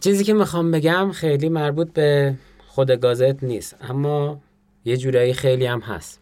چیزی 0.00 0.24
که 0.24 0.32
می‌خوام 0.32 0.70
بگم 0.70 1.12
خیلی 1.12 1.48
مربوط 1.48 1.92
به 1.92 2.34
خود 2.66 2.90
گازت 2.90 3.44
نیست 3.44 3.76
اما 3.80 4.40
یه 4.84 4.96
جورایی 4.96 5.32
خیلی 5.32 5.66
هم 5.66 5.80
هست. 5.80 6.20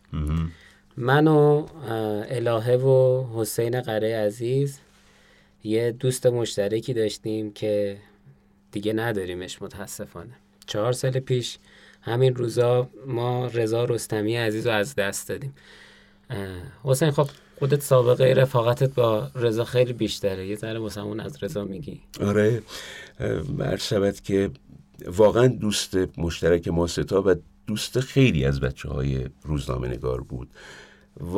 من 0.97 1.27
و 1.27 1.67
الهه 2.31 2.77
و 2.77 3.25
حسین 3.35 3.81
قره 3.81 4.17
عزیز 4.17 4.79
یه 5.65 5.93
دوست 5.93 6.27
مشترکی 6.27 6.95
داشتیم 6.95 7.53
که 7.53 7.97
دیگه 8.73 8.93
نداریمش 8.93 9.63
متاسفانه. 9.63 10.33
چهار 10.67 10.93
سال 10.93 11.11
پیش 11.11 11.59
همین 12.03 12.35
روزا 12.35 12.89
ما 13.07 13.47
رضا 13.47 13.85
رستمی 13.85 14.37
عزیز 14.37 14.67
رو 14.67 14.73
از 14.73 14.95
دست 14.95 15.29
دادیم. 15.29 15.55
حسین 16.85 17.11
خب 17.11 17.29
خودت 17.59 17.81
سابقه 17.81 18.25
رفاقتت 18.25 18.95
با 18.95 19.31
رضا 19.35 19.65
خیلی 19.65 19.93
بیشتره. 19.93 20.47
یه 20.47 20.57
ذره 20.57 20.99
اون 20.99 21.21
از 21.21 21.43
رضا 21.43 21.65
میگی. 21.65 22.01
آره. 22.21 22.63
شود 23.79 24.21
که 24.21 24.51
واقعا 25.07 25.47
دوست 25.47 25.97
مشترک 26.19 26.69
ما 26.69 26.87
ستا 26.87 27.23
و 27.27 27.35
دوست 27.67 28.01
خیلی 28.01 28.45
از 28.45 28.61
بچه 28.61 28.89
های 28.89 29.27
روزنامه 29.43 29.89
نگار 29.89 30.21
بود. 30.21 30.49
و, 31.21 31.37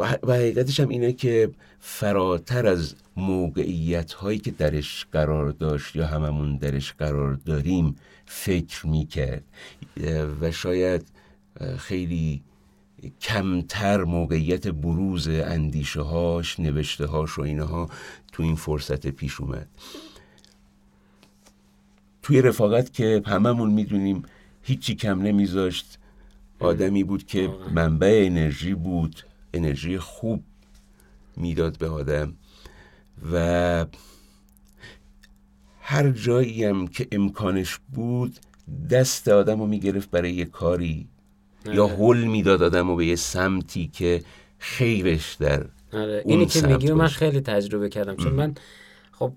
و 0.00 0.04
حقیقتش 0.28 0.80
هم 0.80 0.88
اینه 0.88 1.12
که 1.12 1.50
فراتر 1.80 2.66
از 2.66 2.94
موقعیت 3.16 4.12
هایی 4.12 4.38
که 4.38 4.50
درش 4.50 5.06
قرار 5.12 5.50
داشت 5.50 5.96
یا 5.96 6.06
هممون 6.06 6.56
درش 6.56 6.92
قرار 6.92 7.34
داریم 7.34 7.96
فکر 8.26 8.86
می‌کرد. 8.86 9.44
و 10.40 10.50
شاید 10.50 11.06
خیلی 11.78 12.42
کمتر 13.20 14.04
موقعیت 14.04 14.68
بروز 14.68 15.28
اندیشه 15.28 16.00
هاش 16.00 16.60
نوشته 16.60 17.06
هاش 17.06 17.38
و 17.38 17.42
اینها 17.42 17.90
تو 18.32 18.42
این 18.42 18.56
فرصت 18.56 19.06
پیش 19.06 19.40
اومد. 19.40 19.68
توی 22.22 22.42
رفاقت 22.42 22.92
که 22.92 23.22
هممون 23.26 23.70
می‌دونیم 23.70 24.22
هیچی 24.62 24.94
کم 24.94 25.22
نمیذاشت. 25.22 25.98
آدمی 26.60 27.04
بود 27.04 27.26
که 27.26 27.50
منبع 27.74 28.22
انرژی 28.26 28.74
بود 28.74 29.22
انرژی 29.54 29.98
خوب 29.98 30.42
می‌داد 31.36 31.78
به 31.78 31.88
آدم 31.88 32.32
و 33.32 33.86
هر 35.80 36.10
جایی 36.10 36.64
هم 36.64 36.86
که 36.86 37.06
امکانش 37.12 37.78
بود 37.92 38.38
دست 38.90 39.28
آدم 39.28 39.60
رو 39.60 39.66
می‌گرفت 39.66 40.10
برای 40.10 40.32
یه 40.32 40.44
کاری 40.44 41.08
یا 41.64 41.86
حل 41.86 42.24
می‌داد 42.24 42.62
آدم 42.62 42.88
رو 42.88 42.96
به 42.96 43.06
یه 43.06 43.16
سمتی 43.16 43.90
که 43.92 44.22
خیرش 44.58 45.34
در 45.34 45.66
آره. 45.92 46.22
اینی 46.26 46.46
که 46.46 46.66
میگی 46.66 46.92
من 46.92 47.08
خیلی 47.08 47.40
تجربه 47.40 47.88
کردم. 47.88 48.16
چون 48.16 48.32
من 48.32 48.54
خب 49.12 49.32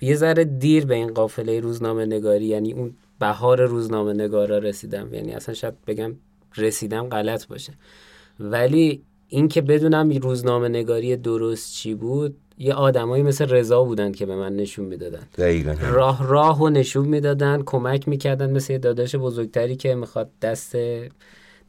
یه 0.00 0.14
ذره 0.14 0.44
دیر 0.44 0.86
به 0.86 0.94
این 0.94 1.14
قافله 1.14 1.60
روزنامه 1.60 2.06
نگاری 2.06 2.44
یعنی 2.44 2.72
اون 2.72 2.94
بهار 3.20 3.64
روزنامه 3.64 4.12
نگارا 4.12 4.58
رسیدم. 4.58 5.14
یعنی 5.14 5.32
اصلا 5.32 5.54
شاید 5.54 5.74
بگم 5.86 6.14
رسیدم 6.56 7.08
غلط 7.08 7.46
باشه. 7.46 7.72
ولی 8.40 9.02
اینکه 9.28 9.60
بدونم 9.60 10.10
روزنامه 10.10 10.68
نگاری 10.68 11.16
درست 11.16 11.74
چی 11.74 11.94
بود 11.94 12.36
یه 12.58 12.74
آدمایی 12.74 13.22
مثل 13.22 13.48
رضا 13.48 13.84
بودن 13.84 14.12
که 14.12 14.26
به 14.26 14.36
من 14.36 14.56
نشون 14.56 14.84
می‌دادن. 14.84 15.22
راه 15.80 16.28
راه 16.28 16.62
و 16.62 16.68
نشون 16.68 17.08
می‌دادن 17.08 17.62
کمک 17.66 18.08
می‌کردن 18.08 18.50
مثل 18.50 18.72
یه 18.72 18.78
داداش 18.78 19.16
بزرگتری 19.16 19.76
که 19.76 19.94
می‌خواد 19.94 20.30
دست 20.42 20.76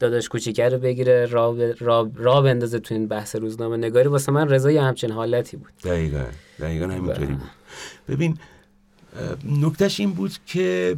داداش 0.00 0.28
کوچیکه 0.28 0.68
رو 0.68 0.78
بگیره 0.78 1.26
را, 1.26 1.56
را, 1.78 2.10
را 2.14 2.40
بندازه 2.40 2.78
تو 2.78 2.94
این 2.94 3.08
بحث 3.08 3.36
روزنامه 3.36 3.76
نگاری 3.76 4.08
واسه 4.08 4.32
من 4.32 4.48
رضا 4.48 4.70
یه 4.70 4.82
همچین 4.82 5.10
حالتی 5.10 5.56
بود. 5.56 5.72
دقیقا. 5.84 6.24
دقیقا 6.60 6.86
همینطوری 6.86 7.26
بود. 7.26 7.57
ببین 8.08 8.38
نکتش 9.44 10.00
این 10.00 10.10
بود 10.10 10.32
که 10.46 10.96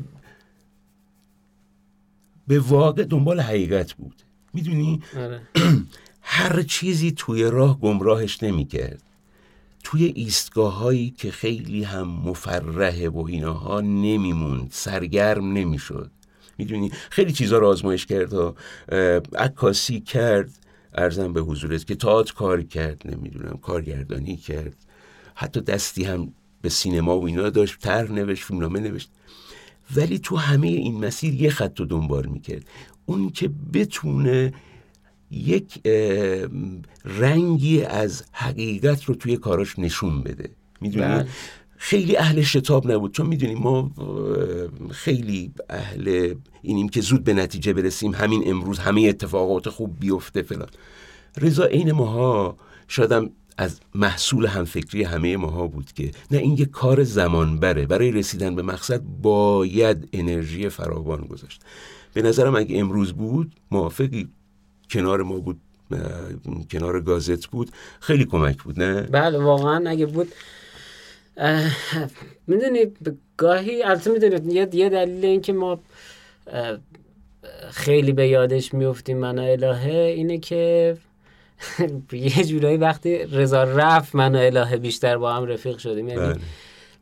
به 2.48 2.60
واقع 2.60 3.04
دنبال 3.04 3.40
حقیقت 3.40 3.92
بود. 3.92 4.22
می‌دونی؟ 4.54 5.02
آره. 5.16 5.40
هر 6.22 6.62
چیزی 6.62 7.12
توی 7.12 7.44
راه 7.44 7.80
گمراهش 7.80 8.42
نمی‌کرد. 8.42 9.02
توی 9.84 10.04
ایستگاه 10.04 10.78
هایی 10.78 11.10
که 11.10 11.30
خیلی 11.30 11.82
هم 11.82 12.08
مفرحه 12.08 13.08
و 13.08 13.24
ایناها 13.28 13.80
نمیموند 13.80 14.68
سرگرم 14.72 15.52
نمی‌شد. 15.52 16.10
می‌دونی؟ 16.58 16.90
خیلی 17.10 17.32
چیزها 17.32 17.58
رو 17.58 17.66
آزمایش 17.66 18.06
کرد 18.06 18.34
و 18.34 18.54
عکاسی 19.38 20.00
کرد 20.00 20.50
ارزم 20.94 21.32
به 21.32 21.40
حضورت 21.40 21.86
که 21.86 21.94
تاعت 21.94 22.32
کار 22.32 22.62
کرد 22.62 23.02
نمی‌دونم 23.04 23.58
کارگردانی 23.62 24.36
کرد. 24.36 24.76
حتی 25.34 25.60
دستی 25.60 26.04
هم 26.04 26.32
به 26.62 26.68
سینما 26.68 27.18
و 27.18 27.26
اینا 27.26 27.50
داشت 27.50 27.78
تر 27.80 28.08
نوشت 28.08 28.44
فیلمنامه 28.44 28.80
نوشت. 28.80 29.10
ولی 29.96 30.18
تو 30.18 30.36
همه 30.36 30.66
این 30.66 31.04
مسیر 31.04 31.34
یه 31.34 31.50
خط 31.50 31.80
رو 31.80 31.86
دنبال 31.86 32.26
می‌کرد. 32.26 32.64
اون 33.06 33.30
که 33.30 33.50
بتونه 33.72 34.52
یک 35.30 35.86
رنگی 37.04 37.82
از 37.82 38.24
حقیقت 38.32 39.04
رو 39.04 39.14
توی 39.14 39.36
کاراش 39.36 39.78
نشون 39.78 40.22
بده. 40.22 40.50
می‌دونی؟ 40.80 41.06
بله. 41.06 41.28
خیلی 41.76 42.16
اهل 42.16 42.42
شتاب 42.42 42.92
نبود. 42.92 43.14
چون 43.14 43.26
می‌دونیم 43.26 43.58
ما 43.58 43.90
خیلی 44.90 45.52
اهل 45.70 46.34
اینیم 46.62 46.88
که 46.88 47.00
زود 47.00 47.24
به 47.24 47.34
نتیجه 47.34 47.72
برسیم. 47.72 48.14
همین 48.14 48.42
امروز 48.46 48.78
همه 48.78 49.00
اتفاقات 49.00 49.68
خوب 49.68 50.00
بیفته 50.00 50.42
فلان. 50.42 50.68
رضا 51.36 51.64
عین 51.64 51.92
ماها 51.92 52.56
شادم 52.88 53.30
از 53.60 53.80
محصول 53.94 54.46
همفکری 54.46 55.02
همه 55.02 55.36
ماها 55.36 55.66
بود 55.66 55.92
که 55.92 56.10
نه 56.30 56.38
این 56.38 56.56
یه 56.58 56.64
کار 56.64 57.04
زمان 57.04 57.58
بره 57.58 57.86
برای 57.86 58.10
رسیدن 58.10 58.54
به 58.56 58.62
مقصد 58.62 59.00
باید 59.22 60.08
انرژی 60.12 60.68
فراوان 60.68 61.20
گذاشت. 61.20 61.62
به 62.14 62.22
نظرم 62.22 62.56
اگه 62.56 62.78
امروز 62.78 63.12
بود 63.12 63.52
موافقی. 63.70 64.28
کنار 64.90 65.22
ما 65.22 65.38
بود 65.38 65.60
کنار 66.70 67.00
گازت 67.00 67.46
بود 67.46 67.70
خیلی 68.00 68.24
کمک 68.24 68.62
بود 68.62 68.82
نه؟ 68.82 69.02
بله 69.02 69.38
واقعا 69.38 69.90
اگه 69.90 70.06
بود 70.06 70.28
می‌دونید 72.46 73.16
گاهی 73.36 73.82
البته 73.82 74.10
می‌دونید 74.10 74.74
یه, 74.74 74.88
دلیل 74.88 75.24
این 75.24 75.40
که 75.40 75.52
ما 75.52 75.80
خیلی 77.70 78.12
به 78.12 78.28
یادش 78.28 78.74
میفتیم 78.74 79.18
من 79.18 79.38
الهه 79.38 79.92
اینه 79.92 80.38
که 80.38 80.96
یه 82.12 82.44
جورایی 82.44 82.76
وقتی 82.76 83.18
رضا 83.18 83.64
رفت 83.64 84.14
من 84.14 84.36
الهه 84.36 84.76
بیشتر 84.76 85.18
با 85.18 85.32
هم 85.32 85.46
رفیق 85.46 85.78
شدیم 85.78 86.08
یعنی 86.08 86.20
بله. 86.20 86.36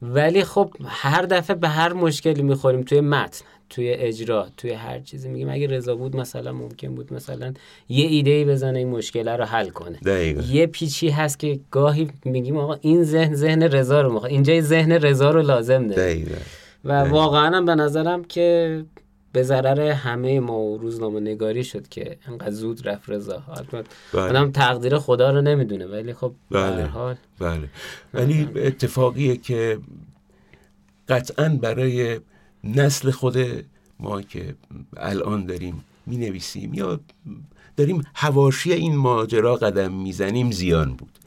ولی 0.03 0.45
خب 0.45 0.71
هر 0.87 1.23
دفعه 1.23 1.57
به 1.57 1.69
هر 1.69 1.93
مشکلی 1.93 2.43
می‌خوریم 2.43 2.83
توی 2.83 3.01
متن 3.01 3.45
توی 3.71 3.91
اجرا 3.91 4.49
توی 4.57 4.71
هر 4.71 5.01
چیزی 5.01 5.29
میگیم. 5.29 5.49
اگه 5.51 5.67
رضا 5.67 5.97
بود 5.97 6.17
مثلا 6.17 6.53
ممکن 6.53 6.95
بود 6.95 7.13
مثلا 7.13 7.53
یه 7.89 8.07
ایده 8.07 8.31
ای 8.31 8.45
بزنه 8.45 8.79
این 8.79 8.89
مشکل 8.89 9.29
رو 9.29 9.45
حل 9.45 9.69
کنه. 9.69 9.99
دقیقا. 10.05 10.43
یه 10.43 10.67
پیچی 10.67 11.09
هست 11.09 11.39
که 11.39 11.61
گاهی 11.71 12.11
میگیم 12.25 12.57
آقا 12.57 12.77
این 12.81 13.05
ذهن 13.05 13.35
ذهن 13.35 13.63
رضا 13.63 14.01
رو 14.01 14.13
می‌خواد. 14.13 14.33
اینجا 14.33 14.61
ذهن 14.61 14.93
رضا 14.93 15.31
رو 15.31 15.43
لازم 15.43 15.87
داره. 15.87 16.25
و 16.85 16.93
واقعا 16.93 17.57
هم 17.57 17.65
به 17.65 17.75
نظرم 17.75 18.25
که 18.25 18.85
به 19.33 19.43
ضرر 19.43 19.81
همه 19.81 20.41
ما 20.41 20.59
و 20.59 20.79
روزنامه 20.79 21.21
نگاری 21.21 21.65
شد 21.65 21.89
که 21.89 22.19
انقدر 22.29 22.51
زود 22.51 22.89
رفت 22.89 23.11
رضا 23.11 23.43
بله. 24.15 24.51
تقدیر 24.51 24.99
خدا 24.99 25.31
رو 25.31 25.41
نمی‌دونه 25.41 25.87
ولی 25.87 26.15
خب 26.15 26.33
بله. 26.51 26.87
حال 26.87 27.17
بله 27.39 27.69
ولی 28.15 28.49
اتفاقیه 28.57 29.37
که 29.37 29.79
قطعا 31.09 31.49
برای 31.49 32.21
نسل 32.65 33.11
خود 33.11 33.37
ما 34.01 34.23
که 34.23 34.55
الان 34.97 35.47
داریم 35.47 35.85
می 36.07 36.17
نویسیم 36.17 36.75
یا 36.75 37.01
داریم 37.77 38.03
هواشی 38.15 38.73
این 38.73 38.97
ماجرا 38.97 39.57
قدم 39.57 39.93
می‌زنیم 39.93 40.51
زیان 40.51 40.95
بود 40.95 41.19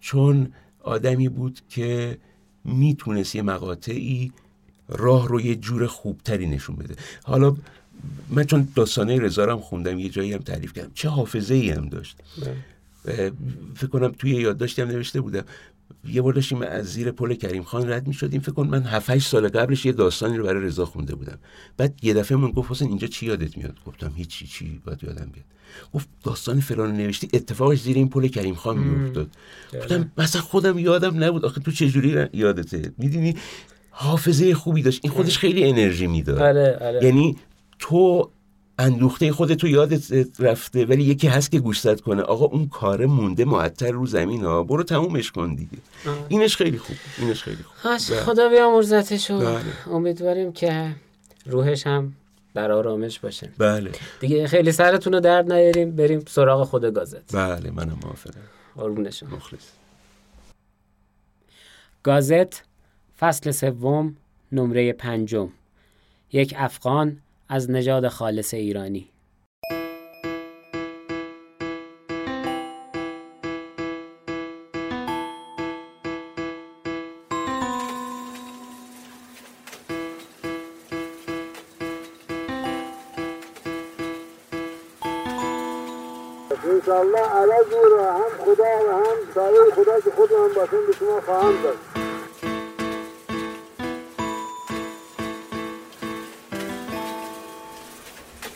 چون 0.00 0.52
آدمی 0.82 1.28
بود 1.28 1.60
که 1.68 2.18
می‌تونست 2.64 3.34
یه 3.34 3.42
مقاطعی 3.42 4.32
راه 4.88 5.28
رو 5.28 5.40
یه 5.40 5.54
جور 5.54 5.86
خوبتری 5.86 6.46
نشون 6.46 6.76
بده. 6.76 6.94
حالا 7.22 7.56
من 8.30 8.44
چون 8.44 8.68
داستانه 8.74 9.18
رزارم 9.20 9.58
خوندم 9.58 9.98
یه 9.98 10.08
جایی 10.08 10.32
هم 10.32 10.38
تعریف 10.38 10.72
کردم. 10.72 10.90
چه 10.94 11.08
حافظه 11.08 11.54
ای 11.54 11.70
هم 11.70 11.88
داشت. 11.88 12.16
فکر 13.74 13.90
کنم 13.92 14.12
توی 14.18 14.30
یادداشتی 14.30 14.82
هم 14.82 14.88
نوشته 14.88 15.20
بودم. 15.20 15.44
یه 16.04 16.22
بار 16.22 16.32
داشتیم 16.32 16.62
از 16.62 16.86
زیر 16.86 17.10
پل 17.10 17.34
کریم 17.34 17.62
خان 17.62 17.92
رد 17.92 18.06
می 18.06 18.14
شدیم 18.14 18.40
فکر 18.40 18.52
کن 18.52 18.66
من 18.66 18.82
7 18.82 19.18
سال 19.18 19.48
قبلش 19.48 19.86
یه 19.86 19.92
داستانی 19.92 20.36
رو 20.36 20.44
برای 20.44 20.64
رضا 20.64 20.86
خونده 20.86 21.14
بودم. 21.14 21.38
بعد 21.76 21.94
یه 22.02 22.14
دفعه 22.14 22.36
من 22.36 22.50
گفت 22.50 22.70
حسین 22.70 22.88
اینجا 22.88 23.06
چی 23.06 23.26
یادت 23.26 23.56
میاد؟ 23.58 23.76
گفتم 23.86 24.12
هیچی 24.16 24.46
چی 24.46 24.80
باید 24.84 25.04
یادم 25.04 25.30
بیاد. 25.32 25.46
گفت 25.94 26.08
داستان 26.22 26.60
فلان 26.60 26.96
نوشتی. 26.96 27.28
اتفاقش 27.32 27.80
زیر 27.80 27.96
این 27.96 28.08
پل 28.08 28.26
کریم 28.28 28.54
خان 28.54 28.78
میافتاد. 28.78 29.30
گفتم 29.74 30.12
مثلا 30.18 30.42
خودم 30.42 30.78
یادم 30.78 31.24
نبود. 31.24 31.44
آخه 31.44 31.60
تو 31.60 31.70
چه 31.70 31.88
جوری 31.88 32.26
یادته؟ 32.32 32.92
می‌دونی؟ 32.98 33.36
حافظه 33.98 34.54
خوبی 34.54 34.82
داشت. 34.82 35.00
این 35.02 35.12
خودش 35.12 35.38
خیلی 35.38 35.68
انرژی 35.68 36.06
می‌داد. 36.06 36.38
آره، 36.38 36.78
آره. 36.80 37.04
یعنی 37.04 37.36
تو 37.78 38.30
اندوخته 38.78 39.32
خودتو 39.32 39.68
یادت 39.68 40.40
رفته 40.40 40.84
ولی 40.86 41.02
یکی 41.02 41.28
هست 41.28 41.50
که 41.50 41.60
گوشت 41.60 42.00
کنه 42.00 42.22
آقا 42.22 42.44
اون 42.44 42.68
کار 42.68 43.06
مونده 43.06 43.44
معطل 43.44 43.92
رو 43.92 44.06
زمین 44.06 44.44
ها 44.44 44.62
برو 44.62 44.82
تمومش 44.82 45.32
کن 45.32 45.54
دیگه. 45.54 45.78
اینش 46.28 46.56
خیلی 46.56 46.78
خوب 46.78 46.96
اینش 47.18 47.42
خیلی 47.42 47.62
خوب. 47.62 47.90
بله. 47.90 48.20
خدا 48.20 48.48
بیامرزتش 48.48 49.30
بله. 49.30 49.60
امیدواریم 49.90 50.52
که 50.52 50.94
روحش 51.46 51.86
هم 51.86 52.12
در 52.54 52.72
آرامش 52.72 53.18
باشه. 53.18 53.50
بله. 53.58 53.90
دیگه 54.20 54.46
خیلی 54.46 54.72
سرتون 54.72 55.12
رو 55.12 55.20
درد 55.20 55.52
نیاریم 55.52 55.96
بریم 55.96 56.24
سراغ 56.28 56.66
خود 56.66 56.84
گازت. 56.94 57.36
بله 57.36 57.70
منم 57.70 57.98
موافقم. 58.02 58.40
قربونش 58.76 59.22
مخلص. 59.22 59.64
گازت 62.02 62.65
فصل 63.18 63.50
سوم 63.50 64.16
نمره 64.52 64.92
پنجم. 64.92 65.48
یک 66.32 66.54
افغان 66.56 67.18
از 67.48 67.70
نژاد 67.70 68.08
خالص 68.08 68.54
ایرانی. 68.54 69.10
انشاءالله 86.64 87.18
عوض 87.18 87.72
رو 87.72 88.00
هم 88.00 88.44
خدا 88.44 88.64
و 88.64 88.90
هم 88.90 89.16
سایه 89.34 89.70
خدا 89.74 90.00
که 90.00 90.10
خود 90.10 90.32
هم 90.32 90.54
باشن 90.54 90.86
به 90.86 90.92
شما 90.98 91.20
خواهم 91.20 91.62
داد. 91.62 91.76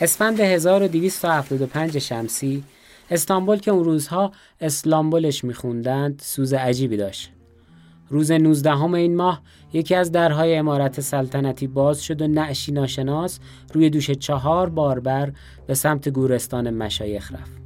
اسفند 0.01 0.39
1275 0.39 1.97
شمسی 1.97 2.63
استانبول 3.11 3.57
که 3.57 3.71
اون 3.71 3.83
روزها 3.83 4.31
اسلامبولش 4.61 5.43
میخوندند 5.43 6.21
سوز 6.23 6.53
عجیبی 6.53 6.97
داشت. 6.97 7.31
روز 8.09 8.31
19 8.31 8.71
همه 8.71 8.99
این 8.99 9.15
ماه 9.15 9.41
یکی 9.73 9.95
از 9.95 10.11
درهای 10.11 10.55
امارت 10.55 11.01
سلطنتی 11.01 11.67
باز 11.67 12.03
شد 12.03 12.21
و 12.21 12.27
نعشی 12.27 12.71
ناشناس 12.71 13.39
روی 13.73 13.89
دوش 13.89 14.11
چهار 14.11 14.69
باربر 14.69 15.31
به 15.67 15.73
سمت 15.73 16.09
گورستان 16.09 16.69
مشایخ 16.69 17.31
رفت. 17.31 17.61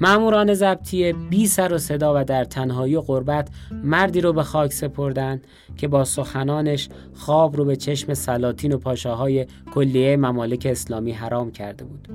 معموران 0.00 0.54
زبطیه 0.54 1.12
بی 1.12 1.46
سر 1.46 1.72
و 1.72 1.78
صدا 1.78 2.20
و 2.20 2.24
در 2.24 2.44
تنهایی 2.44 2.96
و 2.96 3.00
قربت 3.00 3.48
مردی 3.84 4.20
رو 4.20 4.32
به 4.32 4.42
خاک 4.42 4.72
سپردند 4.72 5.46
که 5.76 5.88
با 5.88 6.04
سخنانش 6.04 6.88
خواب 7.14 7.56
رو 7.56 7.64
به 7.64 7.76
چشم 7.76 8.14
سلاطین 8.14 8.72
و 8.72 8.78
پاشاهای 8.78 9.46
کلیه 9.74 10.16
ممالک 10.16 10.66
اسلامی 10.70 11.12
حرام 11.12 11.50
کرده 11.50 11.84
بود. 11.84 12.08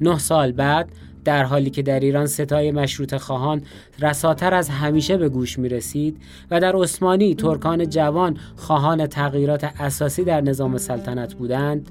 نه 0.00 0.18
سال 0.18 0.52
بعد 0.52 0.88
در 1.24 1.44
حالی 1.44 1.70
که 1.70 1.82
در 1.82 2.00
ایران 2.00 2.26
ستای 2.26 2.72
مشروط 2.72 3.14
خواهان 3.14 3.62
رساتر 4.00 4.54
از 4.54 4.68
همیشه 4.68 5.16
به 5.16 5.28
گوش 5.28 5.58
می 5.58 5.68
رسید 5.68 6.22
و 6.50 6.60
در 6.60 6.76
عثمانی 6.76 7.34
ترکان 7.34 7.88
جوان 7.88 8.36
خواهان 8.56 9.06
تغییرات 9.06 9.64
اساسی 9.64 10.24
در 10.24 10.40
نظام 10.40 10.78
سلطنت 10.78 11.34
بودند 11.34 11.90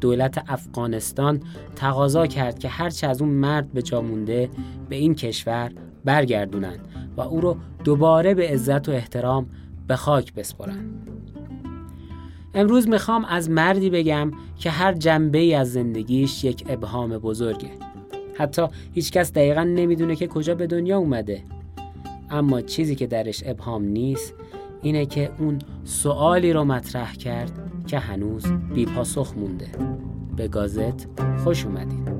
دولت 0.00 0.44
افغانستان 0.48 1.40
تقاضا 1.76 2.26
کرد 2.26 2.58
که 2.58 2.68
هرچه 2.68 3.06
از 3.06 3.22
اون 3.22 3.30
مرد 3.30 3.72
به 3.72 3.82
جا 3.82 4.02
مونده 4.02 4.50
به 4.88 4.96
این 4.96 5.14
کشور 5.14 5.72
برگردونند 6.04 6.88
و 7.16 7.20
او 7.20 7.40
رو 7.40 7.56
دوباره 7.84 8.34
به 8.34 8.48
عزت 8.48 8.88
و 8.88 8.92
احترام 8.92 9.46
به 9.86 9.96
خاک 9.96 10.34
بسپرند. 10.34 11.08
امروز 12.54 12.88
می‌خوام 12.88 13.24
از 13.24 13.50
مردی 13.50 13.90
بگم 13.90 14.30
که 14.58 14.70
هر 14.70 14.92
جنبه 14.92 15.38
ای 15.38 15.54
از 15.54 15.72
زندگیش 15.72 16.44
یک 16.44 16.64
ابهام 16.68 17.18
بزرگه. 17.18 17.70
حتی 18.34 18.62
هیچکس 18.92 19.32
دقیقا 19.32 19.62
نمی‌دونه 19.62 20.16
که 20.16 20.26
کجا 20.26 20.54
به 20.54 20.66
دنیا 20.66 20.98
اومده. 20.98 21.42
اما 22.30 22.60
چیزی 22.60 22.94
که 22.94 23.06
درش 23.06 23.42
ابهام 23.46 23.84
نیست 23.84 24.34
اینه 24.82 25.06
که 25.06 25.30
اون 25.38 25.58
سوالی 25.84 26.52
رو 26.52 26.64
مطرح 26.64 27.14
کرد 27.14 27.52
که 27.86 27.98
هنوز 27.98 28.46
بی 28.74 28.86
پاسخ 28.86 29.34
مونده. 29.36 29.68
به 30.36 30.48
گازت 30.48 31.08
خوش 31.44 31.66
اومدید 31.66 32.11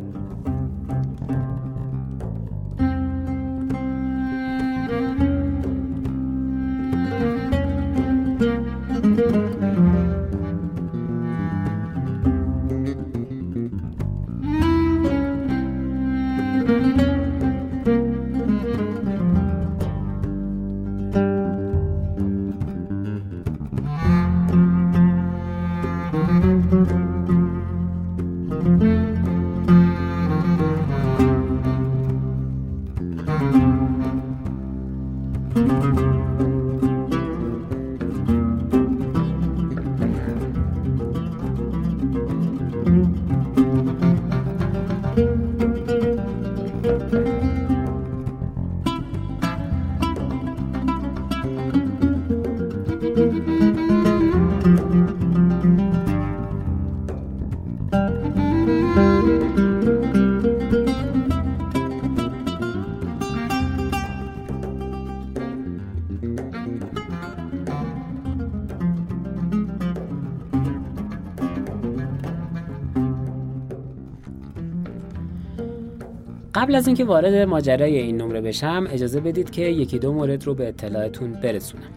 قبل 76.62 76.74
از 76.74 76.86
اینکه 76.86 77.04
وارد 77.04 77.34
ماجرای 77.34 77.98
این 77.98 78.16
نمره 78.16 78.40
بشم 78.40 78.86
اجازه 78.90 79.20
بدید 79.20 79.50
که 79.50 79.62
یکی 79.62 79.98
دو 79.98 80.12
مورد 80.12 80.44
رو 80.44 80.54
به 80.54 80.68
اطلاعتون 80.68 81.32
برسونم. 81.32 81.92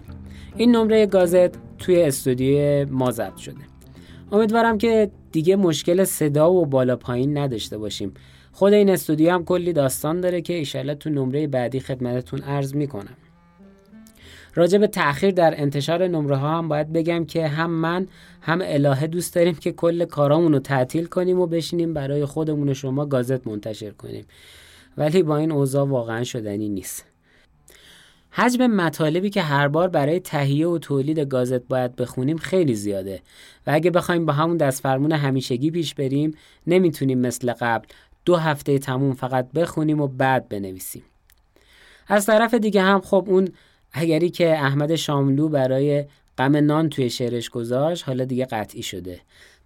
این 0.56 0.76
نمره 0.76 1.06
گازت 1.06 1.78
توی 1.78 2.02
استودیو 2.02 2.86
ما 2.90 3.12
ضبط 3.12 3.38
شده. 3.38 3.62
امیدوارم 4.32 4.78
که 4.78 5.12
دیگه 5.32 5.56
مشکل 5.56 6.04
صدا 6.04 6.52
و 6.52 6.66
بالا 6.66 6.96
پایین 6.96 7.38
نداشته 7.38 7.78
باشیم. 7.78 8.14
خود 8.52 8.74
این 8.74 8.90
استودیو 8.90 9.32
هم 9.32 9.46
کلی 9.46 9.74
داستان 9.74 10.22
داره 10.22 10.42
که 10.42 10.54
ایشالله 10.54 10.96
تو 10.96 11.10
نمره 11.10 11.48
بعدی 11.48 11.80
خدمتتون 11.80 12.42
عرض 12.42 12.76
می‌کنم. 12.76 13.18
راجع 14.56 14.78
به 14.78 14.88
تأخیر 14.88 15.32
در 15.32 15.62
انتشار 15.62 16.08
نمره 16.08 16.36
ها 16.36 16.58
هم 16.58 16.68
باید 16.68 16.94
بگم 16.94 17.26
که 17.26 17.48
هم 17.48 17.72
من 17.72 18.08
هم 18.42 18.60
الهه 18.64 19.08
دوست 19.08 19.36
داریم 19.36 19.56
که 19.56 19.72
کل 19.72 20.06
کارامون 20.06 20.54
رو 20.54 20.60
تعطیل 20.60 21.06
کنیم 21.06 21.40
و 21.40 21.48
بشینیم 21.48 21.94
برای 21.94 22.26
خودمون 22.26 22.70
و 22.70 22.74
شما 22.74 23.06
گازت 23.06 23.48
منتشر 23.48 23.92
کنیم. 23.92 24.26
ولی 24.98 25.24
با 25.24 25.38
این 25.38 25.52
اوضاع 25.52 25.88
واقعا 25.88 26.24
شدنی 26.24 26.70
نیست. 26.70 27.06
حجم 28.32 28.68
مطالبی 28.68 29.30
که 29.30 29.42
هر 29.42 29.68
بار 29.68 29.88
برای 29.88 30.20
تهیه 30.20 30.68
و 30.68 30.78
تولید 30.78 31.20
گازت 31.20 31.68
باید 31.68 31.96
بخونیم 31.96 32.38
خیلی 32.38 32.76
زیاده. 32.76 33.22
و 33.68 33.72
اگه 33.74 33.92
بخوایم 33.92 34.26
با 34.26 34.34
همون 34.34 34.58
دستفرمون 34.58 35.12
همیشگی 35.12 35.72
پیش 35.72 35.94
بریم 35.94 36.34
نمی‌تونیم 36.68 37.20
مثل 37.20 37.54
قبل 37.54 37.88
دو 38.26 38.36
هفته 38.36 38.80
تموم 38.80 39.14
فقط 39.14 39.52
بخونیم 39.52 40.02
و 40.02 40.08
بعد 40.08 40.50
بنویسیم. 40.50 41.04
از 42.08 42.26
طرف 42.26 42.54
دیگه 42.54 42.82
هم 42.82 43.02
خب 43.02 43.26
اون 43.28 43.48
اگری 43.98 44.30
که 44.30 44.52
احمد 44.52 44.96
شاملو 44.96 45.50
برای 45.50 46.06
غم 46.38 46.56
نان 46.56 46.90
توی 46.90 47.10
شعرش 47.10 47.50
گذاشت 47.50 48.04
حالا 48.08 48.26
دیگه 48.26 48.46
قطعی 48.46 48.84
شده 48.84 49.20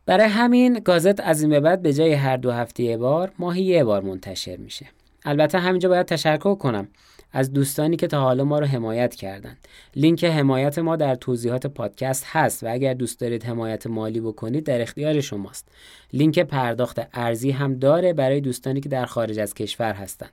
برای 0.06 0.28
همین 0.28 0.80
گازت 0.80 1.20
از 1.20 1.42
این 1.42 1.50
به 1.50 1.60
بعد 1.60 1.82
به 1.82 1.94
جای 1.94 2.14
هر 2.14 2.38
دو 2.38 2.52
هفته 2.52 2.84
یه 2.84 2.98
بار 2.98 3.32
ماهی 3.40 3.64
یه 3.64 3.84
بار 3.84 4.02
منتشر 4.02 4.58
میشه 4.58 4.86
البته 5.26 5.60
همینجا 5.60 5.90
باید 5.90 6.06
تشکر 6.06 6.56
کنم 6.56 6.88
از 7.32 7.54
دوستانی 7.54 7.96
که 7.96 8.08
تا 8.08 8.22
حالا 8.22 8.44
ما 8.44 8.60
رو 8.60 8.66
حمایت 8.66 9.16
کردند. 9.16 9.58
لینک 9.96 10.24
حمایت 10.26 10.80
ما 10.80 10.96
در 10.96 11.16
توضیحات 11.16 11.68
پادکست 11.68 12.26
هست 12.28 12.64
و 12.64 12.68
اگر 12.72 12.94
دوست 12.94 13.20
دارید 13.20 13.44
حمایت 13.44 13.88
مالی 13.88 14.22
بکنید 14.22 14.64
در 14.64 14.82
اختیار 14.82 15.22
شماست. 15.22 15.68
لینک 16.14 16.40
پرداخت 16.40 17.00
ارزی 17.14 17.52
هم 17.52 17.80
داره 17.80 18.14
برای 18.14 18.42
دوستانی 18.42 18.82
که 18.82 18.90
در 18.90 19.06
خارج 19.06 19.40
از 19.40 19.54
کشور 19.54 19.94
هستند. 19.94 20.32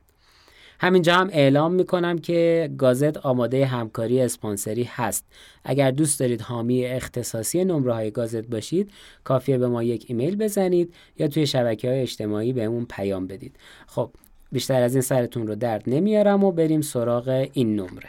همینجا 0.80 1.14
هم 1.14 1.28
اعلام 1.32 1.72
می‌کنم 1.72 2.18
که 2.18 2.70
گازت 2.78 3.16
آماده 3.16 3.66
همکاری 3.66 4.20
اسپانسری 4.20 4.84
هست. 4.84 5.24
اگر 5.64 5.90
دوست 5.90 6.20
دارید 6.20 6.40
حامی 6.40 6.86
اختصاصی 6.86 7.64
نمره 7.64 7.94
های 7.94 8.10
گازت 8.10 8.46
باشید 8.46 8.90
کافیه 9.24 9.58
به 9.58 9.68
ما 9.68 9.82
یک 9.82 10.04
ایمیل 10.08 10.36
بزنید 10.36 10.94
یا 11.18 11.28
توی 11.28 11.46
شبکه 11.46 11.88
های 11.88 12.00
اجتماعی 12.00 12.52
بهمون 12.52 12.86
پیام 12.90 13.26
بدید. 13.26 13.56
خب 13.86 14.10
بیشتر 14.52 14.82
از 14.82 14.94
این 14.94 15.02
سرتون 15.02 15.46
رو 15.46 15.54
درد 15.54 15.82
نمیارم 15.86 16.44
و 16.44 16.52
بریم 16.52 16.80
سراغ 16.80 17.48
این 17.52 17.76
نمره. 17.76 18.08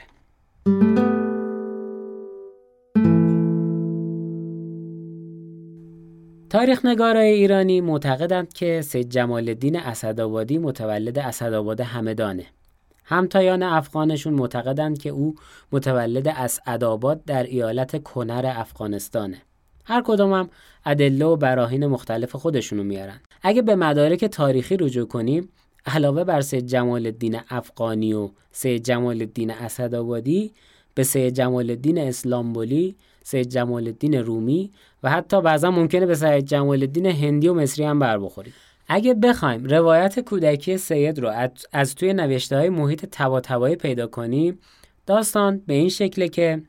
تاریخ 6.49 6.85
نگارای 6.85 7.31
ایرانی 7.31 7.81
معتقدند 7.81 8.53
که 8.53 8.81
سید 8.81 9.09
جمال 9.09 9.49
الدین 9.49 9.75
اسدآبادی 9.75 10.57
متولد 10.57 11.19
اسدآباد 11.19 11.81
همدانه. 11.81 12.45
همتایان 13.09 13.63
افغانشون 13.63 14.33
معتقدند 14.33 14.97
که 14.97 15.09
او 15.09 15.35
متولد 15.71 16.27
اسعدآباد 16.27 17.25
در 17.25 17.43
ایالت 17.43 18.03
کنر 18.03 18.53
افغانستانه. 18.55 19.41
هر 19.85 20.03
کدوم 20.05 20.33
هم 20.33 20.49
ادله 20.85 21.25
و 21.25 21.35
براهین 21.35 21.87
مختلف 21.87 22.35
خودشونو 22.35 22.83
میارن. 22.83 23.19
اگه 23.41 23.61
به 23.61 23.75
مدارک 23.75 24.25
تاریخی 24.25 24.77
رجوع 24.77 25.07
کنیم 25.07 25.49
علاوه 25.85 26.23
بر 26.23 26.41
سید 26.41 26.65
جمال 26.65 27.05
الدین 27.05 27.39
افغانی 27.49 28.13
و 28.13 28.29
سید 28.51 28.83
جمال 28.83 29.21
الدین 29.21 29.51
اسدآبادی 29.51 30.53
به 30.95 31.03
سید 31.03 31.33
جمال 31.33 31.69
الدین 31.69 31.97
اسلامبولی 31.97 32.95
سید 33.23 33.49
جمال 33.49 33.87
الدین 33.87 34.13
رومی 34.13 34.71
و 35.03 35.09
حتی 35.09 35.41
بعضا 35.41 35.71
ممکنه 35.71 36.05
به 36.05 36.15
سید 36.15 36.45
جمال 36.45 36.81
الدین 36.81 37.05
هندی 37.05 37.47
و 37.47 37.53
مصری 37.53 37.85
هم 37.85 37.99
بر 37.99 38.17
بخورید 38.17 38.53
اگه 38.87 39.13
بخوایم 39.13 39.65
روایت 39.65 40.19
کودکی 40.19 40.77
سید 40.77 41.19
رو 41.19 41.49
از 41.73 41.95
توی 41.95 42.13
نوشته 42.13 42.57
های 42.57 42.69
محیط 42.69 43.05
تبا 43.11 43.41
پیدا 43.79 44.07
کنیم 44.07 44.59
داستان 45.05 45.61
به 45.67 45.73
این 45.73 45.89
شکله 45.89 46.29
که 46.29 46.61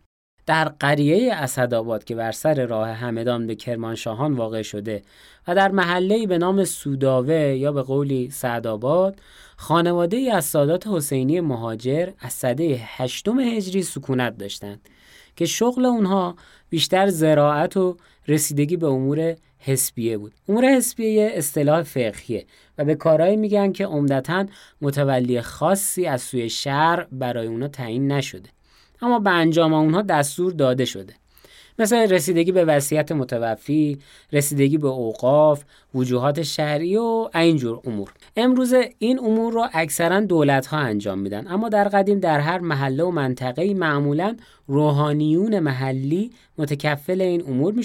در 0.46 0.64
قریه 0.64 1.34
اسدآباد 1.34 2.04
که 2.04 2.14
بر 2.14 2.32
سر 2.32 2.66
راه 2.66 2.88
همدان 2.88 3.46
به 3.46 3.54
کرمانشاهان 3.54 4.34
واقع 4.34 4.62
شده 4.62 5.02
و 5.48 5.54
در 5.54 5.70
محله 5.70 6.26
به 6.26 6.38
نام 6.38 6.64
سوداوه 6.64 7.34
یا 7.34 7.72
به 7.72 7.82
قولی 7.82 8.30
سعدآباد 8.30 9.20
خانواده 9.56 10.30
از 10.34 10.44
سادات 10.44 10.86
حسینی 10.86 11.40
مهاجر 11.40 12.10
از 12.20 12.32
سده 12.32 12.80
هشتم 12.84 13.40
هجری 13.40 13.82
سکونت 13.82 14.38
داشتند 14.38 14.88
که 15.36 15.46
شغل 15.46 15.86
اونها 15.86 16.36
بیشتر 16.70 17.08
زراعت 17.08 17.76
و 17.76 17.96
رسیدگی 18.28 18.76
به 18.76 18.86
امور 18.86 19.36
حسبیه 19.58 20.18
بود. 20.18 20.32
امور 20.48 20.64
حسبیه 20.64 21.30
اصطلاح 21.34 21.82
فقهیه 21.82 22.46
و 22.78 22.84
به 22.84 22.94
کارهایی 22.94 23.36
میگن 23.36 23.72
که 23.72 23.86
عمدتا 23.86 24.46
متولی 24.80 25.40
خاصی 25.40 26.06
از 26.06 26.22
سوی 26.22 26.50
شهر 26.50 27.06
برای 27.12 27.46
اونا 27.46 27.68
تعیین 27.68 28.12
نشده. 28.12 28.48
اما 29.02 29.18
به 29.18 29.30
انجام 29.30 29.72
اونها 29.74 30.02
دستور 30.02 30.52
داده 30.52 30.84
شده. 30.84 31.14
مثل 31.80 31.96
رسیدگی 31.96 32.52
به 32.52 32.64
وصیت 32.64 33.12
متوفی، 33.12 33.98
رسیدگی 34.32 34.78
به 34.78 34.88
اوقاف، 34.88 35.64
وجوهات 35.94 36.42
شهری 36.42 36.96
و 36.96 37.28
اینجور 37.34 37.80
امور. 37.84 38.12
امروز 38.36 38.74
این 38.98 39.18
امور 39.18 39.52
رو 39.52 39.68
اکثرا 39.72 40.20
دولت 40.20 40.66
ها 40.66 40.76
انجام 40.76 41.18
میدن 41.18 41.48
اما 41.48 41.68
در 41.68 41.88
قدیم 41.88 42.20
در 42.20 42.40
هر 42.40 42.58
محله 42.58 43.04
و 43.04 43.10
منطقه 43.10 43.74
معمولا 43.74 44.36
روحانیون 44.66 45.58
محلی 45.58 46.30
متکفل 46.58 47.20
این 47.20 47.42
امور 47.46 47.74
می. 47.74 47.84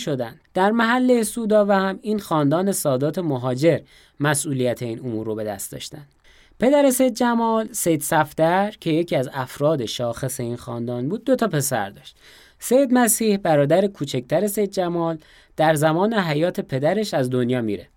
در 0.54 0.72
محله 0.72 1.24
سودا 1.24 1.66
و 1.66 1.72
هم 1.72 2.00
این 2.02 2.20
خاندان 2.20 2.72
سادات 2.72 3.20
مهاجر 3.20 3.80
مسئولیت 4.20 4.84
این 4.84 5.00
امور 5.00 5.26
رو 5.26 5.36
به 5.36 5.44
دست 5.44 5.72
داشتند. 5.72 6.08
پدر 6.60 6.90
سید 6.90 7.14
جمال 7.14 7.68
سید 7.72 8.02
صفدر 8.02 8.72
که 8.72 8.90
یکی 8.90 9.16
از 9.16 9.30
افراد 9.34 9.86
شاخص 9.86 10.40
این 10.40 10.56
خاندان 10.56 11.10
بود 11.10 11.24
دو 11.24 11.36
تا 11.36 11.48
پسر 11.48 11.90
داشت 11.90 12.16
سید 12.66 12.94
مسیح 12.94 13.38
برادر 13.38 13.88
کوچکتر 13.88 14.48
سید 14.48 14.72
جمال 14.72 15.18
در 15.58 15.74
زمان 15.74 16.14
حیات 16.14 16.60
پدرش 16.60 17.14
از 17.14 17.30
دنیا 17.30 17.62
میره. 17.62 17.88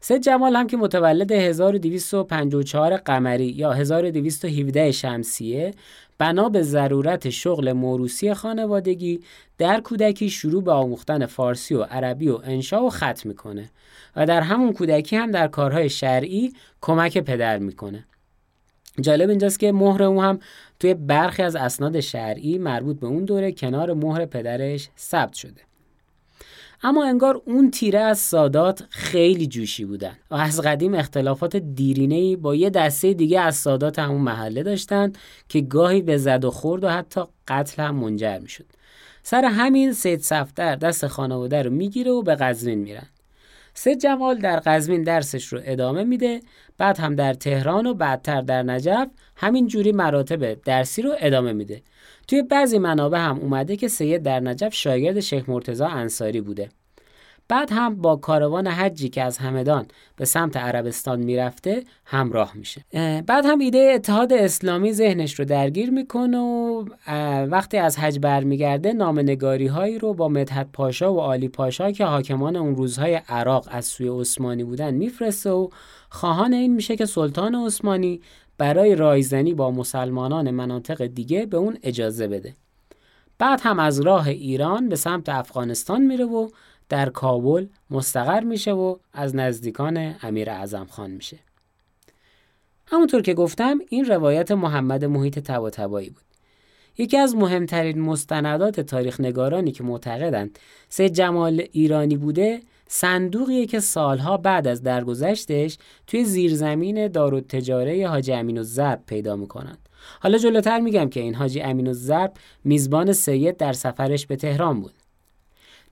سید 0.00 0.22
جمال 0.22 0.56
هم 0.56 0.66
که 0.66 0.76
متولد 0.76 1.32
1254 1.32 2.96
قمری 2.96 3.46
یا 3.46 3.72
1217 3.72 4.92
شمسیه 4.92 5.74
بنا 6.18 6.48
به 6.48 6.62
ضرورت 6.62 7.30
شغل 7.30 7.72
موروسی 7.72 8.34
خانوادگی 8.34 9.20
در 9.58 9.80
کودکی 9.80 10.30
شروع 10.30 10.62
به 10.62 10.72
آموختن 10.72 11.26
فارسی 11.26 11.74
و 11.74 11.82
عربی 11.82 12.28
و 12.28 12.40
انشا 12.44 12.84
و 12.84 12.90
خط 12.90 13.26
می‌کنه 13.26 13.70
و 14.16 14.26
در 14.26 14.40
همون 14.40 14.72
کودکی 14.72 15.16
هم 15.16 15.30
در 15.30 15.48
کارهای 15.48 15.88
شرعی 15.88 16.52
کمک 16.80 17.18
پدر 17.18 17.58
می‌کنه. 17.58 18.04
جالب 19.00 19.30
اینجاست 19.30 19.58
که 19.58 19.72
مهر 19.72 20.02
او 20.02 20.22
هم 20.22 20.38
توی 20.80 20.94
برخی 20.94 21.42
از 21.42 21.56
اسناد 21.56 22.00
شرعی 22.00 22.58
مربوط 22.58 23.00
به 23.00 23.06
اون 23.06 23.24
دوره 23.24 23.52
کنار 23.52 23.94
مهر 23.94 24.26
پدرش 24.26 24.88
ثبت 24.98 25.34
شده. 25.34 25.60
اما 26.82 27.04
انگار 27.04 27.42
اون 27.44 27.70
تیره 27.70 27.98
از 27.98 28.18
سادات 28.18 28.84
خیلی 28.90 29.46
جوشی 29.46 29.84
بودن 29.84 30.16
و 30.30 30.34
از 30.34 30.60
قدیم 30.60 30.94
اختلافات 30.94 31.56
دیرینه‌ای 31.56 32.36
با 32.36 32.54
یه 32.54 32.70
دسته 32.70 33.12
دیگه 33.12 33.40
از 33.40 33.56
سادات 33.56 33.98
همون 33.98 34.20
محله 34.20 34.62
داشتن 34.62 35.12
که 35.48 35.60
گاهی 35.60 36.02
به 36.02 36.16
زد 36.16 36.44
و 36.44 36.50
خورد 36.50 36.84
و 36.84 36.88
حتی 36.88 37.20
قتل 37.48 37.82
هم 37.82 37.96
منجر 37.96 38.38
می‌شد. 38.38 38.66
سر 39.22 39.44
همین 39.44 39.92
سید 39.92 40.20
صفدر 40.20 40.76
دست 40.76 41.06
خانواده 41.06 41.62
رو 41.62 41.70
می‌گیره 41.70 42.10
و 42.10 42.22
به 42.22 42.34
قزوین 42.34 42.78
میرن. 42.78 43.06
سید 43.80 44.00
جمال 44.00 44.38
در 44.38 44.60
قزوین 44.60 45.02
درسش 45.02 45.46
رو 45.46 45.60
ادامه 45.64 46.04
میده 46.04 46.40
بعد 46.78 46.98
هم 46.98 47.14
در 47.14 47.34
تهران 47.34 47.86
و 47.86 47.94
بعدتر 47.94 48.40
در 48.40 48.62
نجف 48.62 49.08
همین 49.36 49.66
جوری 49.66 49.92
مراتب 49.92 50.54
درسی 50.54 51.02
رو 51.02 51.14
ادامه 51.18 51.52
میده. 51.52 51.82
توی 52.28 52.42
بعضی 52.42 52.78
منابع 52.78 53.18
هم 53.18 53.38
اومده 53.38 53.76
که 53.76 53.88
سید 53.88 54.22
در 54.22 54.40
نجف 54.40 54.74
شاگرد 54.74 55.20
شیخ 55.20 55.48
مرتزا 55.48 55.86
انصاری 55.86 56.40
بوده. 56.40 56.68
بعد 57.48 57.72
هم 57.72 57.96
با 57.96 58.16
کاروان 58.16 58.66
حجی 58.66 59.08
که 59.08 59.22
از 59.22 59.38
همدان 59.38 59.86
به 60.16 60.24
سمت 60.24 60.56
عربستان 60.56 61.20
می‌رفته 61.20 61.84
همراه 62.04 62.52
میشه. 62.54 62.84
بعد 63.26 63.46
هم 63.46 63.58
ایده 63.58 63.92
اتحاد 63.94 64.32
اسلامی 64.32 64.92
ذهنش 64.92 65.34
رو 65.34 65.44
درگیر 65.44 65.90
می‌کنه 65.90 66.38
و 66.38 66.84
وقتی 67.50 67.76
از 67.76 67.98
حج 67.98 68.18
برمیگرده 68.18 68.92
نامنگاری 68.92 69.66
هایی 69.66 69.98
رو 69.98 70.14
با 70.14 70.28
مدحت 70.28 70.68
پاشا 70.72 71.14
و 71.14 71.20
عالی 71.20 71.48
پاشا 71.48 71.90
که 71.90 72.04
حاکمان 72.04 72.56
اون 72.56 72.76
روزهای 72.76 73.14
عراق 73.28 73.68
از 73.70 73.84
سوی 73.84 74.08
عثمانی 74.08 74.64
بودن 74.64 74.94
میفرسته 74.94 75.50
و 75.50 75.68
خواهان 76.10 76.52
این 76.52 76.74
میشه 76.74 76.96
که 76.96 77.06
سلطان 77.06 77.54
عثمانی 77.54 78.20
برای 78.58 78.94
رایزنی 78.94 79.54
با 79.54 79.70
مسلمانان 79.70 80.50
مناطق 80.50 81.06
دیگه 81.06 81.46
به 81.46 81.56
اون 81.56 81.78
اجازه 81.82 82.28
بده. 82.28 82.54
بعد 83.38 83.60
هم 83.62 83.78
از 83.78 84.00
راه 84.00 84.28
ایران 84.28 84.88
به 84.88 84.96
سمت 84.96 85.28
افغانستان 85.28 86.02
میره 86.02 86.24
و 86.24 86.48
در 86.88 87.08
کابل 87.08 87.66
مستقر 87.90 88.40
میشه 88.40 88.72
و 88.72 88.96
از 89.12 89.36
نزدیکان 89.36 90.14
امیر 90.22 90.50
اعظم 90.50 90.86
خان 90.90 91.10
میشه. 91.10 91.38
همونطور 92.86 93.22
که 93.22 93.34
گفتم 93.34 93.78
این 93.88 94.04
روایت 94.04 94.50
محمد 94.52 95.04
محیط 95.04 95.38
تبایی 95.38 96.10
بود. 96.10 96.22
یکی 96.98 97.16
از 97.16 97.36
مهمترین 97.36 98.00
مستندات 98.00 98.80
تاریخ 98.80 99.20
نگارانی 99.20 99.72
که 99.72 99.84
معتقدند 99.84 100.58
سید 100.88 101.12
جمال 101.12 101.64
ایرانی 101.72 102.16
بوده 102.16 102.60
صندوقیه 102.88 103.66
که 103.66 103.80
سالها 103.80 104.36
بعد 104.36 104.66
از 104.66 104.82
درگذشتش 104.82 105.78
توی 106.06 106.24
زیرزمین 106.24 107.08
دارالتجاره 107.08 108.08
حاجی 108.08 108.32
امین 108.32 108.58
الزرب 108.58 109.02
پیدا 109.06 109.36
می‌کنند. 109.36 109.88
حالا 110.20 110.38
جلوتر 110.38 110.80
میگم 110.80 111.08
که 111.08 111.20
این 111.20 111.34
حاجی 111.34 111.60
امین 111.60 111.86
الزرب 111.86 112.32
میزبان 112.64 113.12
سید 113.12 113.56
در 113.56 113.72
سفرش 113.72 114.26
به 114.26 114.36
تهران 114.36 114.80
بود. 114.80 114.94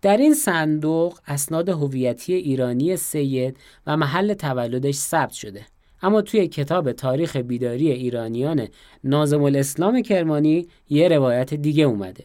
در 0.06 0.16
این 0.16 0.34
صندوق 0.34 1.18
اسناد 1.26 1.68
هویتی 1.68 2.34
ایرانی 2.34 2.96
سید 2.96 3.56
و 3.86 3.96
محل 3.96 4.34
تولدش 4.34 4.94
ثبت 4.94 5.32
شده. 5.32 5.66
اما 6.02 6.22
توی 6.22 6.48
کتاب 6.48 6.92
تاریخ 6.92 7.36
بیداری 7.36 7.90
ایرانیان 7.90 8.68
نازم 9.04 9.42
الاسلام 9.42 10.02
کرمانی 10.02 10.68
یه 10.90 11.08
روایت 11.08 11.54
دیگه 11.54 11.84
اومده. 11.84 12.24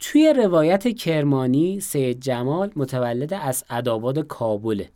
توی 0.00 0.34
روایت 0.36 0.96
کرمانی 0.96 1.80
سید 1.80 2.20
جمال 2.20 2.70
متولد 2.76 3.34
از 3.34 3.64
اداباد 3.70 4.18
کابله 4.18 4.88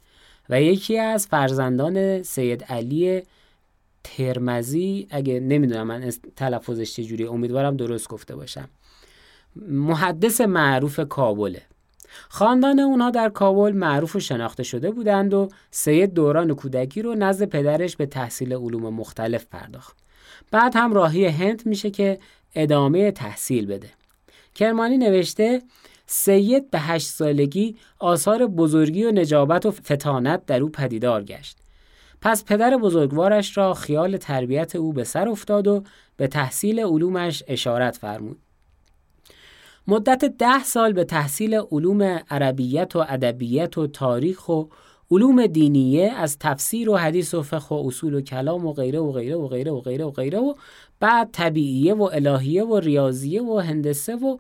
و 0.49 0.63
یکی 0.63 0.99
از 0.99 1.27
فرزندان 1.27 2.23
سید 2.23 2.65
علی 2.65 3.23
ترمزی 4.05 5.07
اگه 5.11 5.41
نمی‌دونم 5.41 5.87
من 5.87 6.11
تلفظش 6.37 6.95
چجوری 6.95 7.27
امیدوارم 7.27 7.77
درست 7.77 8.09
گفته 8.09 8.37
باشم. 8.37 8.69
محدث 9.69 10.41
معروف 10.41 11.01
کابله. 11.01 11.63
خاندان 12.29 12.81
اونها 12.81 13.11
در 13.11 13.29
کابل 13.29 13.73
معروف 13.73 14.17
و 14.17 14.21
شناخته 14.21 14.63
شده 14.63 14.91
بودند 14.91 15.35
و 15.35 15.49
سید 15.71 16.15
دوران 16.15 16.55
کودکی 16.55 17.03
رو 17.03 17.15
نزد 17.15 17.45
پدرش 17.45 17.97
به 17.97 18.07
تحصیل 18.07 18.53
علوم 18.53 18.95
مختلف 18.95 19.47
پرداخت. 19.47 19.97
بعد 20.51 20.77
هم 20.77 20.93
راهی 20.93 21.27
هند 21.27 21.67
میشه 21.67 21.91
که 21.91 22.19
ادامه 22.55 23.11
تحصیل 23.11 23.67
بده. 23.67 23.89
کرمانی 24.55 24.99
نوشته 24.99 25.63
سید 26.07 26.71
به 26.71 26.79
هشت 26.79 27.09
سالگی 27.09 27.77
آثار 27.99 28.47
بزرگی 28.47 29.05
و 29.05 29.11
نجابت 29.11 29.67
و 29.67 29.71
فتانت 29.71 30.47
در 30.47 30.63
او 30.63 30.69
پدیدار 30.69 31.25
گشت. 31.25 31.59
پس 32.21 32.45
پدر 32.45 32.77
بزرگوارش 32.77 33.59
را 33.59 33.75
خیال 33.75 34.17
تربیت 34.17 34.77
او 34.77 34.93
به 34.93 35.05
سر 35.05 35.29
افتاد 35.29 35.67
و 35.67 35.85
به 36.17 36.29
تحصیل 36.29 36.81
علومش 36.81 37.43
اشارت 37.49 37.97
فرمود. 37.97 38.39
مدت 39.89 40.25
ده 40.25 40.65
سال 40.65 40.93
به 40.93 41.05
تحصیل 41.05 41.55
علوم 41.55 42.03
عربیت 42.31 42.97
و 42.97 43.05
ادبیت 43.09 43.79
و 43.79 43.87
تاریخ 43.87 44.49
و 44.49 44.65
علوم 45.11 45.47
دینیه 45.47 46.13
از 46.13 46.39
تفسیر 46.39 46.91
و 46.91 46.97
حدیث 46.97 47.35
و 47.35 47.43
فقه 47.43 47.77
و 47.77 47.87
اصول 47.87 48.15
و 48.15 48.21
کلام 48.21 48.67
و 48.67 48.73
غیره 48.73 48.99
و 48.99 49.13
غیره 49.13 49.37
و 49.37 49.49
غیره 49.49 49.73
و 49.73 49.81
غیره 49.81 50.05
و 50.05 50.11
غیره 50.11 50.39
و 50.39 50.55
بعد 51.01 51.31
طبیعیه 51.33 51.95
و 51.95 52.03
الهیه 52.03 52.65
و 52.65 52.77
ریاضیه 52.77 53.43
و 53.43 53.59
هندسه 53.59 54.17
و 54.17 54.37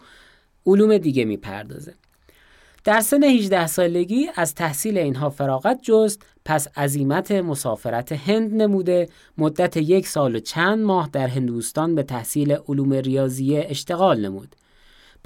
علوم 0.66 0.98
دیگه 0.98 1.24
می‌پردازه. 1.24 1.94
در 2.84 3.00
سن 3.00 3.24
18 3.24 3.66
سالگی 3.66 4.28
از 4.34 4.54
تحصیل 4.54 4.98
اینها 4.98 5.30
فراغت 5.30 5.80
جست 5.82 6.22
پس 6.44 6.68
عزیمت 6.76 7.32
مسافرت 7.32 8.12
هند 8.12 8.62
نموده 8.62 9.08
مدت 9.38 9.76
یک 9.76 10.06
سال 10.06 10.36
و 10.36 10.40
چند 10.40 10.84
ماه 10.84 11.08
در 11.12 11.26
هندوستان 11.26 11.94
به 11.94 12.02
تحصیل 12.02 12.56
علوم 12.68 12.92
ریاضیه 12.92 13.66
اشتغال 13.68 14.20
نمود 14.20 14.56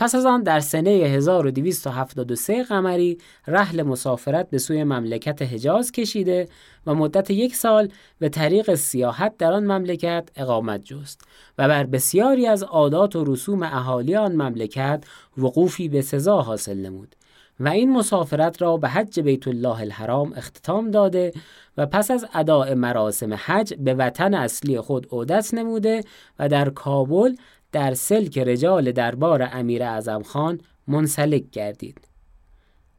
پس 0.00 0.14
از 0.14 0.26
آن 0.26 0.42
در 0.42 0.60
سنه 0.60 0.90
1273 0.90 2.62
قمری 2.62 3.18
رحل 3.46 3.82
مسافرت 3.82 4.50
به 4.50 4.58
سوی 4.58 4.84
مملکت 4.84 5.42
حجاز 5.42 5.92
کشیده 5.92 6.48
و 6.86 6.94
مدت 6.94 7.30
یک 7.30 7.56
سال 7.56 7.88
به 8.18 8.28
طریق 8.28 8.74
سیاحت 8.74 9.36
در 9.36 9.52
آن 9.52 9.64
مملکت 9.64 10.28
اقامت 10.36 10.84
جست 10.84 11.20
و 11.58 11.68
بر 11.68 11.84
بسیاری 11.84 12.46
از 12.46 12.62
عادات 12.62 13.16
و 13.16 13.24
رسوم 13.24 13.62
اهالی 13.62 14.16
آن 14.16 14.32
مملکت 14.32 15.04
وقوفی 15.36 15.88
به 15.88 16.02
سزا 16.02 16.42
حاصل 16.42 16.76
نمود 16.76 17.16
و 17.60 17.68
این 17.68 17.92
مسافرت 17.92 18.62
را 18.62 18.76
به 18.76 18.88
حج 18.88 19.20
بیت 19.20 19.48
الله 19.48 19.80
الحرام 19.80 20.32
اختتام 20.36 20.90
داده 20.90 21.32
و 21.76 21.86
پس 21.86 22.10
از 22.10 22.26
اداء 22.34 22.74
مراسم 22.74 23.34
حج 23.34 23.74
به 23.74 23.94
وطن 23.94 24.34
اصلی 24.34 24.80
خود 24.80 25.06
عودت 25.12 25.54
نموده 25.54 26.04
و 26.38 26.48
در 26.48 26.70
کابل 26.70 27.34
در 27.72 27.94
سلک 27.94 28.38
رجال 28.38 28.92
دربار 28.92 29.48
امیر 29.52 29.82
اعظم 29.82 30.22
خان 30.22 30.60
منسلک 30.88 31.50
گردید. 31.52 32.00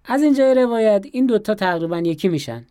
از 0.06 0.24
اینجای 0.24 0.56
روایت 0.56 1.06
این 1.12 1.26
دوتا 1.26 1.56
تقریبا 1.56 1.98
یکی 1.98 2.28
میشن. 2.28 2.66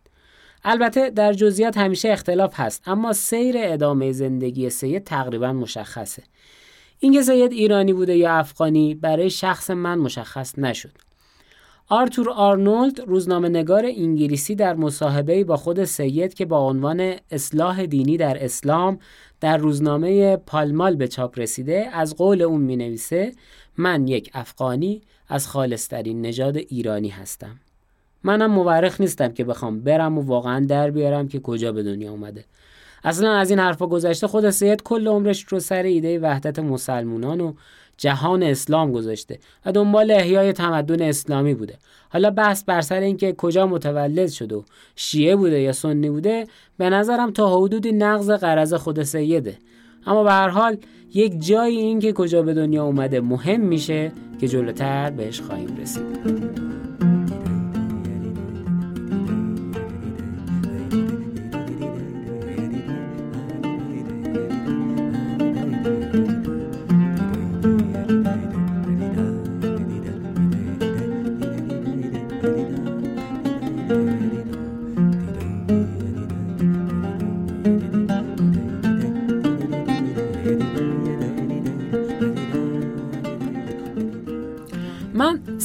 البته 0.63 1.09
در 1.09 1.33
جزئیات 1.33 1.77
همیشه 1.77 2.09
اختلاف 2.09 2.59
هست 2.59 2.81
اما 2.85 3.13
سیر 3.13 3.55
ادامه 3.57 4.11
زندگی 4.11 4.69
سید 4.69 5.03
تقریبا 5.03 5.53
مشخصه. 5.53 6.23
اینکه 6.99 7.21
سید 7.21 7.51
ایرانی 7.51 7.93
بوده 7.93 8.15
یا 8.15 8.33
افغانی 8.33 8.95
برای 8.95 9.29
شخص 9.29 9.69
من 9.69 9.97
مشخص 9.97 10.59
نشد. 10.59 10.91
آرتور 11.93 12.29
آرنولد 12.29 12.99
روزنامه 12.99 13.49
نگار 13.49 13.85
انگلیسی 13.85 14.55
در 14.55 14.73
مصاحبه 14.73 15.43
با 15.43 15.57
خود 15.57 15.83
سید 15.83 16.33
که 16.33 16.45
با 16.45 16.59
عنوان 16.59 17.15
اصلاح 17.31 17.85
دینی 17.85 18.17
در 18.17 18.43
اسلام 18.45 18.99
در 19.41 19.57
روزنامه 19.57 20.37
پالمال 20.37 20.95
به 20.95 21.07
چاپ 21.07 21.39
رسیده 21.39 21.89
از 21.93 22.15
قول 22.15 22.41
اون 22.41 22.61
می 22.61 22.75
نویسه 22.75 23.31
من 23.77 24.07
یک 24.07 24.31
افغانی 24.33 25.01
از 25.29 25.47
خالصترین 25.47 26.21
نژاد 26.21 26.57
ایرانی 26.57 27.09
هستم. 27.09 27.59
منم 28.23 28.51
مورخ 28.51 29.01
نیستم 29.01 29.31
که 29.31 29.43
بخوام 29.43 29.79
برم 29.79 30.17
و 30.17 30.21
واقعا 30.21 30.65
در 30.65 30.91
بیارم 30.91 31.27
که 31.27 31.39
کجا 31.39 31.71
به 31.71 31.83
دنیا 31.83 32.11
اومده. 32.11 32.45
اصلا 33.03 33.33
از 33.33 33.49
این 33.49 33.59
حرفا 33.59 33.87
گذشته 33.87 34.27
خود 34.27 34.49
سید 34.49 34.83
کل 34.83 35.07
عمرش 35.07 35.43
رو 35.43 35.59
سر 35.59 35.83
ایده 35.83 36.19
وحدت 36.19 36.59
مسلمونان 36.59 37.41
و 37.41 37.53
جهان 38.01 38.43
اسلام 38.43 38.91
گذاشته 38.91 39.39
و 39.65 39.71
دنبال 39.71 40.11
احیای 40.11 40.53
تمدن 40.53 41.01
اسلامی 41.01 41.53
بوده. 41.53 41.75
حالا 42.09 42.29
بحث 42.31 42.63
بر 42.63 42.81
سر 42.81 42.99
اینکه 42.99 43.33
کجا 43.33 43.67
متولد 43.67 44.29
شد 44.29 44.53
و 44.53 44.63
شیعه 44.95 45.35
بوده 45.35 45.59
یا 45.59 45.71
سنی 45.71 46.09
بوده 46.09 46.47
به 46.77 46.89
نظرم 46.89 47.31
تا 47.31 47.59
حدودی 47.59 47.91
نقض 47.91 48.31
قرض 48.31 48.73
خود 48.73 49.03
سیده. 49.03 49.57
اما 50.05 50.23
به 50.23 50.31
هر 50.31 50.49
حال 50.49 50.77
یک 51.13 51.45
جایی 51.45 51.77
این 51.77 51.99
که 51.99 52.13
کجا 52.13 52.41
به 52.41 52.53
دنیا 52.53 52.83
اومده 52.83 53.21
مهم 53.21 53.61
میشه 53.61 54.11
که 54.39 54.47
جلوتر 54.47 55.09
بهش 55.09 55.41
خواهیم 55.41 55.77
رسید. 55.81 56.50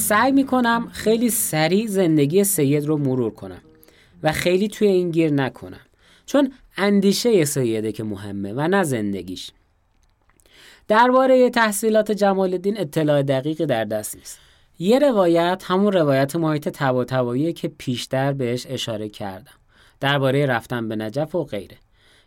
سعی 0.07 0.31
می‌کنم 0.31 0.89
خیلی 0.91 1.29
سریع 1.29 1.87
زندگی 1.87 2.43
سید 2.43 2.85
رو 2.85 2.97
مرور 2.97 3.31
کنم 3.31 3.61
و 4.23 4.31
خیلی 4.31 4.67
توی 4.67 4.87
این 4.87 5.11
گیر 5.11 5.33
نکنم. 5.33 5.79
چون 6.25 6.51
اندیشه 6.77 7.45
سیده 7.45 7.91
که 7.91 8.03
مهمه 8.03 8.53
و 8.53 8.67
نه 8.67 8.83
زندگیش. 8.83 9.51
درباره 10.87 11.49
تحصیلات 11.49 12.11
جمال 12.11 12.53
الدین 12.53 12.79
اطلاع 12.79 13.21
دقیقی 13.21 13.65
در 13.65 13.85
دست 13.85 14.15
نیست. 14.15 14.39
یه 14.79 14.99
روایت 14.99 15.63
همون 15.65 15.91
روایت 15.91 16.35
محیط 16.35 16.69
تبا 16.69 17.37
که 17.37 17.67
پیشتر 17.67 18.33
بهش 18.33 18.65
اشاره 18.69 19.09
کردم. 19.09 19.57
درباره 19.99 20.45
رفتن 20.45 20.87
به 20.87 20.95
نجف 20.95 21.35
و 21.35 21.43
غیره. 21.43 21.77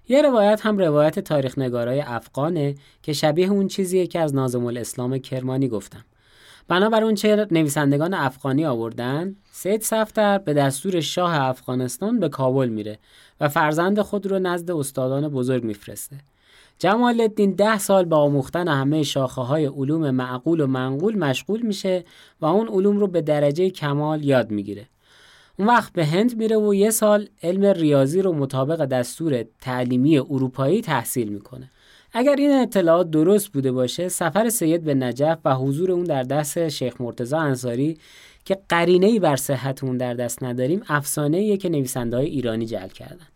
یه 0.08 0.22
روایت 0.22 0.66
هم 0.66 0.78
روایت 0.78 1.18
تاریخ 1.18 1.58
نگارای 1.58 2.00
افغانه 2.00 2.74
که 3.02 3.12
شبیه 3.12 3.50
اون 3.50 3.68
چیزیه 3.68 4.06
که 4.06 4.20
از 4.20 4.34
نازم 4.34 4.66
الاسلام 4.66 5.18
کرمانی 5.18 5.68
گفتم. 5.68 6.04
بنابر 6.68 7.04
اون 7.04 7.14
چه 7.14 7.46
نویسندگان 7.50 8.14
افغانی 8.14 8.66
آوردن؟ 8.66 9.36
سید 9.52 9.82
صفتر 9.82 10.38
به 10.38 10.54
دستور 10.54 11.00
شاه 11.00 11.40
افغانستان 11.40 12.20
به 12.20 12.28
کابل 12.28 12.68
میره 12.68 12.98
و 13.40 13.48
فرزند 13.48 14.00
خود 14.00 14.26
رو 14.26 14.38
نزد 14.38 14.70
استادان 14.70 15.28
بزرگ 15.28 15.64
میفرسته. 15.64 16.16
جمال 16.78 17.20
الدین 17.20 17.52
ده 17.52 17.78
سال 17.78 18.04
با 18.04 18.16
آموختن 18.16 18.68
همه 18.68 19.02
شاخه 19.02 19.42
های 19.42 19.66
علوم 19.66 20.10
معقول 20.10 20.60
و 20.60 20.66
منقول 20.66 21.18
مشغول 21.18 21.62
میشه 21.62 22.04
و 22.40 22.46
اون 22.46 22.68
علوم 22.68 22.98
رو 22.98 23.06
به 23.06 23.22
درجه 23.22 23.70
کمال 23.70 24.24
یاد 24.24 24.50
می‌گیره. 24.50 24.86
اون 25.58 25.68
وقت 25.68 25.92
به 25.92 26.06
هند 26.06 26.36
میره 26.36 26.56
و 26.56 26.74
یه 26.74 26.90
سال 26.90 27.28
علم 27.42 27.64
ریاضی 27.64 28.22
رو 28.22 28.32
مطابق 28.32 28.84
دستور 28.84 29.44
تعلیمی 29.60 30.18
اروپایی 30.18 30.82
تحصیل 30.82 31.28
می‌کنه. 31.28 31.70
اگر 32.12 32.36
این 32.36 32.52
اطلاعات 32.52 33.10
درست 33.10 33.48
بوده 33.48 33.72
باشه 33.72 34.08
سفر 34.08 34.48
سید 34.48 34.84
به 34.84 34.94
نجف 34.94 35.38
و 35.44 35.54
حضور 35.54 35.92
اون 35.92 36.04
در 36.04 36.22
دست 36.22 36.68
شیخ 36.68 37.00
مرتضی 37.00 37.36
انصاری 37.36 37.98
که 38.44 38.58
قرینه‌ای 38.68 39.18
بر 39.18 39.36
صحت 39.36 39.84
اون 39.84 39.96
در 39.96 40.14
دست 40.14 40.42
نداریم 40.42 40.82
افسانه‌ایه 40.88 41.56
که 41.56 41.68
نویسنده 41.68 42.16
های 42.16 42.26
ایرانی 42.26 42.66
جل 42.66 42.88
کردن. 42.88 43.26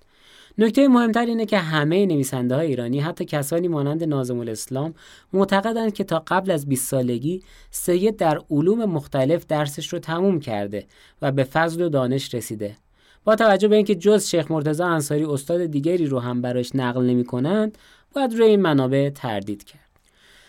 نکته 0.59 0.89
مهمتر 0.89 1.27
اینه 1.27 1.47
که 1.47 1.59
همه 1.59 2.07
نویسنده 2.07 2.55
های 2.55 2.67
ایرانی 2.67 3.01
حتی 3.01 3.25
کسانی 3.25 3.69
مانند 3.69 4.05
نازم 4.05 4.39
الاسلام 4.39 4.95
معتقدند 5.33 5.95
که 5.95 6.05
تا 6.05 6.25
قبل 6.27 6.51
از 6.51 6.69
20 6.69 6.89
سالگی 6.89 7.43
سید 7.71 8.17
در 8.17 8.41
علوم 8.51 8.85
مختلف 8.85 9.47
درسش 9.47 9.93
رو 9.93 9.99
تموم 9.99 10.41
کرده 10.41 10.87
و 11.23 11.33
به 11.33 11.45
فضل 11.45 11.83
و 11.83 11.89
دانش 11.89 12.35
رسیده. 12.35 12.77
با 13.25 13.37
توجه 13.37 13.69
به 13.69 13.77
اینکه 13.77 13.95
جز 13.95 14.27
شیخ 14.27 14.51
مرتضی 14.51 14.83
انصاری 14.83 15.25
استاد 15.25 15.67
دیگری 15.67 16.07
رو 16.07 16.19
هم 16.21 16.43
براش 16.43 16.75
نقل 16.75 17.05
نمی 17.05 17.25
کنند 17.25 17.79
باید 18.15 18.35
روی 18.35 18.49
این 18.49 18.63
منابع 18.63 19.11
تردید 19.11 19.65
کرد. 19.65 19.81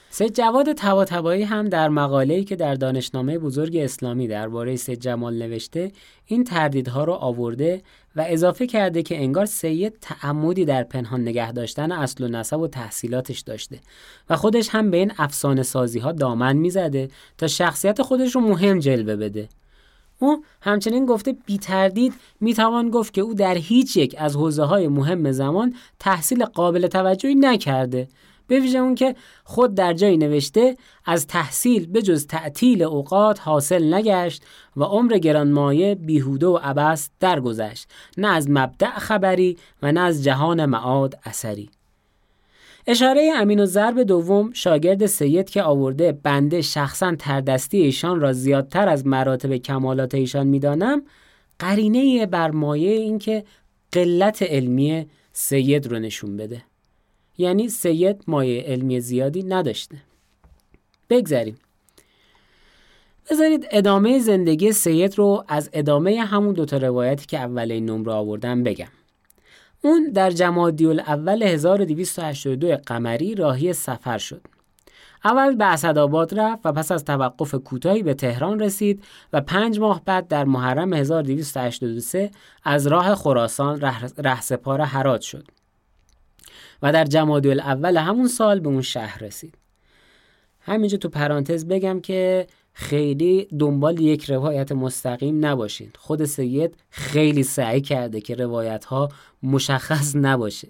سید 0.10 0.36
جواد 0.36 0.74
طباطبایی 0.74 1.44
هم 1.44 1.70
در 1.70 1.90
مقاله‌ای 1.90 2.44
که 2.44 2.56
در 2.56 2.76
دانشنامه 2.76 3.38
بزرگ 3.38 3.78
اسلامی 3.78 4.28
درباره 4.28 4.76
سید 4.76 5.00
جمال 5.00 5.34
نوشته 5.34 5.92
این 6.26 6.44
تردیدها 6.44 7.04
رو 7.04 7.14
آورده 7.14 7.82
و 8.16 8.26
اضافه 8.28 8.68
کرده 8.68 9.04
که 9.04 9.18
انگار 9.18 9.46
سید 9.46 9.94
تعمدی 10.02 10.66
در 10.66 10.84
پنهان 10.84 11.22
نگه 11.22 11.52
داشتن 11.52 11.92
اصل 11.92 12.24
و 12.24 12.28
نسب 12.28 12.60
و 12.60 12.68
تحصیلاتش 12.68 13.40
داشته 13.40 13.80
و 14.30 14.36
خودش 14.36 14.70
هم 14.70 14.92
به 14.92 14.98
این 14.98 15.12
افسانه 15.18 15.64
سازی 15.64 16.00
ها 16.00 16.12
دامن 16.12 16.56
می‌زده 16.56 17.10
تا 17.38 17.48
شخصیت 17.48 18.02
خودش 18.02 18.36
رو 18.36 18.42
مهم 18.42 18.80
جلوه 18.80 19.16
بده. 19.16 19.50
او 20.20 20.44
همچنین 20.62 21.06
گفته 21.06 21.36
بی 21.46 21.58
تردید 21.58 22.14
می 22.42 22.54
توان 22.54 22.90
گفت 22.90 23.14
که 23.14 23.22
او 23.22 23.34
در 23.34 23.56
هیچ 23.56 23.98
یک 23.98 24.16
از 24.18 24.36
حوزه 24.36 24.64
های 24.64 24.88
مهم 24.88 25.32
زمان 25.32 25.76
تحصیل 26.00 26.46
قابل 26.46 26.88
توجهی 26.88 27.36
نکرده. 27.36 28.08
به 28.48 28.60
ویژه 28.60 28.78
اون 28.78 28.96
که 28.96 29.16
خود 29.44 29.76
در 29.76 29.94
جایی 29.94 30.18
نوشته 30.18 30.78
از 31.06 31.28
تحصیل 31.28 31.88
به 31.88 32.02
جز 32.02 32.28
تعطیل 32.28 32.84
اوقات 32.84 33.40
حاصل 33.42 33.94
نگشت 33.94 34.44
و 34.78 34.84
عمر 34.84 35.18
گرانمایه 35.18 35.96
بیهوده 35.96 36.48
و 36.48 36.60
عبس 36.64 37.10
درگذشت. 37.20 37.88
نه 38.18 38.28
از 38.28 38.50
مبدع 38.50 39.00
خبری 39.00 39.58
و 39.82 39.92
نه 39.92 40.00
از 40.00 40.24
جهان 40.24 40.66
معاد 40.66 41.20
اثری. 41.24 41.70
اشاره 42.88 43.32
امین 43.36 43.60
و 43.60 43.66
ضرب 43.66 44.04
دوم 44.04 44.54
شاگرد 44.54 45.06
سید 45.06 45.50
که 45.50 45.64
آورده 45.64 46.12
بنده 46.12 46.62
شخصا 46.62 47.16
تردستی 47.16 47.78
ایشان 47.78 48.20
را 48.20 48.34
زیادتر 48.34 48.90
از 48.90 49.08
مراتب 49.08 49.58
کمالات 49.58 50.16
ایشان 50.16 50.48
می‌دانم 50.48 51.02
قرینه 51.60 52.26
بر 52.26 52.52
مایه 52.52 52.92
اینکه 52.92 53.44
قلت 53.92 54.44
علمی 54.44 55.06
سید 55.34 55.88
رو 55.88 56.00
نشون 56.00 56.38
بده. 56.38 56.62
یعنی 57.38 57.70
سید 57.70 58.24
مایه 58.28 58.62
علمی 58.62 59.00
زیادی 59.00 59.44
نداشته. 59.44 59.98
بگذریم 61.10 61.58
بذارید 63.32 63.68
ادامه 63.72 64.20
زندگی 64.20 64.72
سید 64.72 65.18
رو 65.18 65.44
از 65.48 65.70
ادامه 65.74 66.22
همون 66.22 66.54
دوتا 66.54 66.78
روایتی 66.78 67.26
که 67.26 67.40
اول 67.40 67.80
نمره 67.80 68.12
آوردم 68.12 68.64
بگم. 68.64 68.88
اون 69.86 70.12
در 70.12 70.30
جمادی 70.30 70.86
اول 70.86 71.44
1282 71.44 72.76
قمری 72.76 73.36
راهی 73.36 73.74
سفر 73.74 74.18
شد. 74.18 74.42
اول 75.26 75.56
به 75.56 75.66
اسدآباد 75.66 76.40
رفت 76.40 76.66
و 76.66 76.72
پس 76.72 76.92
از 76.92 77.06
توقف 77.06 77.56
کوتاهی 77.56 78.04
به 78.04 78.14
تهران 78.14 78.60
رسید 78.60 79.04
و 79.34 79.42
پنج 79.42 79.80
ماه 79.80 80.02
بعد 80.06 80.28
در 80.28 80.44
محرم 80.44 80.94
1283 80.94 82.32
از 82.64 82.88
راه 82.88 83.16
خراسان 83.16 83.82
رهسپار 84.18 84.82
حرات 84.82 85.22
شد 85.22 85.48
و 86.82 86.92
در 86.92 87.06
جمادی 87.06 87.52
اول 87.52 87.98
همون 87.98 88.28
سال 88.28 88.60
به 88.60 88.70
اون 88.70 88.82
شهر 88.82 89.24
رسید. 89.24 89.58
همینجا 90.62 90.98
تو 90.98 91.10
پرانتز 91.10 91.66
بگم 91.66 92.00
که 92.00 92.48
خیلی 92.78 93.48
دنبال 93.60 94.00
یک 94.00 94.30
روایت 94.30 94.72
مستقیم 94.72 95.46
نباشید 95.46 95.98
خود 96.00 96.26
سید 96.26 96.78
خیلی 96.90 97.44
سعی 97.44 97.82
کرده 97.82 98.22
که 98.22 98.36
روایت 98.36 98.86
ها 98.86 99.10
مشخص 99.44 100.16
نباشه. 100.16 100.68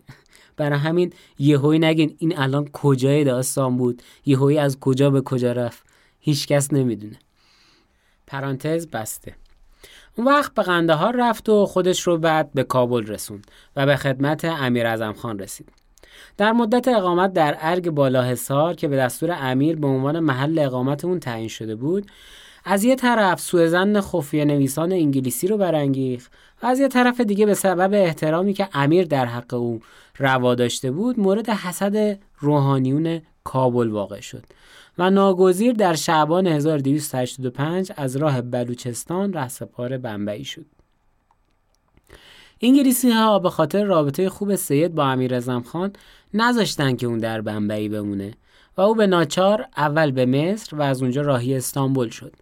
برای 0.58 0.80
همین 0.80 1.14
یهویی 1.40 1.80
نگین 1.80 2.16
این 2.18 2.38
الان 2.38 2.68
کجای 2.74 3.24
داستان 3.24 3.78
بود؟ 3.78 4.02
یهویی 4.26 4.58
از 4.58 4.80
کجا 4.80 5.10
به 5.10 5.22
کجا 5.22 5.52
رفت؟ 5.52 5.84
هیچکس 6.20 6.74
نمی‌دونه. 6.74 7.20
پرانتز 8.28 8.88
بسته. 8.88 9.36
اون 10.16 10.28
وقت 10.28 10.54
به 10.54 10.64
قندهار 10.64 11.16
رفت 11.20 11.50
و 11.50 11.66
خودش 11.66 12.02
رو 12.02 12.18
بعد 12.18 12.52
به 12.54 12.64
کابل 12.64 13.06
رسوند 13.08 13.52
و 13.76 13.86
به 13.86 13.96
خدمت 13.96 14.46
امیر 14.46 14.88
ازم 14.88 15.14
خان 15.14 15.40
رسید. 15.40 15.85
در 16.38 16.52
مدت 16.52 16.88
اقامت 16.88 17.34
در 17.34 17.58
ارگ 17.60 17.90
بالاحصار 17.90 18.74
که 18.74 18.88
به 18.88 18.98
دستور 18.98 19.38
امیر 19.42 19.76
به 19.76 19.88
عنوان 19.88 20.20
محل 20.20 20.60
اقامت 20.60 21.06
اون 21.06 21.20
تعیین 21.20 21.48
شده 21.48 21.76
بود 21.76 22.06
از 22.66 22.84
یه 22.84 22.96
طرف 22.96 23.40
سوء 23.40 23.68
زن 23.68 24.02
خفیه 24.02 24.46
نویسان 24.46 24.92
انگلیسی 24.92 25.48
رو 25.48 25.58
برانگیخت 25.58 26.32
و 26.64 26.66
از 26.66 26.80
یه 26.80 26.88
طرف 26.88 27.22
دیگه 27.22 27.46
به 27.46 27.54
سبب 27.54 27.94
احترامی 27.94 28.54
که 28.54 28.70
امیر 28.74 29.06
در 29.06 29.26
حق 29.26 29.54
او 29.54 29.80
روا 30.18 30.56
داشته 30.56 30.92
بود 30.92 31.20
مورد 31.20 31.50
حسد 31.50 32.20
روحانیون 32.40 33.22
کابل 33.44 33.90
واقع 33.90 34.20
شد 34.20 34.44
و 34.98 35.10
ناگزیر 35.10 35.74
در 35.74 35.94
شعبان 35.94 36.48
1285 36.48 37.92
از 37.98 38.16
راه 38.16 38.42
بلوچستان 38.42 39.34
رهسپار 39.34 39.98
بمبئی 39.98 40.44
شد. 40.44 40.66
انگلیسی 42.62 43.12
ها 43.12 43.40
به 43.40 43.50
خاطر 43.50 43.84
رابطه 43.84 44.30
خوب 44.30 44.56
سید 44.56 44.96
با 44.96 45.06
امیر 45.06 45.60
خان 45.62 45.94
نذاشتن 46.34 46.96
که 46.96 47.08
اون 47.08 47.18
در 47.18 47.42
بمبئی 47.42 47.90
بمونه 47.90 48.34
و 48.78 48.82
او 48.82 48.96
به 48.96 49.08
ناچار 49.08 49.66
اول 49.78 50.12
به 50.12 50.26
مصر 50.26 50.76
و 50.76 50.82
از 50.82 51.02
اونجا 51.02 51.22
راهی 51.22 51.56
استانبول 51.56 52.10
شد 52.10 52.34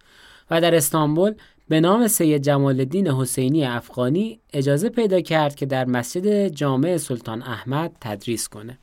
و 0.51 0.61
در 0.61 0.75
استانبول 0.75 1.33
به 1.69 1.79
نام 1.79 2.07
سید 2.07 2.41
جمال 2.41 2.79
الدین 2.79 3.07
حسینی 3.07 3.65
افغانی 3.65 4.39
اجازه 4.53 4.89
پیدا 4.89 5.21
کرد 5.21 5.55
که 5.55 5.65
در 5.65 5.85
مسجد 5.85 6.47
جامع 6.47 6.97
سلطان 6.97 7.41
احمد 7.41 7.91
تدریس 8.01 8.49
کنه. 8.49 8.77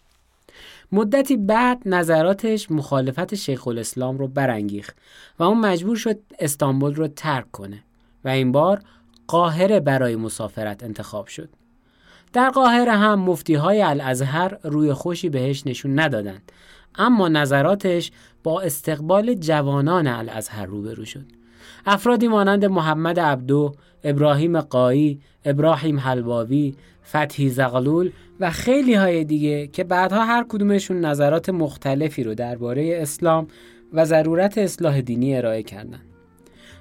مدتی 0.92 1.36
بعد 1.36 1.82
نظراتش 1.86 2.70
مخالفت 2.70 3.34
شیخ 3.34 3.68
الاسلام 3.68 4.18
رو 4.18 4.28
برانگیخت 4.28 4.96
و 5.38 5.42
اون 5.42 5.58
مجبور 5.58 5.96
شد 5.96 6.18
استانبول 6.38 6.94
رو 6.94 7.08
ترک 7.08 7.50
کنه 7.50 7.82
و 8.24 8.28
این 8.28 8.52
بار 8.52 8.82
قاهره 9.30 9.80
برای 9.80 10.16
مسافرت 10.16 10.82
انتخاب 10.82 11.26
شد. 11.26 11.48
در 12.32 12.50
قاهره 12.50 12.92
هم 12.92 13.20
مفتی 13.20 13.54
های 13.54 13.82
الازهر 13.82 14.58
روی 14.62 14.92
خوشی 14.92 15.28
بهش 15.28 15.66
نشون 15.66 16.00
ندادند 16.00 16.52
اما 16.94 17.28
نظراتش 17.28 18.10
با 18.42 18.60
استقبال 18.60 19.34
جوانان 19.34 20.06
الازهر 20.06 20.66
روبرو 20.66 21.04
شد. 21.04 21.24
افرادی 21.86 22.28
مانند 22.28 22.64
محمد 22.64 23.20
عبدو، 23.20 23.74
ابراهیم 24.04 24.60
قایی، 24.60 25.20
ابراهیم 25.44 26.00
حلواوی، 26.00 26.74
فتحی 27.10 27.50
زغلول 27.50 28.10
و 28.40 28.50
خیلی 28.50 28.94
های 28.94 29.24
دیگه 29.24 29.66
که 29.66 29.84
بعدها 29.84 30.24
هر 30.24 30.44
کدومشون 30.48 31.00
نظرات 31.00 31.48
مختلفی 31.48 32.24
رو 32.24 32.34
درباره 32.34 32.98
اسلام 33.02 33.46
و 33.92 34.04
ضرورت 34.04 34.58
اصلاح 34.58 35.00
دینی 35.00 35.36
ارائه 35.36 35.62
کردند. 35.62 36.09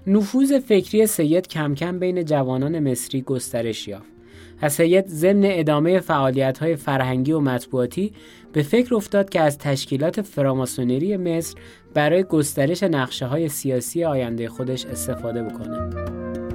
نفوذ 0.08 0.60
فکری 0.60 1.08
سید 1.08 1.48
کم 1.48 1.76
کم 1.76 2.00
بین 2.00 2.26
جوانان 2.26 2.80
مصری 2.92 3.22
گسترش 3.22 3.88
یافت 3.88 4.20
و 4.62 4.70
سید 4.70 5.08
ضمن 5.08 5.42
ادامه 5.46 6.00
فعالیت 6.00 6.58
های 6.58 6.76
فرهنگی 6.76 7.32
و 7.32 7.40
مطبوعاتی 7.40 8.14
به 8.54 8.64
فکر 8.64 8.96
افتاد 8.96 9.30
که 9.30 9.42
از 9.42 9.58
تشکیلات 9.58 10.22
فراماسونری 10.22 11.18
مصر 11.18 11.58
برای 11.94 12.24
گسترش 12.24 12.84
نقشه 12.84 13.26
های 13.26 13.50
سیاسی 13.50 14.04
آینده 14.04 14.50
خودش 14.50 14.86
استفاده 14.86 15.44
بکنه. 15.44 16.49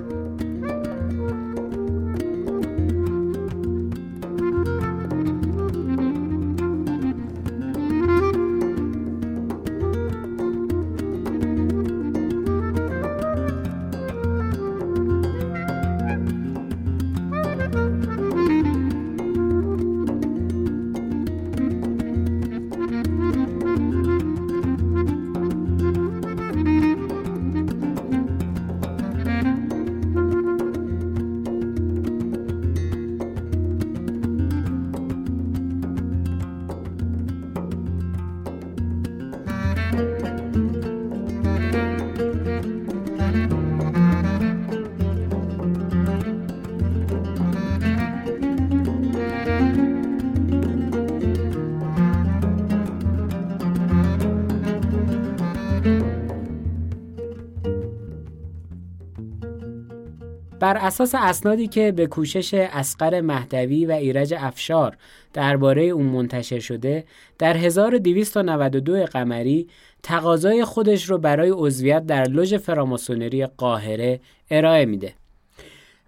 اساس 60.85 61.15
اسنادی 61.15 61.67
که 61.67 61.93
به 61.93 62.07
کوشش 62.07 62.55
اسقر 62.55 63.21
مهدوی 63.21 63.87
و 63.87 63.93
ایرج 63.93 64.35
افشار 64.39 64.97
درباره 65.33 65.83
اون 65.83 66.07
منتشر 66.07 66.59
شده 66.59 67.05
در 67.39 67.57
1292 67.57 69.07
قمری 69.07 69.69
تقاضای 70.03 70.65
خودش 70.65 71.05
رو 71.05 71.19
برای 71.19 71.51
عضویت 71.51 72.07
در 72.07 72.25
لژ 72.25 72.55
فراماسونری 72.55 73.47
قاهره 73.47 74.21
ارائه 74.51 74.85
میده. 74.85 75.15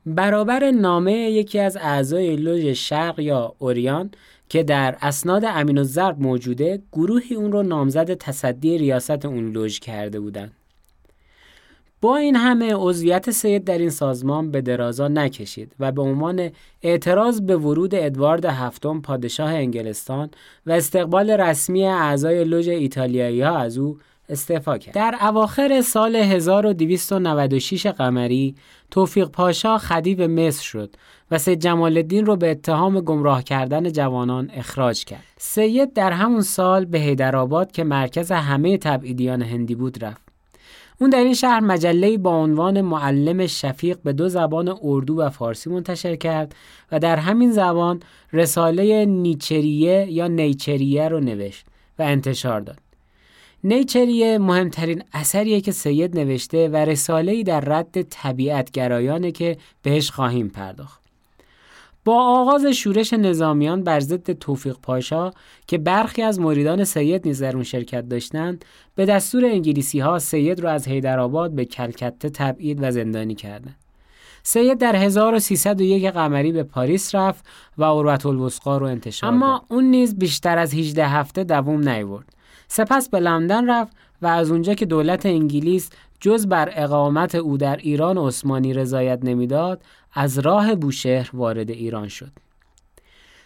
برابر 0.06 0.70
نامه 0.70 1.12
یکی 1.12 1.58
از 1.58 1.76
اعضای 1.76 2.36
لژ 2.36 2.66
شرق 2.66 3.18
یا 3.18 3.54
اوریان 3.58 4.10
که 4.48 4.62
در 4.62 4.96
اسناد 5.02 5.44
امین 5.44 5.78
الزرب 5.78 6.20
موجوده 6.20 6.82
گروهی 6.92 7.36
اون 7.36 7.52
رو 7.52 7.62
نامزد 7.62 8.14
تصدی 8.14 8.78
ریاست 8.78 9.24
اون 9.24 9.56
لژ 9.56 9.78
کرده 9.78 10.20
بودند. 10.20 10.52
با 12.06 12.16
این 12.16 12.36
همه 12.36 12.74
عضویت 12.74 13.30
سید 13.30 13.64
در 13.64 13.78
این 13.78 13.90
سازمان 13.90 14.50
به 14.50 14.60
درازا 14.60 15.08
نکشید 15.08 15.72
و 15.80 15.92
به 15.92 16.02
عنوان 16.02 16.50
اعتراض 16.82 17.40
به 17.40 17.56
ورود 17.56 17.94
ادوارد 17.94 18.44
هفتم 18.44 19.00
پادشاه 19.00 19.50
انگلستان 19.50 20.30
و 20.66 20.72
استقبال 20.72 21.30
رسمی 21.30 21.86
اعضای 21.86 22.44
لوژ 22.44 22.68
ایتالیایی 22.68 23.40
ها 23.40 23.58
از 23.58 23.78
او 23.78 23.98
استعفا 24.28 24.78
کرد. 24.78 24.94
در 24.94 25.18
اواخر 25.20 25.80
سال 25.80 26.16
1296 26.16 27.86
قمری 27.86 28.54
توفیق 28.90 29.28
پاشا 29.28 29.78
خدیب 29.78 30.22
مصر 30.22 30.62
شد 30.62 30.94
و 31.30 31.38
سید 31.38 31.60
جمال 31.60 31.96
الدین 31.96 32.26
رو 32.26 32.36
به 32.36 32.50
اتهام 32.50 33.00
گمراه 33.00 33.42
کردن 33.42 33.92
جوانان 33.92 34.50
اخراج 34.54 35.04
کرد. 35.04 35.24
سید 35.38 35.92
در 35.92 36.12
همون 36.12 36.42
سال 36.42 36.84
به 36.84 36.98
هیدرآباد 36.98 37.72
که 37.72 37.84
مرکز 37.84 38.32
همه 38.32 38.78
تبعیدیان 38.78 39.42
هندی 39.42 39.74
بود 39.74 40.04
رفت. 40.04 40.25
اون 41.00 41.10
در 41.10 41.24
این 41.24 41.34
شهر 41.34 41.60
مجله 41.60 42.18
با 42.18 42.36
عنوان 42.36 42.80
معلم 42.80 43.46
شفیق 43.46 43.98
به 44.04 44.12
دو 44.12 44.28
زبان 44.28 44.78
اردو 44.82 45.18
و 45.18 45.30
فارسی 45.30 45.70
منتشر 45.70 46.16
کرد 46.16 46.54
و 46.92 46.98
در 46.98 47.16
همین 47.16 47.52
زبان 47.52 48.00
رساله 48.32 49.04
نیچریه 49.04 50.06
یا 50.10 50.26
نیچریه 50.26 51.08
رو 51.08 51.20
نوشت 51.20 51.66
و 51.98 52.02
انتشار 52.02 52.60
داد. 52.60 52.78
نیچریه 53.64 54.38
مهمترین 54.38 55.02
اثریه 55.12 55.60
که 55.60 55.72
سید 55.72 56.18
نوشته 56.18 56.68
و 56.68 56.76
رساله‌ای 56.76 57.42
در 57.42 57.60
رد 57.60 58.02
طبیعت 58.02 58.70
گرایانه 58.70 59.32
که 59.32 59.56
بهش 59.82 60.10
خواهیم 60.10 60.48
پرداخت. 60.48 61.05
با 62.06 62.22
آغاز 62.22 62.66
شورش 62.66 63.12
نظامیان 63.12 63.84
بر 63.84 64.00
ضد 64.00 64.32
توفیق 64.32 64.76
پاشا 64.82 65.30
که 65.66 65.78
برخی 65.78 66.22
از 66.22 66.40
مریدان 66.40 66.84
سید 66.84 67.26
نیز 67.26 67.42
در 67.42 67.54
اون 67.54 67.62
شرکت 67.62 68.08
داشتند 68.08 68.64
به 68.94 69.06
دستور 69.06 69.44
انگلیسی 69.44 69.98
ها 69.98 70.18
سید 70.18 70.60
را 70.60 70.70
از 70.70 70.88
حیدرآباد 70.88 71.50
به 71.50 71.64
کلکته 71.64 72.30
تبعید 72.30 72.78
و 72.82 72.90
زندانی 72.90 73.34
کردند. 73.34 73.76
سید 74.42 74.78
در 74.78 74.96
1301 74.96 76.06
قمری 76.06 76.52
به 76.52 76.62
پاریس 76.62 77.14
رفت 77.14 77.44
و 77.78 77.84
اروت 77.84 78.26
الوسقا 78.26 78.78
رو 78.78 78.86
انتشار 78.86 79.30
اما 79.30 79.64
اون 79.68 79.84
نیز 79.84 80.18
بیشتر 80.18 80.58
از 80.58 80.74
18 80.74 81.06
هفته 81.06 81.44
دوام 81.44 81.88
نیورد 81.88 82.28
سپس 82.68 83.08
به 83.08 83.20
لندن 83.20 83.70
رفت 83.70 83.92
و 84.22 84.26
از 84.26 84.50
اونجا 84.50 84.74
که 84.74 84.86
دولت 84.86 85.26
انگلیس 85.26 85.90
جز 86.20 86.46
بر 86.46 86.72
اقامت 86.76 87.34
او 87.34 87.56
در 87.56 87.76
ایران 87.76 88.18
عثمانی 88.18 88.74
رضایت 88.74 89.18
نمی‌داد 89.22 89.82
از 90.16 90.38
راه 90.38 90.74
بوشهر 90.74 91.30
وارد 91.32 91.70
ایران 91.70 92.08
شد 92.08 92.32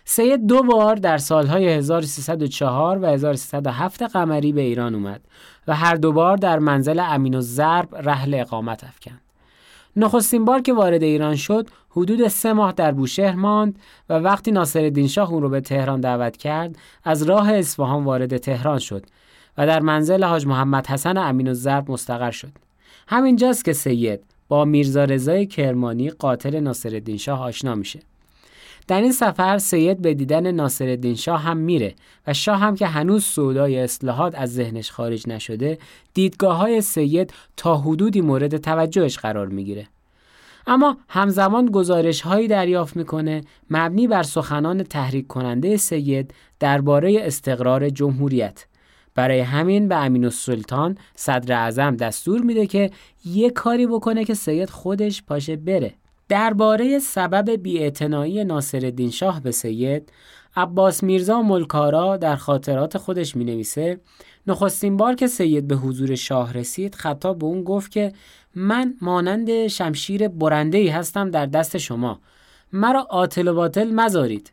سید 0.04 0.46
دو 0.46 0.62
بار 0.62 0.96
در 0.96 1.18
سالهای 1.18 1.68
1304 1.68 2.98
و 2.98 3.06
1307 3.06 4.02
قمری 4.02 4.52
به 4.52 4.60
ایران 4.60 4.94
اومد 4.94 5.20
و 5.66 5.74
هر 5.76 5.94
دو 5.94 6.12
بار 6.12 6.36
در 6.36 6.58
منزل 6.58 7.00
امین 7.00 7.34
و 7.34 7.40
زرب 7.40 7.88
رحل 8.08 8.34
اقامت 8.34 8.84
افکند. 8.84 9.20
نخستین 9.96 10.44
بار 10.44 10.60
که 10.60 10.72
وارد 10.72 11.02
ایران 11.02 11.36
شد 11.36 11.68
حدود 11.90 12.28
سه 12.28 12.52
ماه 12.52 12.72
در 12.72 12.92
بوشهر 12.92 13.34
ماند 13.34 13.78
و 14.08 14.14
وقتی 14.14 14.52
ناصر 14.52 15.06
شاه 15.06 15.32
اون 15.32 15.42
رو 15.42 15.48
به 15.48 15.60
تهران 15.60 16.00
دعوت 16.00 16.36
کرد 16.36 16.76
از 17.04 17.22
راه 17.22 17.52
اصفهان 17.52 18.04
وارد 18.04 18.36
تهران 18.36 18.78
شد 18.78 19.06
و 19.58 19.66
در 19.66 19.80
منزل 19.80 20.24
حاج 20.24 20.46
محمد 20.46 20.86
حسن 20.86 21.16
امین 21.16 21.48
و 21.48 21.54
زرب 21.54 21.90
مستقر 21.90 22.30
شد 22.30 22.52
همینجاست 23.08 23.64
که 23.64 23.72
سید 23.72 24.29
با 24.50 24.64
میرزا 24.64 25.04
رضای 25.04 25.46
کرمانی 25.46 26.10
قاتل 26.10 26.60
ناصرالدین 26.60 27.16
شاه 27.16 27.42
آشنا 27.42 27.74
میشه. 27.74 28.00
در 28.88 29.00
این 29.00 29.12
سفر 29.12 29.58
سید 29.58 30.02
به 30.02 30.14
دیدن 30.14 30.50
ناصرالدین 30.50 31.14
شاه 31.14 31.42
هم 31.42 31.56
میره 31.56 31.94
و 32.26 32.34
شاه 32.34 32.58
هم 32.58 32.76
که 32.76 32.86
هنوز 32.86 33.24
سودای 33.24 33.78
اصلاحات 33.78 34.34
از 34.34 34.54
ذهنش 34.54 34.90
خارج 34.90 35.28
نشده 35.28 35.78
دیدگاه 36.14 36.56
های 36.56 36.80
سید 36.80 37.32
تا 37.56 37.76
حدودی 37.76 38.20
مورد 38.20 38.56
توجهش 38.56 39.18
قرار 39.18 39.46
می‌گیره. 39.46 39.86
اما 40.66 40.96
همزمان 41.08 41.66
گزارش 41.66 42.20
هایی 42.20 42.48
دریافت 42.48 42.96
می‌کنه 42.96 43.40
مبنی 43.70 44.06
بر 44.06 44.22
سخنان 44.22 44.82
تحریک 44.82 45.26
کننده 45.26 45.76
سید 45.76 46.34
درباره 46.60 47.18
استقرار 47.20 47.90
جمهوریت. 47.90 48.66
برای 49.14 49.40
همین 49.40 49.88
به 49.88 49.96
امین 49.96 50.24
السلطان 50.24 50.98
صدر 51.14 51.54
اعظم 51.54 51.96
دستور 51.96 52.40
میده 52.40 52.66
که 52.66 52.90
یه 53.24 53.50
کاری 53.50 53.86
بکنه 53.86 54.24
که 54.24 54.34
سید 54.34 54.70
خودش 54.70 55.22
پاشه 55.22 55.56
بره. 55.56 55.94
درباره 56.28 56.98
سبب 56.98 57.50
بیاعتنایی 57.50 58.44
ناصرالدین 58.44 59.10
شاه 59.10 59.40
به 59.40 59.50
سید 59.50 60.12
عباس 60.56 61.02
میرزا 61.02 61.42
ملکارا 61.42 62.16
در 62.16 62.36
خاطرات 62.36 62.98
خودش 62.98 63.36
می 63.36 63.44
نویسه 63.44 64.00
نخستین 64.46 64.96
بار 64.96 65.14
که 65.14 65.26
سید 65.26 65.68
به 65.68 65.76
حضور 65.76 66.14
شاه 66.14 66.52
رسید 66.52 66.94
خطاب 66.94 67.38
به 67.38 67.46
اون 67.46 67.64
گفت 67.64 67.90
که 67.90 68.12
من 68.54 68.94
مانند 69.00 69.66
شمشیر 69.66 70.28
برنده 70.28 70.92
هستم 70.92 71.30
در 71.30 71.46
دست 71.46 71.78
شما. 71.78 72.20
مرا 72.72 73.06
آتل 73.10 73.48
و 73.48 73.54
باطل 73.54 73.90
مزارید. 73.90 74.50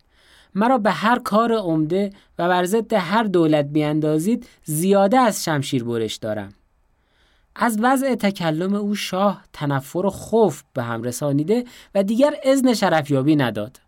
مرا 0.57 0.77
به 0.77 0.91
هر 0.91 1.19
کار 1.19 1.53
عمده 1.53 2.09
و 2.39 2.47
بر 2.47 2.65
ضد 2.65 2.93
هر 2.93 3.23
دولت 3.23 3.65
بیاندازید 3.65 4.47
زیاده 4.63 5.19
از 5.19 5.43
شمشیر 5.43 5.83
برش 5.83 6.15
دارم. 6.15 6.53
از 7.55 7.77
وضع 7.81 8.15
تکلم 8.15 8.73
او 8.73 8.95
شاه 8.95 9.43
تنفر 9.53 10.05
و 10.05 10.09
خوف 10.09 10.63
به 10.73 10.83
هم 10.83 11.03
رسانیده 11.03 11.63
و 11.95 12.03
دیگر 12.03 12.33
اذن 12.43 12.73
شرفیابی 12.73 13.35
نداد. 13.35 13.79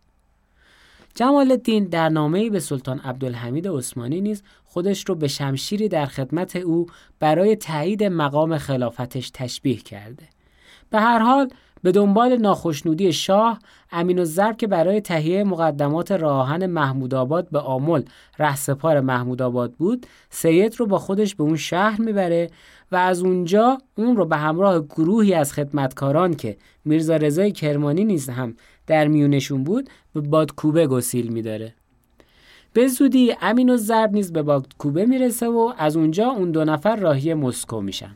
جمال 1.16 1.52
الدین 1.52 1.86
در 1.86 2.10
نامه‌ای 2.10 2.50
به 2.50 2.60
سلطان 2.60 3.00
عبدالحمید 3.00 3.68
عثمانی 3.68 4.22
نیز 4.22 4.44
خودش 4.66 5.04
رو 5.08 5.16
به 5.16 5.28
شمشیری 5.28 5.88
در 5.88 6.06
خدمت 6.06 6.56
او 6.56 6.86
برای 7.20 7.56
تایید 7.56 8.04
مقام 8.04 8.58
خلافتش 8.58 9.32
تشبیه 9.34 9.78
کرده. 9.78 10.24
به 10.90 11.00
هر 11.00 11.20
حال 11.20 11.50
به 11.84 11.92
دنبال 11.92 12.38
ناخشنودی 12.38 13.14
شاه 13.14 13.60
امین 13.92 14.20
الزرب 14.20 14.58
که 14.58 14.68
برای 14.68 15.02
تهیه 15.02 15.44
مقدمات 15.44 16.12
راهن 16.12 16.66
محمود 16.66 17.14
آباد 17.14 17.50
به 17.50 17.60
آمل 17.60 18.04
رهسپار 18.40 19.00
محمود 19.00 19.42
آباد 19.42 19.74
بود 19.74 20.08
سید 20.30 20.76
رو 20.76 20.86
با 20.86 21.00
خودش 21.00 21.36
به 21.36 21.44
اون 21.44 21.56
شهر 21.56 22.02
می‌بره 22.02 22.50
و 22.92 22.96
از 22.96 23.22
اونجا 23.22 23.78
اون 23.98 24.16
رو 24.16 24.26
به 24.26 24.38
همراه 24.38 24.80
گروهی 24.80 25.34
از 25.34 25.54
خدمتکاران 25.54 26.34
که 26.34 26.58
میرزا 26.86 27.16
رضای 27.16 27.52
کرمانی 27.52 28.06
نیز 28.06 28.30
هم 28.30 28.56
در 28.88 29.08
میونشون 29.08 29.64
بود 29.64 29.90
به 30.14 30.22
بادکوبه 30.22 30.88
گسیل 30.88 31.34
میداره. 31.34 31.74
به 32.74 32.88
زودی 32.88 33.36
امین 33.42 33.70
الزرب 33.70 34.14
نیز 34.14 34.34
به 34.34 34.42
بادکوبه 34.42 35.06
می‌رسه 35.06 35.48
و 35.48 35.74
از 35.78 35.98
اونجا 35.98 36.28
اون 36.28 36.52
دو 36.52 36.66
نفر 36.66 36.96
راهی 36.96 37.34
مسکو 37.34 37.82
میشن. 37.82 38.16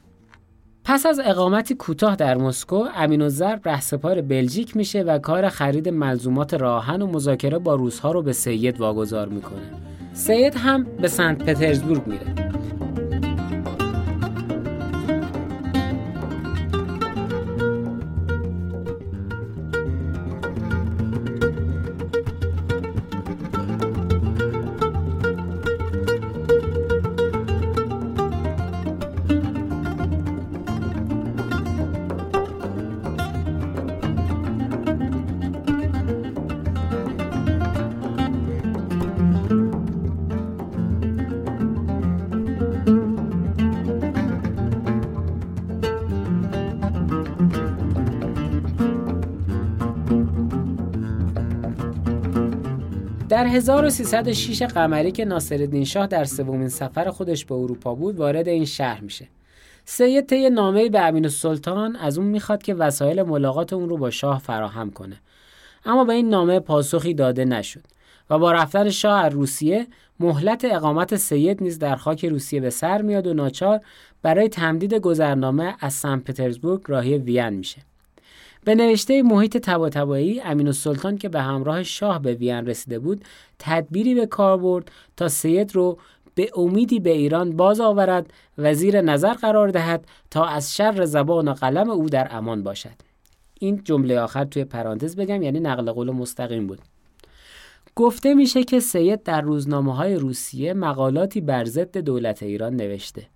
پس 0.85 1.05
از 1.05 1.19
اقامتی 1.25 1.75
کوتاه 1.75 2.15
در 2.15 2.37
مسکو 2.37 2.85
امین 2.95 3.21
الزرب 3.21 3.69
رهسپار 3.69 4.21
بلژیک 4.21 4.77
میشه 4.77 5.01
و 5.01 5.19
کار 5.19 5.49
خرید 5.49 5.89
ملزومات 5.89 6.53
راهن 6.53 7.01
و 7.01 7.07
مذاکره 7.07 7.59
با 7.59 7.75
روزها 7.75 8.11
رو 8.11 8.21
به 8.21 8.33
سید 8.33 8.79
واگذار 8.79 9.27
می‌کنه. 9.29 9.61
سید 10.13 10.55
هم 10.55 10.83
به 10.83 11.07
سنت 11.07 11.45
پترزبورگ 11.45 12.07
میره. 12.07 12.42
1306 53.53 54.61
قمری 54.61 55.11
که 55.11 55.25
ناصرالدین 55.25 55.85
شاه 55.85 56.07
در 56.07 56.25
سومین 56.25 56.69
سفر 56.69 57.09
خودش 57.09 57.45
به 57.45 57.55
اروپا 57.55 57.95
بود 57.95 58.17
وارد 58.17 58.47
این 58.47 58.65
شهر 58.65 59.01
میشه. 59.01 59.27
سید 59.85 60.25
طی 60.25 60.49
نامه 60.49 60.89
به 60.89 61.01
امین 61.01 61.25
السلطان 61.25 61.95
از 61.95 62.17
اون 62.17 62.27
می‌خواد 62.27 62.63
که 62.63 62.73
وسایل 62.73 63.23
ملاقات 63.23 63.73
اون 63.73 63.89
رو 63.89 63.97
با 63.97 64.09
شاه 64.09 64.39
فراهم 64.39 64.91
کنه. 64.91 65.21
اما 65.85 66.03
به 66.03 66.13
این 66.13 66.29
نامه 66.29 66.59
پاسخی 66.59 67.13
داده 67.13 67.45
نشد 67.45 67.83
و 68.29 68.39
با 68.39 68.51
رفتن 68.51 68.89
شاه 68.89 69.25
از 69.25 69.33
روسیه 69.33 69.87
مهلت 70.19 70.65
اقامت 70.65 71.15
سید 71.15 71.63
نیز 71.63 71.79
در 71.79 71.95
خاک 71.95 72.25
روسیه 72.25 72.61
به 72.61 72.69
سر 72.69 73.01
میاد 73.01 73.27
و 73.27 73.33
ناچار 73.33 73.79
برای 74.21 74.49
تمدید 74.49 74.93
گذرنامه 74.93 75.75
از 75.79 75.93
سن 75.93 76.19
پترزبورگ 76.19 76.81
راهی 76.87 77.17
وین 77.17 77.49
میشه. 77.49 77.81
به 78.65 78.75
نوشته 78.75 79.23
محیط 79.23 79.57
تباتبایی 79.57 80.41
امین 80.41 80.67
السلطان 80.67 81.17
که 81.17 81.29
به 81.29 81.41
همراه 81.41 81.83
شاه 81.83 82.21
به 82.21 82.33
وین 82.33 82.65
رسیده 82.65 82.99
بود 82.99 83.25
تدبیری 83.59 84.15
به 84.15 84.25
کار 84.25 84.57
برد 84.57 84.91
تا 85.17 85.27
سید 85.27 85.75
رو 85.75 85.97
به 86.35 86.49
امیدی 86.55 86.99
به 86.99 87.09
ایران 87.09 87.55
باز 87.55 87.79
آورد 87.79 88.33
و 88.57 88.73
زیر 88.73 89.01
نظر 89.01 89.33
قرار 89.33 89.69
دهد 89.69 90.05
تا 90.31 90.45
از 90.45 90.75
شر 90.75 91.05
زبان 91.05 91.47
و 91.47 91.53
قلم 91.53 91.89
او 91.89 92.09
در 92.09 92.27
امان 92.31 92.63
باشد. 92.63 92.95
این 93.59 93.81
جمله 93.83 94.19
آخر 94.19 94.45
توی 94.45 94.65
پرانتز 94.65 95.15
بگم 95.15 95.41
یعنی 95.41 95.59
نقل 95.59 95.91
قول 95.91 96.11
مستقیم 96.11 96.67
بود. 96.67 96.79
گفته 97.95 98.33
میشه 98.33 98.63
که 98.63 98.79
سید 98.79 99.23
در 99.23 99.41
روزنامه 99.41 99.95
های 99.95 100.15
روسیه 100.15 100.73
مقالاتی 100.73 101.41
بر 101.41 101.65
ضد 101.65 101.97
دولت 101.97 102.43
ایران 102.43 102.75
نوشته. 102.75 103.32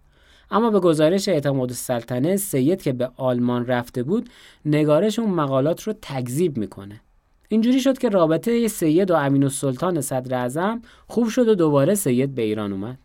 اما 0.51 0.69
به 0.69 0.79
گزارش 0.79 1.29
اعتماد 1.29 1.69
السلطنه 1.69 2.37
سید 2.37 2.81
که 2.81 2.93
به 2.93 3.09
آلمان 3.17 3.65
رفته 3.65 4.03
بود 4.03 4.29
نگارش 4.65 5.19
اون 5.19 5.29
مقالات 5.29 5.83
رو 5.83 5.93
تکذیب 6.01 6.57
می‌کنه. 6.57 7.01
اینجوری 7.49 7.79
شد 7.79 7.97
که 7.97 8.09
رابطه 8.09 8.67
سید 8.67 9.11
و 9.11 9.15
امین 9.15 9.43
السلطان 9.43 10.01
صدر 10.01 10.35
اعظم 10.37 10.81
خوب 11.07 11.29
شد 11.29 11.47
و 11.47 11.55
دوباره 11.55 11.95
سید 11.95 12.35
به 12.35 12.41
ایران 12.41 12.71
اومد. 12.71 12.97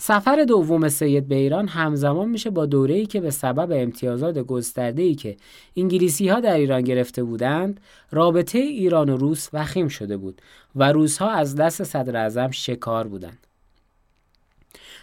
سفر 0.00 0.44
دوم 0.44 0.88
سید 0.88 1.28
به 1.28 1.34
ایران 1.34 1.68
همزمان 1.68 2.28
میشه 2.28 2.50
با 2.50 2.66
دوره‌ای 2.66 3.06
که 3.06 3.20
به 3.20 3.30
سبب 3.30 3.72
امتیازات 3.72 4.38
گسترده‌ای 4.38 5.14
که 5.14 5.36
انگلیسی 5.76 6.28
ها 6.28 6.40
در 6.40 6.56
ایران 6.56 6.82
گرفته 6.82 7.22
بودند 7.22 7.80
رابطه 8.10 8.58
ایران 8.58 9.08
و 9.08 9.16
روس 9.16 9.48
وخیم 9.52 9.88
شده 9.88 10.16
بود 10.16 10.42
و 10.76 10.92
روسها 10.92 11.30
از 11.30 11.54
دست 11.54 11.84
صدر 11.84 12.16
اعظم 12.16 12.50
شکار 12.50 13.08
بودند. 13.08 13.47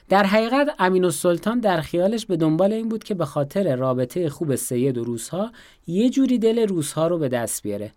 در 0.10 0.26
حقیقت 0.26 0.76
امین 0.80 1.06
السلطان 1.06 1.60
در 1.60 1.82
خیالش 1.82 2.26
به 2.26 2.38
دنبال 2.38 2.74
این 2.74 2.90
بود 2.90 3.04
که 3.04 3.14
به 3.14 3.26
خاطر 3.26 3.76
رابطه 3.76 4.30
خوب 4.30 4.56
سید 4.56 4.98
و 4.98 5.04
روسها 5.04 5.52
یه 5.88 6.10
جوری 6.10 6.40
دل 6.40 6.68
روسها 6.68 7.08
رو 7.08 7.18
به 7.18 7.30
دست 7.30 7.64
بیاره. 7.64 7.94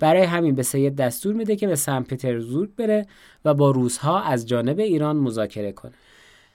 برای 0.00 0.22
همین 0.22 0.54
به 0.54 0.62
سید 0.62 0.96
دستور 0.96 1.34
میده 1.34 1.56
که 1.56 1.66
به 1.66 1.76
سن 1.76 2.02
پترزبورگ 2.02 2.70
بره 2.76 3.06
و 3.44 3.54
با 3.54 3.70
روزها 3.70 4.22
از 4.22 4.46
جانب 4.46 4.78
ایران 4.78 5.16
مذاکره 5.16 5.72
کنه. 5.72 5.92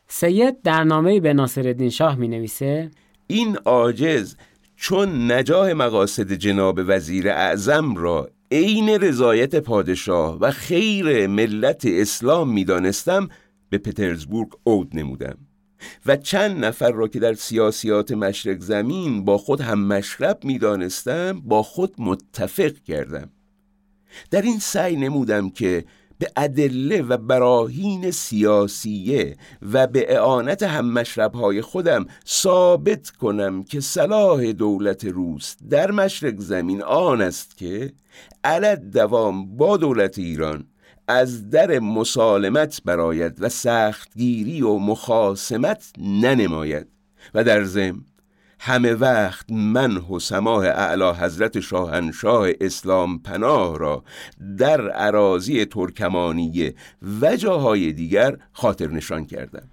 سید 0.07 0.61
در 0.61 0.83
نامه 0.83 1.19
به 1.19 1.33
ناصرالدین 1.33 1.89
شاه 1.89 2.15
می 2.15 2.27
نویسه 2.27 2.91
این 3.27 3.57
عاجز 3.65 4.35
چون 4.75 5.31
نجاه 5.31 5.73
مقاصد 5.73 6.33
جناب 6.33 6.79
وزیر 6.87 7.29
اعظم 7.29 7.95
را 7.95 8.29
عین 8.51 8.89
رضایت 8.89 9.55
پادشاه 9.55 10.39
و 10.39 10.51
خیر 10.51 11.27
ملت 11.27 11.81
اسلام 11.85 12.49
می‌دانستم 12.49 13.29
به 13.73 13.79
پترزبورگ 13.79 14.49
عود 14.65 14.89
نمودم 14.93 15.37
و 16.05 16.17
چند 16.17 16.65
نفر 16.65 16.91
را 16.91 17.07
که 17.07 17.19
در 17.19 17.33
سیاسیات 17.33 18.11
مشرق 18.11 18.59
زمین 18.59 19.25
با 19.25 19.37
خود 19.37 19.61
هم 19.61 19.87
مشرب 19.87 20.39
می‌دانستم 20.43 21.41
با 21.41 21.63
خود 21.63 21.95
متفق 21.97 22.73
کردم. 22.73 23.29
در 24.31 24.41
این 24.41 24.59
سعی 24.59 24.95
نمودم 24.95 25.49
که 25.49 25.85
به 26.19 26.31
ادله 26.37 27.01
و 27.01 27.17
براهین 27.17 28.11
سیاسیه 28.11 29.37
و 29.61 29.87
به 29.87 30.13
اعانت 30.15 30.63
هم 30.63 30.93
مشربهای 30.93 31.61
خودم 31.61 32.05
ثابت 32.27 33.09
کنم 33.09 33.63
که 33.63 33.79
صلاح 33.79 34.51
دولت 34.51 35.05
روس 35.05 35.55
در 35.69 35.91
مشرق 35.91 36.39
زمین 36.39 36.81
آن 36.83 37.21
است 37.21 37.57
که 37.57 37.93
علت 38.43 38.81
دوام 38.91 39.57
با 39.57 39.77
دولت 39.77 40.17
ایران 40.17 40.65
از 41.07 41.49
در 41.49 41.79
مسالمت 41.79 42.81
براید 42.85 43.41
و 43.41 43.49
سختگیری 43.49 44.61
و 44.61 44.77
مخاسمت 44.77 45.91
ننماید. 45.97 46.87
و 47.33 47.43
در 47.43 47.63
ضمن 47.63 48.01
همه 48.59 48.93
وقت 48.93 49.45
من 49.51 49.97
و 49.97 50.19
سماح 50.19 50.65
اعلی 50.65 51.09
حضرت 51.09 51.59
شاهنشاه 51.59 52.47
اسلام 52.61 53.19
پناه 53.19 53.77
را 53.77 54.03
در 54.57 54.89
عراضی 54.89 55.65
ترکمانیه 55.65 56.75
و 57.21 57.35
جاهای 57.35 57.93
دیگر 57.93 58.37
خاطر 58.53 58.87
نشان 58.87 59.25
کردم. 59.25 59.69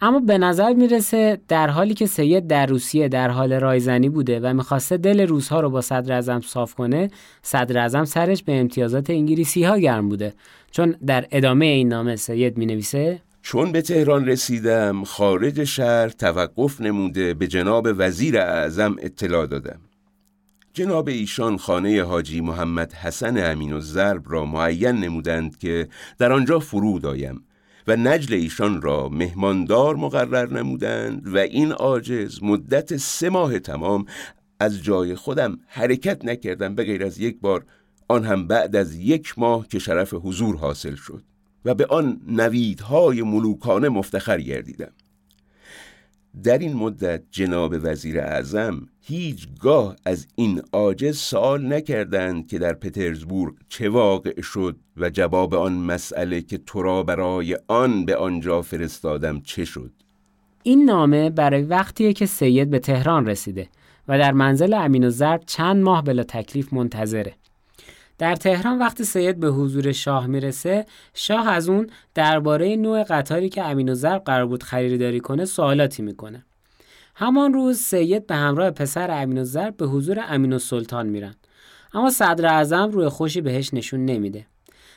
اما 0.00 0.20
به 0.20 0.38
نظر 0.38 0.72
می‌رسه 0.72 1.40
در 1.48 1.70
حالی 1.70 1.94
که 1.94 2.06
سید 2.06 2.46
در 2.46 2.66
روسیه 2.66 3.08
در 3.08 3.30
حال 3.30 3.52
رایزنی 3.52 4.08
بوده 4.08 4.40
و 4.40 4.54
می‌خواسته 4.54 4.96
دل 4.96 5.26
روزها 5.26 5.60
رو 5.60 5.70
با 5.70 5.80
صدر 5.80 6.12
ازم 6.12 6.40
صاف 6.40 6.74
کنه 6.74 7.10
صدر 7.42 7.78
ازم 7.78 8.04
سرش 8.04 8.42
به 8.42 8.60
امتیازات 8.60 9.10
انگلیسی 9.10 9.64
ها 9.64 9.78
گرم 9.78 10.08
بوده. 10.08 10.34
چون 10.70 10.96
در 11.06 11.26
ادامه 11.30 11.66
این 11.66 11.88
نامه 11.88 12.16
سید 12.16 12.58
می 12.58 12.66
نویسه 12.66 13.20
چون 13.42 13.72
به 13.72 13.82
تهران 13.82 14.26
رسیدم 14.26 15.04
خارج 15.04 15.64
شهر 15.64 16.08
توقف 16.08 16.80
نموده 16.80 17.34
به 17.34 17.46
جناب 17.46 17.88
وزیر 17.96 18.38
اعظم 18.38 18.96
اطلاع 18.98 19.46
دادم. 19.46 19.80
جناب 20.72 21.08
ایشان 21.08 21.56
خانه 21.56 22.02
حاجی 22.02 22.40
محمد 22.40 22.92
حسن 22.92 23.50
امین 23.52 23.72
و 23.72 23.80
زرب 23.80 24.22
را 24.26 24.44
معین 24.44 24.96
نمودند 24.96 25.58
که 25.58 25.88
در 26.18 26.32
آنجا 26.32 26.58
فرود 26.58 27.06
آیم. 27.06 27.42
و 27.86 27.96
نجل 27.96 28.34
ایشان 28.34 28.82
را 28.82 29.08
مهماندار 29.08 29.96
مقرر 29.96 30.52
نمودند 30.52 31.34
و 31.34 31.38
این 31.38 31.72
عاجز 31.72 32.42
مدت 32.42 32.96
سه 32.96 33.30
ماه 33.30 33.58
تمام 33.58 34.06
از 34.60 34.82
جای 34.82 35.14
خودم 35.14 35.58
حرکت 35.66 36.24
نکردم 36.24 36.74
به 36.74 36.84
غیر 36.84 37.04
از 37.04 37.18
یک 37.18 37.40
بار 37.40 37.64
آن 38.08 38.24
هم 38.24 38.46
بعد 38.46 38.76
از 38.76 38.94
یک 38.94 39.38
ماه 39.38 39.68
که 39.68 39.78
شرف 39.78 40.14
حضور 40.14 40.56
حاصل 40.56 40.94
شد 40.94 41.22
و 41.64 41.74
به 41.74 41.86
آن 41.86 42.20
نویدهای 42.28 43.22
ملوکانه 43.22 43.88
مفتخر 43.88 44.40
گردیدم. 44.40 44.92
در 46.42 46.58
این 46.58 46.76
مدت 46.76 47.22
جناب 47.30 47.74
وزیر 47.82 48.20
اعظم 48.20 48.86
هیچگاه 49.00 49.96
از 50.04 50.26
این 50.34 50.62
عاجز 50.72 51.18
سوال 51.18 51.72
نکردند 51.72 52.48
که 52.48 52.58
در 52.58 52.72
پترزبورگ 52.72 53.54
چه 53.68 53.88
واقع 53.88 54.40
شد 54.40 54.76
و 54.96 55.10
جواب 55.10 55.54
آن 55.54 55.72
مسئله 55.72 56.42
که 56.42 56.58
تو 56.58 56.82
را 56.82 57.02
برای 57.02 57.58
آن 57.68 58.04
به 58.04 58.16
آنجا 58.16 58.62
فرستادم 58.62 59.40
چه 59.40 59.64
شد. 59.64 59.90
این 60.62 60.84
نامه 60.84 61.30
برای 61.30 61.62
وقتیه 61.62 62.12
که 62.12 62.26
سید 62.26 62.70
به 62.70 62.78
تهران 62.78 63.26
رسیده 63.26 63.68
و 64.08 64.18
در 64.18 64.32
منزل 64.32 64.74
امین 64.74 65.04
و 65.04 65.10
زرب 65.10 65.42
چند 65.46 65.82
ماه 65.82 66.02
بلا 66.02 66.22
تکلیف 66.22 66.72
منتظره. 66.72 67.34
در 68.18 68.36
تهران 68.36 68.78
وقتی 68.78 69.04
سید 69.04 69.40
به 69.40 69.48
حضور 69.48 69.92
شاه 69.92 70.26
می‌رسه 70.26 70.86
شاه 71.14 71.48
از 71.48 71.68
اون 71.68 71.90
درباره 72.14 72.76
نوع 72.76 73.02
قطاری 73.02 73.48
که 73.48 73.62
امین 73.62 73.88
و 73.88 73.94
ضرب 73.94 74.22
قرار 74.24 74.46
بود 74.46 74.62
خریداری 74.62 75.20
کنه 75.20 75.44
سوالاتی 75.44 76.02
می‌کنه. 76.02 76.44
همان 77.14 77.52
روز 77.52 77.78
سید 77.78 78.26
به 78.26 78.34
همراه 78.34 78.70
پسر 78.70 79.22
امین 79.22 79.38
و 79.38 79.44
ضرب 79.44 79.76
به 79.76 79.86
حضور 79.86 80.24
امین 80.28 80.58
سلطان 80.58 81.06
میرن. 81.06 81.34
اما 81.94 82.10
صدر 82.10 82.46
اعظم 82.46 82.90
روی 82.90 83.08
خوشی 83.08 83.40
بهش 83.40 83.74
نشون 83.74 84.04
نمیده. 84.04 84.46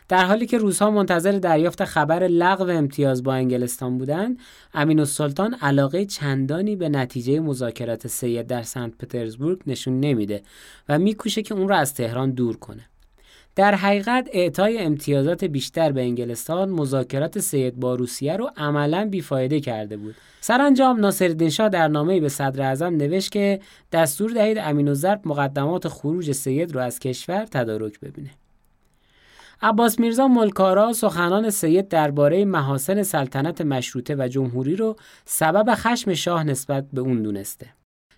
در 0.08 0.25
حالی 0.25 0.45
که 0.45 0.58
روزها 0.58 0.91
منتظر 0.91 1.32
دریافت 1.32 1.86
خبر 1.86 2.23
لغو 2.23 2.69
امتیاز 2.69 3.23
با 3.23 3.34
انگلستان 3.34 3.97
بودند 3.97 4.39
امین 4.73 4.99
السلطان 4.99 5.53
علاقه 5.53 6.05
چندانی 6.05 6.75
به 6.75 6.89
نتیجه 6.89 7.39
مذاکرات 7.39 8.08
سید 8.08 8.47
در 8.47 8.63
سنت 8.63 8.97
پترزبورگ 8.97 9.62
نشون 9.67 9.99
نمیده 9.99 10.41
و 10.89 10.99
میکوشه 10.99 11.41
که 11.41 11.53
اون 11.53 11.67
را 11.67 11.77
از 11.77 11.93
تهران 11.93 12.32
دور 12.32 12.58
کنه. 12.58 12.89
در 13.55 13.75
حقیقت 13.75 14.29
اعطای 14.33 14.77
امتیازات 14.77 15.43
بیشتر 15.43 15.91
به 15.91 16.01
انگلستان 16.01 16.69
مذاکرات 16.69 17.39
سید 17.39 17.79
با 17.79 17.95
روسیه 17.95 18.38
رو 18.38 18.51
عملا 18.57 19.07
بیفایده 19.12 19.59
کرده 19.59 19.97
بود. 19.97 20.15
سرانجام 20.41 20.99
ناصرالدین 20.99 21.49
شاه 21.49 21.69
در 21.69 21.88
نامه‌ای 21.88 22.19
به 22.19 22.29
صدر 22.29 22.62
اعظم 22.62 22.95
نوشت 22.95 23.31
که 23.31 23.59
دستور 23.91 24.31
دهید 24.31 24.57
امین 24.57 24.88
و 24.88 24.93
ضرب 24.93 25.21
مقدمات 25.25 25.88
خروج 25.88 26.31
سید 26.31 26.75
رو 26.75 26.81
از 26.81 26.99
کشور 26.99 27.45
تدارک 27.45 27.99
ببینه. 27.99 28.29
عباس 29.62 29.99
میرزا 29.99 30.27
ملکارا 30.27 30.93
سخنان 30.93 31.49
سید 31.49 31.88
درباره 31.88 32.45
محاسن 32.45 33.03
سلطنت 33.03 33.62
مشروطه 33.62 34.15
و 34.19 34.27
جمهوری 34.27 34.75
رو 34.75 34.95
سبب 35.25 35.75
خشم 35.75 36.13
شاه 36.13 36.43
نسبت 36.43 36.85
به 36.93 37.01
اون 37.01 37.21
دونسته. 37.21 37.67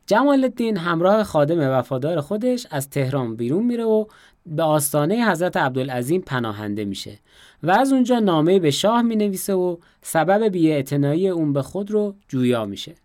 جمال 0.06 0.44
الدین 0.44 0.78
همراه 0.78 1.24
خادم 1.24 1.60
وفادار 1.60 2.22
خودش 2.22 2.67
از 2.72 2.89
تهران 2.89 3.36
بیرون 3.36 3.63
میره 3.63 3.84
و 3.84 4.06
به 4.45 4.63
آستانه 4.63 5.32
حضرت 5.32 5.58
عبدالعظیم 5.58 6.21
پناهنده 6.21 6.86
میشه 6.86 7.19
و 7.63 7.71
از 7.71 7.93
اونجا 7.93 8.19
نامه 8.19 8.60
به 8.60 8.71
شاه 8.71 9.01
می‌نویسه 9.01 9.54
و 9.54 9.77
سبب 10.01 10.43
بیاعتنایی 10.43 11.30
اون 11.30 11.54
به 11.54 11.62
خود 11.62 11.91
رو 11.91 12.15
جویا 12.27 12.65
میشه 12.65 12.95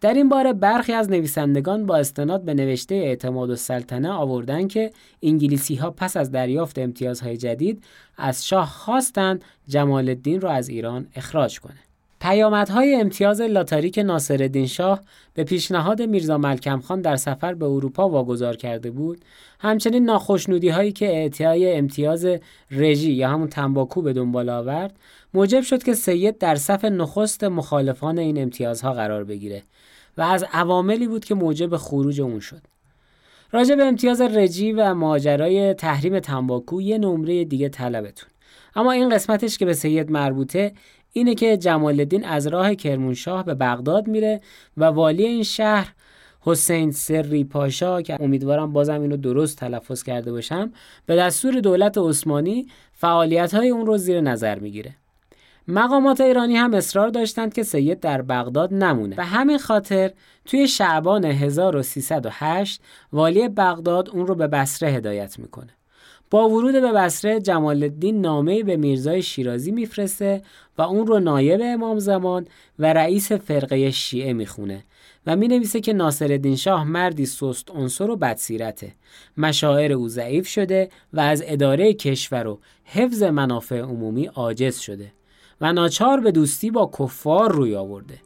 در 0.00 0.14
این 0.14 0.28
باره 0.28 0.52
برخی 0.52 0.92
از 0.92 1.10
نویسندگان 1.10 1.86
با 1.86 1.96
استناد 1.96 2.44
به 2.44 2.54
نوشته 2.54 2.94
اعتماد 2.94 3.50
و 3.50 3.56
سلطنه 3.56 4.10
آوردن 4.10 4.68
که 4.68 4.90
انگلیسی 5.22 5.74
ها 5.74 5.90
پس 5.90 6.16
از 6.16 6.30
دریافت 6.30 6.78
امتیازهای 6.78 7.36
جدید 7.36 7.84
از 8.16 8.46
شاه 8.46 8.70
خواستند 8.70 9.44
جمال 9.68 10.08
الدین 10.08 10.40
را 10.40 10.52
از 10.52 10.68
ایران 10.68 11.06
اخراج 11.14 11.60
کنه. 11.60 11.85
پیامدهای 12.20 12.94
امتیاز 12.94 13.40
لاتاریک 13.40 13.98
ناصرالدین 13.98 14.66
شاه 14.66 15.00
به 15.34 15.44
پیشنهاد 15.44 16.02
میرزا 16.02 16.38
ملکم 16.38 16.80
خان 16.80 17.00
در 17.00 17.16
سفر 17.16 17.54
به 17.54 17.66
اروپا 17.66 18.08
واگذار 18.08 18.56
کرده 18.56 18.90
بود 18.90 19.24
همچنین 19.60 20.04
ناخشنودی 20.04 20.68
هایی 20.68 20.92
که 20.92 21.06
اعطای 21.06 21.76
امتیاز 21.76 22.26
رژی 22.70 23.12
یا 23.12 23.28
همون 23.28 23.48
تنباکو 23.48 24.02
به 24.02 24.12
دنبال 24.12 24.48
آورد 24.48 24.96
موجب 25.34 25.60
شد 25.60 25.82
که 25.82 25.94
سید 25.94 26.38
در 26.38 26.54
صف 26.54 26.84
نخست 26.84 27.44
مخالفان 27.44 28.18
این 28.18 28.42
امتیازها 28.42 28.92
قرار 28.92 29.24
بگیره 29.24 29.62
و 30.18 30.22
از 30.22 30.44
عواملی 30.52 31.06
بود 31.06 31.24
که 31.24 31.34
موجب 31.34 31.76
خروج 31.76 32.20
اون 32.20 32.40
شد. 32.40 32.62
راجع 33.52 33.74
به 33.74 33.84
امتیاز 33.84 34.20
رژی 34.20 34.72
و 34.72 34.94
ماجرای 34.94 35.74
تحریم 35.74 36.20
تنباکو 36.20 36.82
یه 36.82 36.98
نمره 36.98 37.44
دیگه 37.44 37.68
طلبتون. 37.68 38.28
اما 38.76 38.92
این 38.92 39.08
قسمتش 39.08 39.58
که 39.58 39.64
به 39.64 39.72
سید 39.72 40.10
مربوطه 40.10 40.72
اینه 41.16 41.34
که 41.34 41.56
جمال 41.56 42.00
الدین 42.00 42.24
از 42.24 42.46
راه 42.46 42.74
کرمانشاه 42.74 43.44
به 43.44 43.54
بغداد 43.54 44.08
میره 44.08 44.40
و 44.76 44.84
والی 44.84 45.24
این 45.24 45.42
شهر 45.42 45.92
حسین 46.40 46.90
سری 46.90 47.44
پاشا 47.44 48.02
که 48.02 48.22
امیدوارم 48.22 48.72
بازم 48.72 49.00
اینو 49.00 49.16
درست 49.16 49.58
تلفظ 49.58 50.02
کرده 50.02 50.32
باشم 50.32 50.72
به 51.06 51.16
دستور 51.16 51.60
دولت 51.60 51.98
عثمانی 51.98 52.66
فعالیت 52.92 53.54
های 53.54 53.68
اون 53.68 53.86
رو 53.86 53.96
زیر 53.96 54.20
نظر 54.20 54.58
می‌گیره. 54.58 54.94
مقامات 55.68 56.20
ایرانی 56.20 56.56
هم 56.56 56.74
اصرار 56.74 57.08
داشتند 57.08 57.54
که 57.54 57.62
سید 57.62 58.00
در 58.00 58.22
بغداد 58.22 58.74
نمونه. 58.74 59.16
و 59.18 59.24
همین 59.24 59.58
خاطر 59.58 60.10
توی 60.44 60.68
شعبان 60.68 61.24
1308 61.24 62.80
والی 63.12 63.48
بغداد 63.48 64.10
اون 64.10 64.26
رو 64.26 64.34
به 64.34 64.46
بصره 64.46 64.88
هدایت 64.88 65.38
می‌کنه. 65.38 65.70
با 66.30 66.48
ورود 66.48 66.72
به 66.72 66.92
بصره 66.92 67.40
جمال 67.40 67.82
الدین 67.82 68.20
نامه 68.20 68.62
به 68.62 68.76
میرزای 68.76 69.22
شیرازی 69.22 69.70
میفرسته 69.70 70.42
و 70.78 70.82
اون 70.82 71.06
رو 71.06 71.20
نایب 71.20 71.60
امام 71.64 71.98
زمان 71.98 72.46
و 72.78 72.92
رئیس 72.92 73.32
فرقه 73.32 73.90
شیعه 73.90 74.32
می‌خونه 74.32 74.84
و 75.26 75.36
می 75.36 75.48
نویسه 75.48 75.80
که 75.80 75.92
ناصر 75.92 76.54
شاه 76.56 76.84
مردی 76.84 77.26
سست 77.26 77.70
عنصر 77.70 78.10
و 78.10 78.16
بدسیرته. 78.16 78.92
مشاعر 79.36 79.92
او 79.92 80.08
ضعیف 80.08 80.46
شده 80.46 80.88
و 81.12 81.20
از 81.20 81.42
اداره 81.46 81.94
کشور 81.94 82.46
و 82.46 82.58
حفظ 82.84 83.22
منافع 83.22 83.80
عمومی 83.80 84.26
عاجز 84.26 84.78
شده 84.78 85.12
و 85.60 85.72
ناچار 85.72 86.20
به 86.20 86.32
دوستی 86.32 86.70
با 86.70 86.90
کفار 86.98 87.52
روی 87.52 87.74
آورده. 87.74 88.18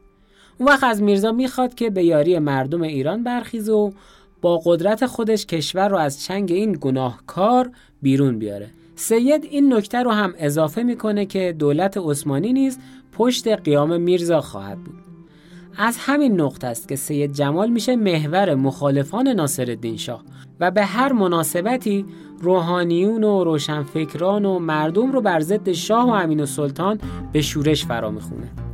اون 0.59 0.69
وقت 0.69 0.85
از 0.85 1.03
میرزا 1.03 1.33
می‌خواد 1.33 1.75
که 1.75 1.91
به 1.91 2.05
یاری 2.05 2.39
مردم 2.39 2.83
ایران 2.83 3.25
برخیزه 3.25 3.73
و 3.73 3.91
با 4.41 4.61
قدرت 4.65 5.07
خودش 5.07 5.47
کشور 5.47 5.89
رو 5.89 5.97
از 5.97 6.23
چنگ 6.23 6.53
این 6.53 6.79
گناهکار 6.81 7.71
بیرون 8.03 8.39
بیاره. 8.39 8.71
سید 8.95 9.45
این 9.45 9.75
نکته 9.75 10.03
رو 10.03 10.11
هم 10.11 10.35
اضافه 10.39 10.83
می‌کنه 10.83 11.27
که 11.27 11.55
دولت 11.59 11.97
عثمانی 11.97 12.53
نیز 12.53 12.79
پشت 13.13 13.49
قیام 13.49 14.01
میرزا 14.01 14.41
خواهد 14.41 14.79
بود. 14.79 14.95
از 15.77 15.97
همین 16.01 16.41
نقطه 16.41 16.67
است 16.67 16.89
که 16.89 16.97
سید 16.97 17.33
جمال 17.33 17.71
میشه 17.71 17.97
محور 17.97 18.55
مخالفان 18.55 19.29
ناصرالدین 19.29 19.97
شاه 19.97 20.25
و 20.61 20.71
به 20.71 20.85
هر 20.85 21.13
مناسبتی 21.13 22.05
روحانیون 22.41 23.25
و 23.25 23.45
روشنفکران 23.45 24.45
و 24.45 24.59
مردم 24.59 25.13
رو 25.13 25.21
بر 25.21 25.41
ضد 25.41 25.73
شاه 25.73 26.07
و 26.07 26.11
امین 26.11 26.41
و 26.41 26.47
سلطان 26.47 26.99
به 27.33 27.43
شورش 27.43 27.87
فرا 27.87 28.11
می‌خونه. 28.11 28.70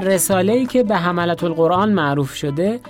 در 0.00 0.06
رساله‌ای 0.06 0.66
که 0.66 0.82
به 0.82 0.96
حملت 0.96 1.44
القرآن 1.44 1.92
معروف 1.92 2.34
شده 2.34 2.80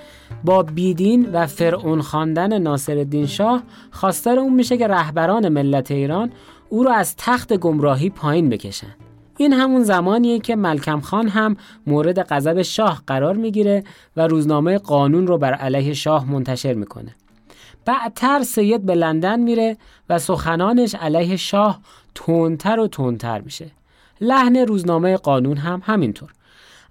با 0.44 0.62
بیدین 0.62 1.30
و 1.32 1.46
فرعون 1.46 2.02
خواندن 2.02 2.58
ناصرالدین 2.58 3.26
شاه 3.26 3.62
خواستار 3.90 4.38
اون 4.38 4.54
میشه 4.54 4.76
که 4.76 4.86
رهبران 4.86 5.48
ملت 5.48 5.90
ایران 5.90 6.32
او 6.68 6.84
رو 6.84 6.90
از 6.90 7.16
تخت 7.16 7.52
گمراهی 7.56 8.10
پایین 8.10 8.48
بکشن. 8.48 8.94
این 9.36 9.52
همون 9.52 9.82
زمانیه 9.82 10.38
که 10.38 10.56
ملکم 10.56 11.00
خان 11.00 11.28
هم 11.28 11.56
مورد 11.86 12.22
غضب 12.22 12.62
شاه 12.62 13.02
قرار 13.06 13.36
می‌گیره 13.36 13.84
و 14.16 14.26
روزنامه 14.26 14.78
قانون 14.78 15.26
رو 15.26 15.38
بر 15.38 15.54
علیه 15.54 15.94
شاه 15.94 16.30
منتشر 16.30 16.74
می‌کنه. 16.74 17.14
بعدتر 17.84 18.42
سید 18.42 18.86
به 18.86 18.94
لندن 18.94 19.40
میره 19.40 19.76
و 20.10 20.18
سخنانش 20.18 20.94
علیه 20.94 21.36
شاه 21.36 21.80
تندتر 22.14 22.80
و 22.80 22.88
تندتر 22.88 23.40
میشه. 23.40 23.70
لحن 24.20 24.56
روزنامه 24.56 25.16
قانون 25.16 25.56
هم 25.56 25.82
همینطور. 25.84 26.30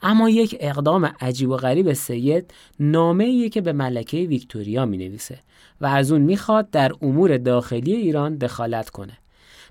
اما 0.02 0.30
یک 0.30 0.58
اقدام 0.60 1.06
عجیب 1.22 1.50
و 1.50 1.58
غریب 1.58 1.93
سید 1.93 2.54
نامه 2.80 3.50
که 3.50 3.62
به 3.62 3.74
ملکه 3.74 4.18
ویکتوریا 4.18 4.86
می 4.86 4.97
نویسه 4.97 5.39
و 5.82 5.86
از 5.86 6.12
اون 6.12 6.22
می‌خواد 6.22 6.70
در 6.70 6.91
امور 7.02 7.38
داخلی 7.38 7.93
ایران 7.93 8.36
دخالت 8.36 8.89
کنه. 8.89 9.18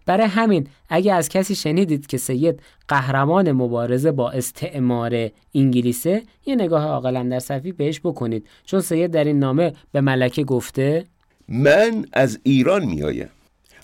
برای 0.07 0.27
همین 0.27 0.67
اگه 0.89 1.15
از 1.15 1.29
کسی 1.29 1.55
شنیدید 1.55 2.07
که 2.07 2.17
سید 2.17 2.63
قهرمان 2.89 3.53
مبارزه 3.53 4.13
با 4.13 4.31
استعمار 4.31 5.29
انگلیسه 5.55 6.23
یه 6.47 6.55
نگاه 6.55 6.85
عاقلا 6.85 7.23
در 7.23 7.39
صفی 7.39 7.73
بهش 7.73 8.01
بکنید. 8.01 8.47
چون 8.65 8.81
سید 8.81 9.11
در 9.11 9.25
این 9.25 9.39
نامه 9.39 9.73
به 9.93 10.01
ملکه 10.01 10.45
گفته 10.45 11.05
من 11.49 12.05
از 12.13 12.39
ایران 12.43 12.85
میآیم. 12.85 13.29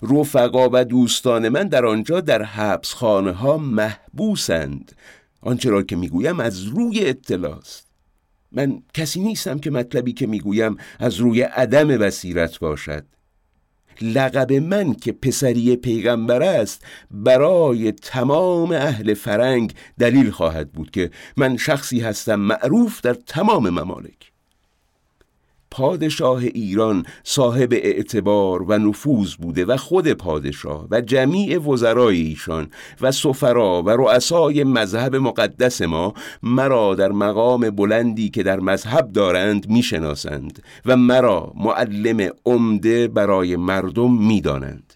رفقا 0.01 0.69
و 0.73 0.85
دوستان 0.85 1.49
من 1.49 1.67
در 1.67 1.85
آنجا 1.85 2.21
در 2.21 2.43
حبس 2.43 2.93
خانه 2.93 3.31
ها 3.31 3.57
محبوسند. 3.57 4.91
آنچه 5.45 5.69
را 5.69 5.83
که 5.83 5.95
می‌گویم 5.95 6.39
از 6.39 6.63
روی 6.63 7.05
اطلاع 7.05 7.57
است 7.57 7.87
من 8.51 8.81
کسی 8.93 9.19
نیستم 9.19 9.59
که 9.59 9.71
مطلبی 9.71 10.13
که 10.13 10.27
می‌گویم 10.27 10.77
از 10.99 11.15
روی 11.15 11.41
عدم 11.41 11.87
بصیرت 11.87 12.59
باشد. 12.59 13.05
لقب 14.01 14.53
من 14.53 14.93
که 14.93 15.11
پسری 15.11 15.75
پیغمبر 15.75 16.43
است 16.43 16.85
برای 17.11 17.91
تمام 17.91 18.71
اهل 18.71 19.13
فرنگ 19.13 19.73
دلیل 19.99 20.31
خواهد 20.31 20.71
بود 20.71 20.91
که 20.91 21.11
من 21.37 21.57
شخصی 21.57 21.99
هستم 21.99 22.35
معروف 22.35 23.01
در 23.01 23.13
تمام 23.13 23.69
ممالک. 23.69 24.34
پادشاه 25.75 26.39
ایران 26.39 27.05
صاحب 27.23 27.73
اعتبار 27.73 28.63
و 28.63 28.77
نفوذ 28.77 29.35
بوده 29.35 29.65
و 29.65 29.77
خود 29.77 30.13
پادشاه 30.13 30.87
و 30.91 31.01
جمیع 31.01 31.57
وزرای 31.57 32.21
ایشان 32.21 32.67
و 33.01 33.11
سفرا 33.11 33.81
و 33.81 33.89
رؤسای 33.89 34.63
مذهب 34.63 35.15
مقدس 35.15 35.81
ما 35.81 36.13
مرا 36.43 36.95
در 36.95 37.11
مقام 37.11 37.69
بلندی 37.69 38.29
که 38.29 38.43
در 38.43 38.59
مذهب 38.59 39.11
دارند 39.11 39.69
می‌شناسند 39.69 40.63
و 40.85 40.97
مرا 40.97 41.53
معلم 41.55 42.29
عمده 42.45 43.07
برای 43.07 43.55
مردم 43.55 44.17
می‌دانند. 44.17 44.93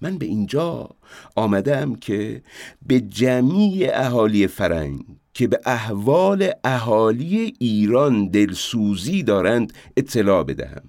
من 0.00 0.18
به 0.18 0.26
اینجا 0.26 0.88
آمدم 1.36 1.94
که 1.94 2.42
به 2.86 3.00
جمیع 3.00 3.90
اهالی 3.94 4.46
فرنگ 4.46 5.00
که 5.40 5.48
به 5.48 5.60
احوال 5.66 6.50
اهالی 6.64 7.54
ایران 7.58 8.28
دلسوزی 8.28 9.22
دارند 9.22 9.72
اطلاع 9.96 10.44
بدهم. 10.44 10.82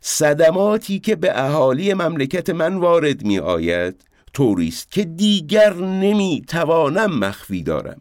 صدماتی 0.00 0.98
که 0.98 1.16
به 1.16 1.44
اهالی 1.44 1.94
مملکت 1.94 2.50
من 2.50 2.74
وارد 2.74 3.24
می 3.24 3.38
آید 3.38 4.04
طوریست 4.32 4.92
که 4.92 5.04
دیگر 5.04 5.74
نمی 5.74 6.44
توانم 6.48 7.18
مخفی 7.18 7.62
دارم. 7.62 8.00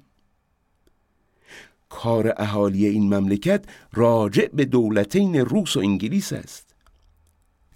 کار 1.90 2.34
اهالی 2.38 2.86
این 2.86 3.14
مملکت 3.14 3.66
راجع 3.94 4.48
به 4.54 4.66
دولتین 4.66 5.36
روس 5.36 5.78
و 5.78 5.80
انگلیس 5.80 6.34
است. 6.34 6.76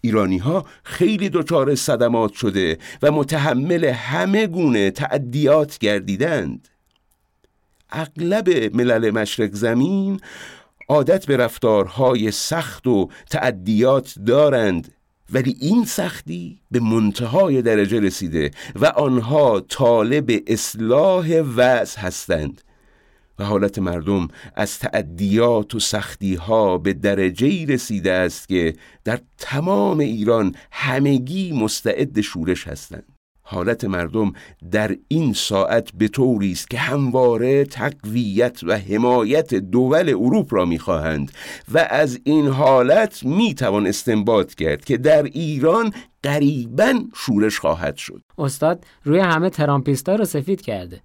ایرانی 0.02 0.38
ها 0.38 0.66
خیلی 0.84 1.30
دچار 1.30 1.76
صدمات 1.76 2.34
شده 2.34 2.78
و 3.02 3.12
متحمل 3.12 3.86
همه 3.86 4.48
گونه 4.48 4.92
تعدیات 4.92 5.78
گردیدند. 5.78 6.68
اغلب 7.94 8.76
ملل 8.76 9.12
مشرق 9.12 9.54
زمین 9.54 10.20
عادت 10.89 11.26
به 11.26 11.38
رفتارهای 11.38 12.32
سخت 12.32 12.88
و 12.88 13.10
تعدیات 13.30 14.16
دارند 14.26 14.94
ولی 15.34 15.58
این 15.60 15.86
سختی 15.86 16.62
به 16.72 16.80
منتهای 16.80 17.62
درجه 17.62 18.00
رسیده 18.00 18.52
و 18.76 18.86
آنها 18.86 19.60
طالب 19.60 20.32
اصلاح 20.48 21.41
وضع 21.41 22.00
هستند. 22.00 22.62
و 23.39 23.44
حالت 23.44 23.80
مردم 23.80 24.28
از 24.56 24.80
تعدیات 24.80 25.76
و 25.76 25.80
سختی 25.80 26.36
ها 26.36 26.78
به 26.78 26.94
درجه 26.94 27.66
رسیده 27.66 28.12
است 28.12 28.48
که 28.48 28.76
در 29.04 29.20
تمام 29.38 30.00
ایران 30.00 30.56
همگی 30.72 31.52
مستعد 31.52 32.22
شورش 32.22 32.68
هستند. 32.68 33.12
حالت 33.44 33.86
مردم 33.86 34.34
در 34.72 34.96
این 35.08 35.34
ساعت 35.34 35.91
به 35.94 36.08
طوری 36.08 36.52
است 36.52 36.70
که 36.70 36.78
همواره 36.78 37.66
تقویت 37.66 38.60
و 38.64 38.78
حمایت 38.78 39.54
دول 39.54 40.10
اروپ 40.10 40.54
را 40.54 40.66
می‌خواهند 40.66 41.32
و 41.74 41.88
از 41.89 42.20
این 42.24 42.48
حالت 42.48 43.24
می‌توان 43.24 43.88
استنباط 43.88 44.54
کرد 44.54 44.86
که 44.86 44.98
در 44.98 45.24
ایران 45.24 45.94
قریبا 46.24 46.94
شورش 47.16 47.60
خواهد 47.60 47.96
شد. 47.96 48.22
استاد 48.38 48.86
روی 49.04 49.20
همه 49.20 49.50
ترامپیستا 49.50 50.16
رو 50.16 50.26
سفید 50.26 50.62
کرده. 50.62 51.02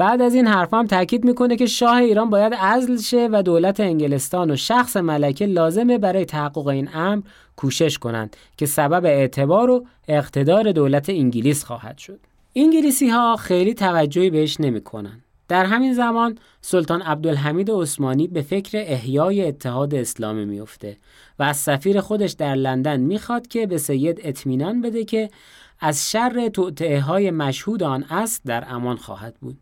بعد 0.00 0.22
از 0.22 0.34
این 0.34 0.46
حرف 0.46 0.74
هم 0.74 0.86
تاکید 0.86 1.24
می‌کنه 1.24 1.56
که 1.56 1.66
شاه 1.66 1.96
ایران 1.96 2.30
باید 2.30 2.54
عزل 2.54 2.96
شه 2.96 3.28
و 3.32 3.42
دولت 3.42 3.80
انگلستان 3.80 4.50
و 4.50 4.56
شخص 4.56 4.96
ملکه 4.96 5.46
لازمه 5.46 5.98
برای 5.98 6.24
تحقق 6.24 6.66
این 6.66 6.88
امر 6.94 7.22
کوشش 7.56 7.98
کنند 7.98 8.36
که 8.56 8.66
سبب 8.66 9.04
اعتبار 9.04 9.70
و 9.70 9.86
اقتدار 10.08 10.72
دولت 10.72 11.10
انگلیس 11.10 11.64
خواهد 11.64 11.98
شد. 11.98 12.20
انگلیسی 12.56 13.08
ها 13.08 13.36
خیلی 13.36 13.74
توجهی 13.74 14.30
بهش 14.30 14.60
نمی‌کنن. 14.60 15.20
در 15.48 15.64
همین 15.64 15.94
زمان 15.94 16.38
سلطان 16.60 17.02
عبدالحمید 17.02 17.70
عثمانی 17.70 18.28
به 18.28 18.42
فکر 18.42 18.78
احیای 18.82 19.48
اتحاد 19.48 19.94
اسلامی 19.94 20.44
میفته 20.44 20.96
و 21.38 21.42
از 21.42 21.56
سفیر 21.56 22.00
خودش 22.00 22.32
در 22.32 22.54
لندن 22.54 23.00
می‌خواد 23.00 23.46
که 23.46 23.66
به 23.66 23.78
سید 23.78 24.20
اطمینان 24.24 24.80
بده 24.80 25.04
که 25.04 25.30
از 25.80 26.10
شر 26.10 26.48
توطعه 26.48 27.00
های 27.00 27.30
مشهود 27.30 27.82
آن 27.82 28.04
است 28.10 28.42
در 28.44 28.64
امان 28.68 28.96
خواهد 28.96 29.34
بود. 29.40 29.56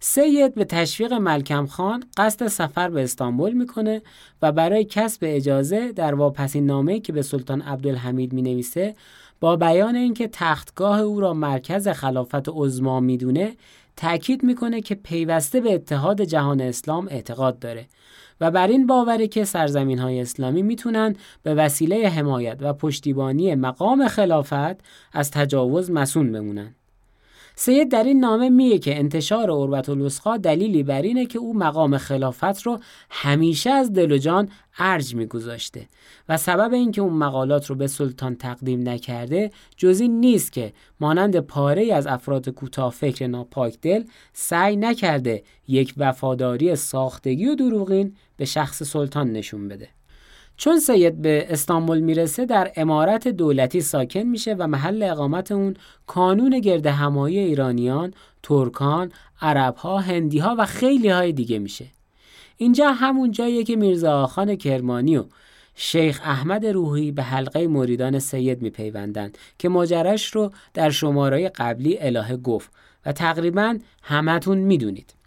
سید 0.00 0.54
به 0.54 0.64
تشویق 0.64 1.12
ملکم 1.12 1.66
خان 1.66 2.04
قصد 2.16 2.46
سفر 2.46 2.90
به 2.90 3.02
استانبول 3.02 3.52
می‌کنه 3.52 4.02
و 4.42 4.52
برای 4.52 4.84
کسب 4.84 5.18
اجازه 5.22 5.92
در 5.92 6.14
واپسین 6.14 6.66
نامه 6.66 7.00
که 7.00 7.12
به 7.12 7.22
سلطان 7.22 7.60
عبدالحمید 7.62 8.32
می 8.32 8.42
نویسه 8.42 8.94
با 9.40 9.56
بیان 9.56 9.96
اینکه 9.96 10.28
تختگاه 10.32 11.00
او 11.00 11.20
را 11.20 11.34
مرکز 11.34 11.88
خلافت 11.88 12.48
عظما 12.48 13.00
می‌دونه 13.00 13.56
تأکید 13.96 14.42
می‌کنه 14.42 14.80
که 14.80 14.94
پیوسته 14.94 15.60
به 15.60 15.74
اتحاد 15.74 16.22
جهان 16.22 16.60
اسلام 16.60 17.08
اعتقاد 17.10 17.58
داره 17.58 17.86
و 18.40 18.50
بر 18.50 18.66
این 18.66 18.86
باوره 18.86 19.28
که 19.28 19.44
سرزمین 19.44 19.98
های 19.98 20.20
اسلامی 20.20 20.62
می‌تونن 20.62 21.16
به 21.42 21.54
وسیله 21.54 22.08
حمایت 22.08 22.56
و 22.60 22.72
پشتیبانی 22.72 23.54
مقام 23.54 24.08
خلافت 24.08 24.80
از 25.12 25.30
تجاوز 25.30 25.90
مسون 25.90 26.32
بمونن. 26.32 26.74
سید 27.60 27.90
در 27.90 28.04
این 28.04 28.20
نامه 28.20 28.50
میگه 28.50 28.78
که 28.78 28.98
انتشار 28.98 29.50
عربت 29.50 29.88
الوسقا 29.88 30.36
دلیلی 30.36 30.82
بر 30.82 31.02
اینه 31.02 31.26
که 31.26 31.38
او 31.38 31.56
مقام 31.56 31.98
خلافت 31.98 32.62
رو 32.62 32.78
همیشه 33.10 33.70
از 33.70 33.92
دل 33.92 34.12
و 34.12 34.18
جان 34.18 34.48
ارج 34.78 35.14
میگذاشته 35.14 35.88
و 36.28 36.36
سبب 36.36 36.72
اینکه 36.72 37.00
اون 37.00 37.12
مقالات 37.12 37.66
رو 37.66 37.74
به 37.74 37.86
سلطان 37.86 38.36
تقدیم 38.36 38.88
نکرده 38.88 39.50
جزی 39.76 40.08
نیست 40.08 40.52
که 40.52 40.72
مانند 41.00 41.36
پاره 41.36 41.94
از 41.94 42.06
افراد 42.06 42.48
کوتاه 42.48 42.92
فکر 42.92 43.26
ناپاک 43.26 43.78
دل 43.82 44.04
سعی 44.32 44.76
نکرده 44.76 45.42
یک 45.68 45.94
وفاداری 45.96 46.76
ساختگی 46.76 47.46
و 47.46 47.54
دروغین 47.54 48.16
به 48.36 48.44
شخص 48.44 48.82
سلطان 48.82 49.32
نشون 49.32 49.68
بده. 49.68 49.97
چون 50.58 50.80
سید 50.80 51.22
به 51.22 51.46
استانبول 51.50 52.00
می‌رسه 52.00 52.46
در 52.46 52.72
امارت 52.76 53.28
دولتی 53.28 53.80
ساکن 53.80 54.22
میشه 54.22 54.54
و 54.54 54.66
محل 54.66 55.02
اقامت 55.02 55.52
اون 55.52 55.74
کانون 56.06 56.60
گرد 56.60 56.86
همایی 56.86 57.38
ایرانیان، 57.38 58.14
ترکان، 58.42 59.12
عربها، 59.42 59.98
هندیها 59.98 60.56
و 60.58 60.66
خیلی 60.66 61.08
های 61.08 61.32
دیگه 61.32 61.58
میشه. 61.58 61.86
اینجا 62.56 62.92
همون 62.92 63.30
جاییه 63.30 63.64
که 63.64 63.76
میرزا 63.76 64.22
آخان 64.22 64.56
کرمانی 64.56 65.16
و 65.16 65.24
شیخ 65.74 66.20
احمد 66.24 66.66
روحی 66.66 67.12
به 67.12 67.22
حلقه 67.22 67.66
مریدان 67.66 68.18
سید 68.18 68.62
میپیوندند 68.62 69.38
که 69.58 69.68
ماجرش 69.68 70.26
رو 70.34 70.52
در 70.74 70.90
شماره 70.90 71.48
قبلی 71.48 71.98
الهه 72.00 72.36
گفت 72.36 72.70
و 73.06 73.12
تقریبا 73.12 73.78
همتون 74.02 74.58
می‌دونید. 74.58 75.17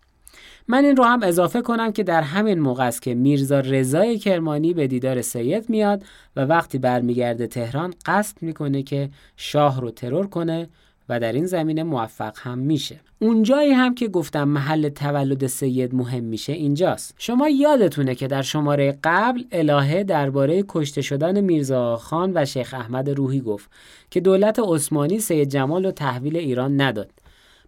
من 0.68 0.86
این 0.86 0.96
رو 0.96 1.04
هم 1.04 1.24
اضافه 1.24 1.62
کنم 1.62 1.92
که 1.92 2.04
در 2.04 2.22
همین 2.22 2.60
موقع 2.60 2.88
است 2.88 3.02
که 3.02 3.16
میرزا 3.16 3.60
رضای 3.60 4.18
کرمانی 4.18 4.74
به 4.74 4.88
دیدار 4.88 5.22
سید 5.22 5.70
میاد 5.70 6.04
و 6.36 6.46
وقتی 6.46 6.78
برمیگرده 6.78 7.48
تهران 7.48 7.94
قصد 8.06 8.38
می‌کنه 8.42 8.84
که 8.84 9.10
شاه 9.38 9.82
رو 9.82 9.92
ترور 9.92 10.28
کنه 10.28 10.70
و 11.10 11.20
در 11.20 11.32
این 11.32 11.46
زمینه 11.46 11.84
موفق 11.84 12.34
هم 12.38 12.58
میشه. 12.58 13.00
اونجایی 13.20 13.72
هم 13.72 13.96
که 13.96 14.08
گفتم 14.08 14.44
محل 14.44 14.90
تولد 14.90 15.48
سید 15.48 15.96
مهم 15.96 16.24
میشه 16.24 16.54
اینجاست. 16.54 17.16
شما 17.18 17.50
یادتونه 17.50 18.16
که 18.16 18.28
در 18.28 18.42
شماره 18.42 18.98
قبل 19.04 19.44
الهه 19.52 20.04
درباره 20.04 20.64
کشته 20.68 21.02
شدن 21.02 21.42
میرزا 21.42 21.98
خان 21.98 22.32
و 22.36 22.46
شیخ 22.46 22.74
احمد 22.74 23.10
روحی 23.10 23.42
گفت 23.42 23.70
که 24.10 24.20
دولت 24.20 24.60
عثمانی 24.64 25.20
سید 25.20 25.50
جمال 25.50 25.86
رو 25.86 25.92
تحویل 25.92 26.38
ایران 26.38 26.82
نداد. 26.82 27.21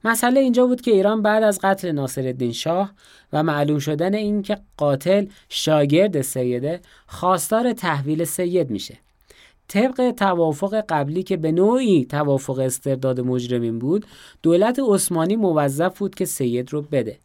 مسئله 0.03 0.39
اینجا 0.39 0.67
بود 0.67 0.81
که 0.81 0.91
ایران 0.91 1.21
بعد 1.21 1.43
از 1.43 1.59
قتل 1.63 1.91
ناصرالدین 1.91 2.51
شاه 2.51 2.91
و 3.33 3.43
معلوم 3.43 3.79
شدن 3.79 4.13
اینکه 4.13 4.57
قاتل 4.77 5.25
شاگرد 5.49 6.21
سیده 6.21 6.81
خواستار 7.07 7.73
تحویل 7.73 8.23
سید 8.23 8.69
میشه. 8.69 8.97
طبق 9.67 10.11
توافق 10.11 10.85
قبلی 10.89 11.23
که 11.23 11.37
به 11.37 11.51
نوعی 11.51 12.05
توافق 12.05 12.59
استرداد 12.59 13.19
مجرمین 13.21 13.79
بود 13.79 14.05
دولت 14.41 14.79
عثمانی 14.87 15.35
موظف 15.35 15.99
بود 15.99 16.15
که 16.15 16.25
سید 16.25 16.73
رو 16.73 16.81
بده. 16.81 17.19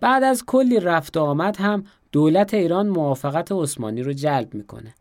بعد 0.00 0.24
از 0.24 0.44
کلی 0.46 0.80
رفت 0.80 1.16
آمد 1.16 1.56
هم 1.56 1.84
دولت 2.12 2.54
ایران 2.54 2.88
موافقت 2.88 3.52
عثمانی 3.52 4.02
رو 4.02 4.12
جلب 4.12 4.54
می‌کنه. 4.54 4.94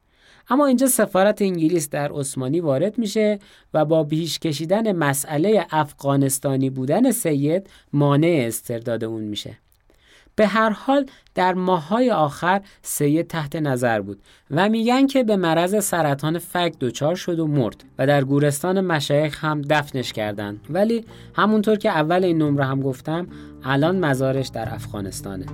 اما 0.50 0.66
اینجا 0.66 0.88
سفارت 0.88 1.42
انگلیس 1.42 1.90
در 1.90 2.12
عثمانی 2.12 2.60
وارد 2.60 2.98
میشه 2.98 3.40
و 3.74 3.86
با 3.86 4.04
بیش 4.04 4.40
کشیدن 4.40 4.92
مسئله 4.92 5.66
افغانستانی 5.72 6.70
بودن 6.70 7.12
سید 7.12 7.70
مانع 7.94 8.44
استرداد 8.48 9.04
اون 9.04 9.24
میشه. 9.24 9.58
به 10.36 10.48
هر 10.48 10.70
حال 10.70 11.06
در 11.36 11.54
ماهای 11.54 12.12
آخر 12.12 12.62
سید 12.82 13.28
تحت 13.28 13.56
نظر 13.56 14.02
بود 14.02 14.22
و 14.52 14.70
میگن 14.70 15.08
که 15.08 15.24
به 15.24 15.36
مرض 15.36 15.84
سرطان 15.86 16.40
فک 16.40 16.74
دچار 16.80 17.16
شد 17.16 17.40
و 17.40 17.48
مرد 17.48 17.84
و 18.00 18.08
در 18.08 18.24
گورستان 18.24 18.82
مشایخ 18.82 19.46
هم 19.46 19.62
دفنش 19.62 20.14
کردند 20.14 20.60
ولی 20.70 21.06
همونطور 21.34 21.76
که 21.76 21.90
اول 21.90 22.24
این 22.24 22.38
نمره 22.38 22.66
هم 22.66 22.82
گفتم 22.82 23.28
الان 23.64 24.06
مزارش 24.06 24.48
در 24.48 24.74
افغانستانه. 24.74 25.46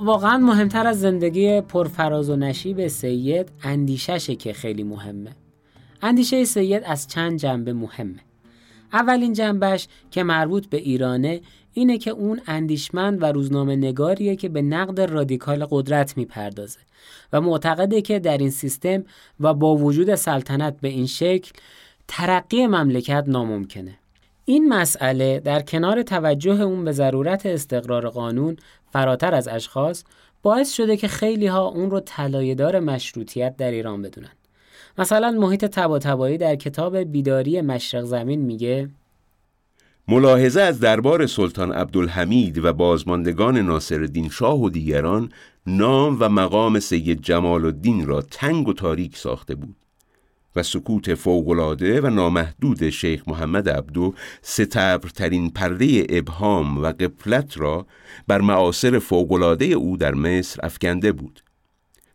واقعا 0.00 0.38
مهمتر 0.38 0.86
از 0.86 1.00
زندگی 1.00 1.60
پرفراز 1.60 2.30
و 2.30 2.36
نشیب 2.36 2.86
سید 2.86 3.48
اندیششه 3.62 4.34
که 4.34 4.52
خیلی 4.52 4.82
مهمه. 4.82 5.30
اندیشه 6.02 6.44
سید 6.44 6.82
از 6.86 7.08
چند 7.08 7.38
جنبه 7.38 7.72
مهمه. 7.72 8.20
اولین 8.92 9.32
جنبش 9.32 9.88
که 10.10 10.22
مربوط 10.22 10.66
به 10.66 10.76
ایرانه 10.76 11.40
اینه 11.72 11.98
که 11.98 12.10
اون 12.10 12.40
اندیشمند 12.46 13.22
و 13.22 13.26
روزنامه 13.26 13.76
نگاریه 13.76 14.36
که 14.36 14.48
به 14.48 14.62
نقد 14.62 15.00
رادیکال 15.00 15.66
قدرت 15.70 16.16
می‌پردازه 16.16 16.80
و 17.32 17.40
معتقده 17.40 18.02
که 18.02 18.18
در 18.18 18.38
این 18.38 18.50
سیستم 18.50 19.04
و 19.40 19.54
با 19.54 19.76
وجود 19.76 20.14
سلطنت 20.14 20.80
به 20.80 20.88
این 20.88 21.06
شکل 21.06 21.52
ترقی 22.08 22.66
مملکت 22.66 23.24
ناممکنه. 23.26 23.98
این 24.44 24.68
مسئله 24.68 25.40
در 25.40 25.62
کنار 25.62 26.02
توجه 26.02 26.60
اون 26.60 26.84
به 26.84 26.92
ضرورت 26.92 27.46
استقرار 27.46 28.08
قانون 28.08 28.56
فراتر 28.92 29.34
از 29.34 29.48
اشخاص 29.48 30.04
باعث 30.42 30.72
شده 30.72 30.96
که 30.96 31.08
خیلی 31.08 31.46
ها 31.46 31.68
اون 31.68 31.90
رو 31.90 32.00
طلایه‌دار 32.00 32.80
مشروطیت 32.80 33.56
در 33.56 33.70
ایران 33.70 34.02
بدونن. 34.02 34.32
مثلا 34.98 35.30
محیط 35.30 35.64
تبا 35.64 35.98
در 36.36 36.56
کتاب 36.56 36.96
بیداری 36.96 37.60
مشرق 37.60 38.04
زمین 38.04 38.40
میگه 38.40 38.88
ملاحظه 40.08 40.60
از 40.60 40.80
دربار 40.80 41.26
سلطان 41.26 41.72
عبدالحمید 41.72 42.64
و 42.64 42.72
بازماندگان 42.72 43.58
ناصرالدین 43.58 44.28
شاه 44.28 44.60
و 44.60 44.70
دیگران 44.70 45.32
نام 45.66 46.16
و 46.20 46.28
مقام 46.28 46.80
سید 46.80 47.22
جمال 47.22 47.64
الدین 47.64 48.06
را 48.06 48.22
تنگ 48.22 48.68
و 48.68 48.72
تاریک 48.72 49.16
ساخته 49.16 49.54
بود 49.54 49.76
و 50.58 50.62
سکوت 50.62 51.14
فوقلاده 51.14 52.00
و 52.00 52.06
نامحدود 52.06 52.90
شیخ 52.90 53.22
محمد 53.26 53.68
عبدو 53.68 54.14
ستبرترین 54.42 55.50
پرده 55.50 56.06
ابهام 56.08 56.78
و 56.78 56.86
قفلت 56.86 57.58
را 57.58 57.86
بر 58.28 58.40
معاصر 58.40 58.98
فوقلاده 58.98 59.64
او 59.64 59.96
در 59.96 60.14
مصر 60.14 60.60
افکنده 60.62 61.12
بود. 61.12 61.42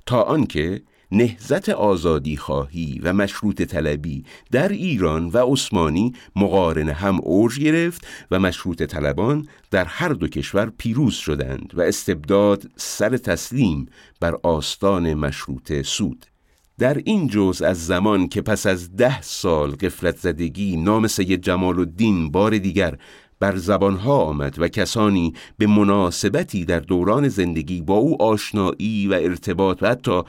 تا 0.06 0.22
آنکه 0.22 0.82
نهزت 1.12 1.70
آزادی 1.70 2.38
خواهی 2.38 3.00
و 3.04 3.14
مشروط 3.14 3.62
طلبی 3.62 4.24
در 4.52 4.70
ایران 4.70 5.30
و 5.30 5.38
عثمانی 5.38 6.14
مقارن 6.36 6.90
هم 6.90 7.20
اوج 7.22 7.60
گرفت 7.60 8.08
و 8.32 8.40
مشروط 8.40 8.84
طلبان 8.84 9.48
در 9.72 9.86
هر 9.86 10.10
دو 10.10 10.28
کشور 10.28 10.72
پیروز 10.78 11.14
شدند 11.14 11.72
و 11.74 11.82
استبداد 11.82 12.72
سر 12.76 13.18
تسلیم 13.18 13.86
بر 14.20 14.36
آستان 14.44 15.14
مشروط 15.14 15.82
سود. 15.82 16.26
در 16.80 17.02
این 17.06 17.28
جز 17.28 17.62
از 17.62 17.86
زمان 17.86 18.28
که 18.28 18.42
پس 18.42 18.66
از 18.66 18.96
ده 18.96 19.22
سال 19.22 19.72
قفلت 19.72 20.18
زدگی 20.18 20.78
نام 20.78 21.08
سید 21.08 21.42
جمال 21.42 21.80
الدین 21.80 22.32
بار 22.32 22.58
دیگر 22.58 22.98
بر 23.40 23.56
زبانها 23.56 24.18
آمد 24.18 24.60
و 24.60 24.68
کسانی 24.68 25.34
به 25.58 25.68
مناسبتی 25.68 26.66
در 26.66 26.80
دوران 26.80 27.28
زندگی 27.28 27.82
با 27.82 27.96
او 27.96 28.22
آشنایی 28.22 29.08
و 29.08 29.14
ارتباط 29.14 29.84
و 29.84 29.88
حتی 29.88 30.22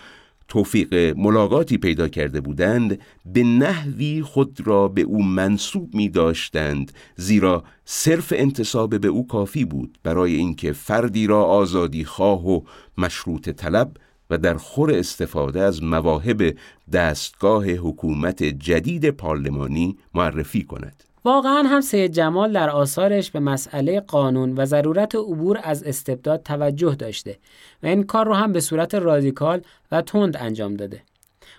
توفیق 0.48 0.94
ملاقاتی 1.18 1.78
پیدا 1.78 2.08
کرده 2.08 2.40
بودند 2.40 2.98
به 3.26 3.42
نحوی 3.42 4.22
خود 4.22 4.60
را 4.64 4.88
به 4.88 5.02
او 5.02 5.22
منصوب 5.22 5.94
می 5.94 6.08
داشتند 6.08 6.92
زیرا 7.16 7.64
صرف 7.84 8.32
انتصاب 8.36 9.00
به 9.00 9.08
او 9.08 9.26
کافی 9.26 9.64
بود 9.64 9.98
برای 10.02 10.34
اینکه 10.34 10.72
فردی 10.72 11.26
را 11.26 11.44
آزادی 11.44 12.04
خواه 12.04 12.46
و 12.46 12.60
مشروط 12.98 13.48
طلب 13.48 13.96
و 14.30 14.38
در 14.38 14.54
خور 14.54 14.94
استفاده 14.94 15.60
از 15.60 15.82
مواهب 15.82 16.56
دستگاه 16.92 17.70
حکومت 17.70 18.42
جدید 18.44 19.10
پارلمانی 19.10 19.98
معرفی 20.14 20.64
کند 20.64 21.04
واقعا 21.24 21.62
هم 21.62 21.80
سید 21.80 22.12
جمال 22.12 22.52
در 22.52 22.70
آثارش 22.70 23.30
به 23.30 23.40
مسئله 23.40 24.00
قانون 24.00 24.54
و 24.56 24.64
ضرورت 24.64 25.14
عبور 25.14 25.60
از 25.62 25.82
استبداد 25.82 26.42
توجه 26.42 26.94
داشته 26.94 27.38
و 27.82 27.86
این 27.86 28.02
کار 28.02 28.26
رو 28.26 28.34
هم 28.34 28.52
به 28.52 28.60
صورت 28.60 28.94
رادیکال 28.94 29.60
و 29.92 30.02
تند 30.02 30.36
انجام 30.36 30.74
داده. 30.74 31.02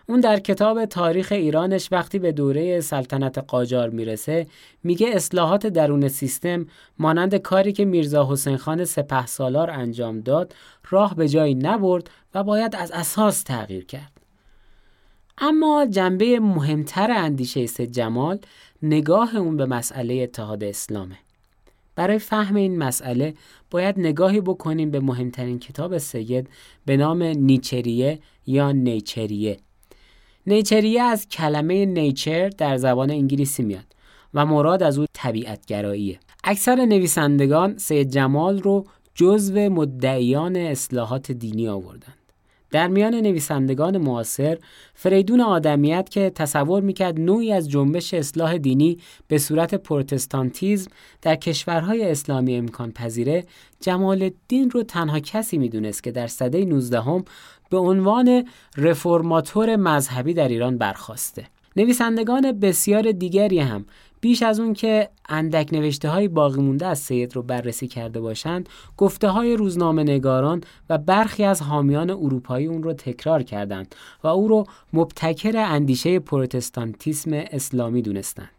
اون 0.07 0.19
در 0.19 0.39
کتاب 0.39 0.85
تاریخ 0.85 1.31
ایرانش 1.31 1.87
وقتی 1.91 2.19
به 2.19 2.31
دوره 2.31 2.81
سلطنت 2.81 3.37
قاجار 3.37 3.89
می‌رسه 3.89 4.47
میگه 4.83 5.07
اصلاحات 5.13 5.67
درون 5.67 6.07
سیستم 6.07 6.65
مانند 6.99 7.35
کاری 7.35 7.73
که 7.73 7.85
میرزا 7.85 8.27
حسین 8.31 8.57
خان 8.57 8.85
سپه 8.85 9.25
سالار 9.25 9.71
انجام 9.71 10.19
داد 10.19 10.55
راه 10.89 11.15
به 11.15 11.29
جایی 11.29 11.55
نبرد 11.55 12.09
و 12.35 12.43
باید 12.43 12.75
از 12.75 12.91
اساس 12.91 13.43
تغییر 13.43 13.85
کرد. 13.85 14.11
اما 15.37 15.85
جنبه 15.85 16.39
مهمتر 16.39 17.11
اندیشه 17.11 17.65
سید 17.65 17.91
جمال 17.91 18.39
نگاه 18.81 19.35
اون 19.35 19.57
به 19.57 19.65
مسئله 19.65 20.13
اتحاد 20.13 20.63
اسلامه. 20.63 21.17
برای 21.95 22.19
فهم 22.19 22.55
این 22.55 22.77
مسئله 22.77 23.33
باید 23.71 23.99
نگاهی 23.99 24.41
بکنیم 24.41 24.91
به 24.91 24.99
مهمترین 24.99 25.59
کتاب 25.59 25.97
سید 25.97 26.49
به 26.85 26.97
نام 26.97 27.23
نیچریه 27.23 28.19
یا 28.47 28.71
نیچریه. 28.71 29.57
نیچریه 30.47 31.01
از 31.01 31.29
کلمه 31.29 31.85
نیچر 31.85 32.49
در 32.49 32.77
زبان 32.77 33.11
انگلیسی 33.11 33.63
میاد 33.63 33.85
و 34.33 34.45
مراد 34.45 34.83
از 34.83 34.97
او 34.97 35.05
طبیعتگراییه. 35.13 36.19
اکثر 36.43 36.75
نویسندگان 36.85 37.77
سید 37.77 38.09
جمال 38.09 38.61
رو 38.61 38.85
جزو 39.15 39.69
مدعیان 39.69 40.55
اصلاحات 40.55 41.31
دینی 41.31 41.67
آوردن. 41.67 42.13
در 42.71 42.87
میان 42.87 43.15
نویسندگان 43.15 43.97
معاصر 43.97 44.57
فریدون 44.93 45.41
آدمیت 45.41 46.09
که 46.09 46.29
تصور 46.29 46.81
می‌کرد 46.81 47.19
نوعی 47.19 47.51
از 47.51 47.69
جنبش 47.69 48.13
اصلاح 48.13 48.57
دینی 48.57 48.97
به 49.27 49.37
صورت 49.37 49.75
پروتستانتیزم 49.75 50.91
در 51.21 51.35
کشورهای 51.35 52.11
اسلامی 52.11 52.55
امکان 52.55 52.91
پذیره 52.91 53.45
جمال 53.79 54.23
الدین 54.23 54.69
رو 54.69 54.83
تنها 54.83 55.19
کسی 55.19 55.57
می‌دونست 55.57 56.03
که 56.03 56.11
در 56.11 56.27
سده 56.27 56.65
19 56.65 57.01
هم 57.01 57.25
به 57.69 57.77
عنوان 57.77 58.47
رفرماتور 58.77 59.75
مذهبی 59.75 60.33
در 60.33 60.47
ایران 60.47 60.77
برخواسته. 60.77 61.45
نویسندگان 61.77 62.59
بسیار 62.59 63.11
دیگری 63.11 63.59
هم 63.59 63.85
بیش 64.25 64.43
از 64.43 64.59
اون 64.59 64.73
که 64.73 65.09
اندک 65.29 65.69
نوشته 65.73 66.09
های 66.09 66.27
باقی 66.27 66.61
مونده 66.61 66.85
از 66.87 66.99
سید 66.99 67.35
رو 67.35 67.41
بررسی 67.41 67.87
کرده 67.87 68.19
باشند 68.19 68.69
گفته 68.97 69.27
های 69.27 69.57
روزنامه 69.57 70.03
نگاران 70.03 70.61
و 70.89 70.97
برخی 70.97 71.43
از 71.43 71.61
حامیان 71.61 72.09
اروپایی 72.09 72.67
اون 72.67 72.83
رو 72.83 72.93
تکرار 72.93 73.43
کردند 73.43 73.95
و 74.23 74.27
او 74.27 74.47
رو 74.47 74.65
مبتکر 74.93 75.57
اندیشه 75.57 76.19
پروتستانتیسم 76.19 77.33
اسلامی 77.33 78.01
دونستند. 78.01 78.54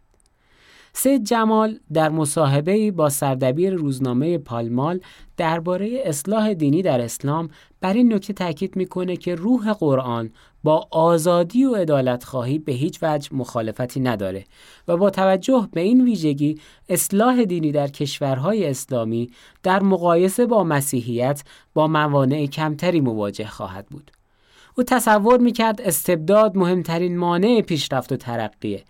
سید 0.99 1.23
جمال 1.23 1.79
در 1.93 2.09
مصاحبه 2.09 2.91
با 2.91 3.09
سردبیر 3.09 3.73
روزنامه 3.73 4.37
پالمال 4.37 4.99
درباره 5.37 6.01
اصلاح 6.05 6.53
دینی 6.53 6.81
در 6.81 7.01
اسلام 7.01 7.49
بر 7.81 7.93
این 7.93 8.13
نکته 8.13 8.33
تاکید 8.33 8.75
می‌کنه 8.75 9.17
که 9.17 9.35
روح 9.35 9.73
قرآن 9.73 10.31
با 10.63 10.87
آزادی 10.91 11.65
و 11.65 11.75
عدالت 11.75 12.23
خواهی 12.23 12.59
به 12.59 12.71
هیچ 12.71 12.99
وجه 13.01 13.35
مخالفتی 13.35 13.99
نداره 13.99 14.43
و 14.87 14.97
با 14.97 15.09
توجه 15.09 15.67
به 15.73 15.81
این 15.81 16.03
ویژگی 16.03 16.59
اصلاح 16.89 17.43
دینی 17.43 17.71
در 17.71 17.87
کشورهای 17.87 18.69
اسلامی 18.69 19.29
در 19.63 19.83
مقایسه 19.83 20.45
با 20.45 20.63
مسیحیت 20.63 21.43
با 21.73 21.87
موانع 21.87 22.45
کمتری 22.45 23.01
مواجه 23.01 23.47
خواهد 23.47 23.85
بود. 23.85 24.11
او 24.77 24.83
تصور 24.83 25.39
می‌کرد 25.39 25.81
استبداد 25.81 26.57
مهمترین 26.57 27.17
مانع 27.17 27.61
پیشرفت 27.61 28.11
و 28.11 28.15
ترقیه 28.15 28.83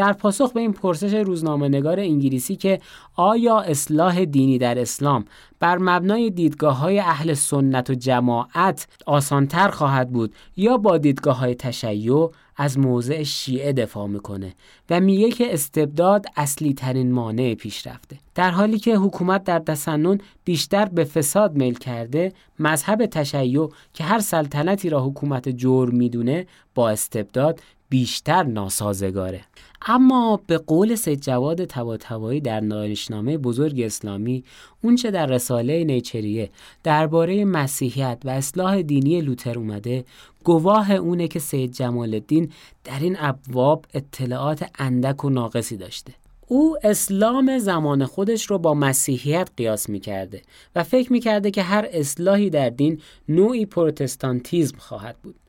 در 0.00 0.12
پاسخ 0.12 0.52
به 0.52 0.60
این 0.60 0.72
پرسش 0.72 1.14
روزنامه 1.14 1.68
نگار 1.68 2.00
انگلیسی 2.00 2.56
که 2.56 2.80
آیا 3.14 3.60
اصلاح 3.60 4.24
دینی 4.24 4.58
در 4.58 4.78
اسلام 4.78 5.24
بر 5.58 5.78
مبنای 5.78 6.30
دیدگاه 6.30 6.78
های 6.78 7.00
اهل 7.00 7.34
سنت 7.34 7.90
و 7.90 7.94
جماعت 7.94 8.88
آسانتر 9.06 9.68
خواهد 9.68 10.10
بود 10.10 10.34
یا 10.56 10.76
با 10.76 10.98
دیدگاه 10.98 11.38
های 11.38 11.54
تشیع 11.54 12.30
از 12.56 12.78
موضع 12.78 13.22
شیعه 13.22 13.72
دفاع 13.72 14.06
می‌کنه 14.06 14.54
و 14.90 15.00
میگه 15.00 15.30
که 15.30 15.54
استبداد 15.54 16.26
اصلی 16.36 16.74
ترین 16.74 17.12
مانع 17.12 17.54
پیشرفته؟ 17.54 18.16
در 18.34 18.50
حالی 18.50 18.78
که 18.78 18.96
حکومت 18.96 19.44
در 19.44 19.58
تسنن 19.58 20.18
بیشتر 20.44 20.84
به 20.84 21.04
فساد 21.04 21.56
میل 21.56 21.74
کرده 21.74 22.32
مذهب 22.58 23.06
تشیع 23.06 23.68
که 23.94 24.04
هر 24.04 24.18
سلطنتی 24.18 24.90
را 24.90 25.04
حکومت 25.04 25.48
جور 25.48 25.90
می‌دونه 25.90 26.46
با 26.74 26.90
استبداد 26.90 27.60
بیشتر 27.90 28.42
ناسازگاره. 28.42 29.40
اما 29.86 30.40
به 30.46 30.58
قول 30.58 30.94
سید 30.94 31.20
جواد 31.20 31.64
تباتبایی 31.64 32.40
در 32.40 32.60
دانشنامه 32.60 33.38
بزرگ 33.38 33.80
اسلامی 33.80 34.44
اونچه 34.82 35.10
در 35.10 35.26
رساله 35.26 35.84
نیچریه 35.84 36.50
درباره 36.82 37.44
مسیحیت 37.44 38.18
و 38.24 38.30
اصلاح 38.30 38.82
دینی 38.82 39.20
لوتر 39.20 39.58
اومده 39.58 40.04
گواه 40.44 40.92
اونه 40.92 41.28
که 41.28 41.38
سید 41.38 41.72
جمال 41.72 42.14
الدین 42.14 42.52
در 42.84 42.98
این 43.00 43.16
ابواب 43.18 43.84
اطلاعات 43.94 44.70
اندک 44.78 45.24
و 45.24 45.30
ناقصی 45.30 45.76
داشته. 45.76 46.12
او 46.46 46.76
اسلام 46.82 47.58
زمان 47.58 48.06
خودش 48.06 48.46
رو 48.46 48.58
با 48.58 48.74
مسیحیت 48.74 49.50
قیاس 49.56 49.88
می‌کرده 49.88 50.42
و 50.74 50.82
فکر 50.82 51.12
می‌کرده 51.12 51.50
که 51.50 51.62
هر 51.62 51.88
اصلاحی 51.92 52.50
در 52.50 52.70
دین 52.70 53.00
نوعی 53.28 53.66
پروتستانتیزم 53.66 54.78
خواهد 54.78 55.16
بود. 55.22 55.39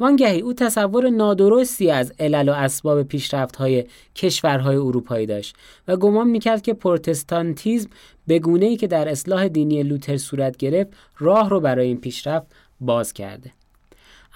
وانگهی 0.00 0.40
او 0.40 0.52
تصور 0.52 1.08
نادرستی 1.10 1.90
از 1.90 2.12
علل 2.18 2.48
و 2.48 2.52
اسباب 2.52 3.02
پیشرفت 3.02 3.56
های 3.56 3.84
کشورهای 4.14 4.76
اروپایی 4.76 5.26
داشت 5.26 5.56
و 5.88 5.96
گمان 5.96 6.28
می‌کرد 6.28 6.62
که 6.62 6.74
پروتستانتیزم 6.74 7.90
به 8.26 8.38
گونه 8.38 8.66
ای 8.66 8.76
که 8.76 8.86
در 8.86 9.08
اصلاح 9.08 9.48
دینی 9.48 9.82
لوتر 9.82 10.16
صورت 10.16 10.56
گرفت 10.56 10.92
راه 11.18 11.50
رو 11.50 11.60
برای 11.60 11.86
این 11.86 12.00
پیشرفت 12.00 12.46
باز 12.80 13.12
کرده. 13.12 13.52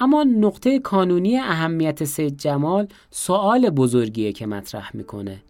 اما 0.00 0.24
نقطه 0.24 0.78
کانونی 0.78 1.38
اهمیت 1.38 2.04
سید 2.04 2.38
جمال 2.38 2.88
سوال 3.10 3.70
بزرگیه 3.70 4.32
که 4.32 4.46
مطرح 4.46 4.96
می‌کنه. 4.96 5.42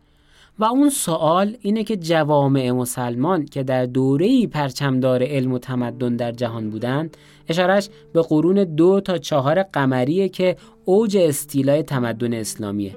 و 0.59 0.65
اون 0.65 0.91
سوال 0.91 1.57
اینه 1.61 1.85
که 1.85 1.97
جوامع 1.97 2.71
مسلمان 2.71 3.45
که 3.45 3.63
در 3.63 3.87
دوره 3.87 4.47
پرچمدار 4.47 5.23
علم 5.23 5.53
و 5.53 5.59
تمدن 5.59 6.17
در 6.17 6.33
جهان 6.33 6.71
بودند 6.71 7.17
اشارش 7.49 7.89
به 8.13 8.23
قرون 8.23 8.65
دو 8.65 9.01
تا 9.01 9.19
چهار 9.19 9.63
قمریه 9.63 10.29
که 10.29 10.57
اوج 10.85 11.17
استیلای 11.17 11.83
تمدن 11.83 12.35
اسلامیه 12.35 12.97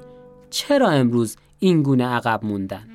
چرا 0.49 0.89
امروز 0.89 1.35
این 1.59 1.83
گونه 1.83 2.05
عقب 2.05 2.45
موندن؟ 2.45 2.94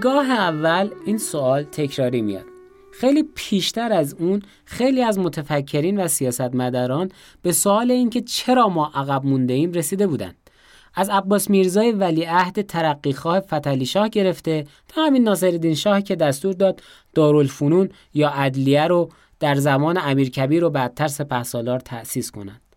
نگاه 0.00 0.30
اول 0.30 0.90
این 1.04 1.18
سوال 1.18 1.62
تکراری 1.62 2.22
میاد. 2.22 2.44
خیلی 2.92 3.22
پیشتر 3.34 3.92
از 3.92 4.14
اون 4.18 4.42
خیلی 4.64 5.02
از 5.02 5.18
متفکرین 5.18 6.00
و 6.00 6.08
سیاستمداران 6.08 7.10
به 7.42 7.52
سوال 7.52 7.90
اینکه 7.90 8.20
چرا 8.20 8.68
ما 8.68 8.90
عقب 8.94 9.26
مونده 9.26 9.54
ایم 9.54 9.72
رسیده 9.72 10.06
بودند. 10.06 10.50
از 10.94 11.10
عباس 11.10 11.50
میرزای 11.50 11.92
ولیعهد 11.92 12.66
ترقیخواه 12.66 13.40
فتلی 13.40 13.86
شاه 13.86 14.08
گرفته 14.08 14.66
تا 14.88 15.02
همین 15.02 15.24
ناصرالدین 15.24 15.74
شاه 15.74 16.02
که 16.02 16.16
دستور 16.16 16.52
داد 16.52 16.82
دارالفنون 17.14 17.88
یا 18.14 18.28
عدلیه 18.28 18.86
رو 18.86 19.08
در 19.40 19.54
زمان 19.54 19.98
امیرکبیر 19.98 20.64
و 20.64 20.70
بعدتر 20.70 21.08
سپه 21.08 21.42
سالار 21.42 21.80
تأسیس 21.80 22.30
کنند. 22.30 22.69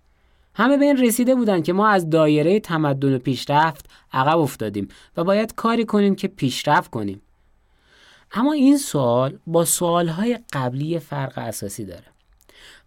همه 0.55 0.77
به 0.77 0.85
این 0.85 0.97
رسیده 0.97 1.35
بودن 1.35 1.61
که 1.61 1.73
ما 1.73 1.87
از 1.87 2.09
دایره 2.09 2.59
تمدن 2.59 3.15
و 3.15 3.19
پیشرفت 3.19 3.85
عقب 4.13 4.37
افتادیم 4.37 4.87
و 5.17 5.23
باید 5.23 5.55
کاری 5.55 5.85
کنیم 5.85 6.15
که 6.15 6.27
پیشرفت 6.27 6.91
کنیم. 6.91 7.21
اما 8.33 8.53
این 8.53 8.77
سوال 8.77 9.37
با 9.47 9.65
سوالهای 9.65 10.39
قبلی 10.53 10.99
فرق 10.99 11.37
اساسی 11.37 11.85
داره. 11.85 12.03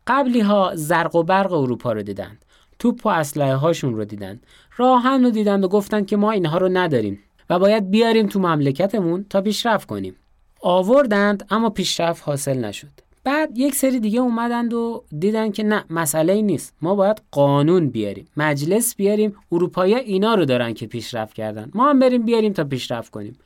قبلی 0.06 0.40
ها 0.40 0.72
زرق 0.74 1.14
و 1.14 1.22
برق 1.22 1.52
اروپا 1.52 1.92
رو 1.92 2.02
دیدند. 2.02 2.44
توپ 2.78 3.06
و 3.06 3.08
اسلحه 3.08 3.54
هاشون 3.54 3.94
رو 3.94 4.04
دیدن 4.04 4.40
راهن 4.76 5.24
رو 5.24 5.30
دیدن 5.30 5.64
و 5.64 5.68
گفتن 5.68 6.04
که 6.04 6.16
ما 6.16 6.30
اینها 6.30 6.58
رو 6.58 6.68
نداریم 6.68 7.18
و 7.50 7.58
باید 7.58 7.90
بیاریم 7.90 8.26
تو 8.26 8.38
مملکتمون 8.38 9.26
تا 9.30 9.40
پیشرفت 9.40 9.88
کنیم. 9.88 10.16
آوردند 10.60 11.46
اما 11.50 11.70
پیشرفت 11.70 12.22
حاصل 12.28 12.64
نشد. 12.64 13.05
بعد 13.26 13.58
یک 13.58 13.74
سری 13.74 14.00
دیگه 14.00 14.20
اومدند 14.20 14.74
و 14.74 15.04
دیدن 15.18 15.50
که 15.50 15.62
نه 15.62 15.84
مسئله 15.90 16.32
ای 16.32 16.42
نیست. 16.42 16.74
ما 16.82 16.94
باید 16.94 17.22
قانون 17.30 17.88
بیاریم 17.88 18.28
مجلس 18.36 18.96
بیاریم 18.96 19.36
اروپایی 19.52 19.94
اینا 19.94 20.34
رو 20.34 20.44
دارن 20.44 20.74
که 20.74 20.86
پیشرفت 20.86 21.34
کردن. 21.34 21.70
ما 21.74 21.90
هم 21.90 21.98
بریم 21.98 22.24
بیاریم 22.24 22.52
تا 22.52 22.64
پیشرفت 22.64 23.10
کنیم. 23.10 23.38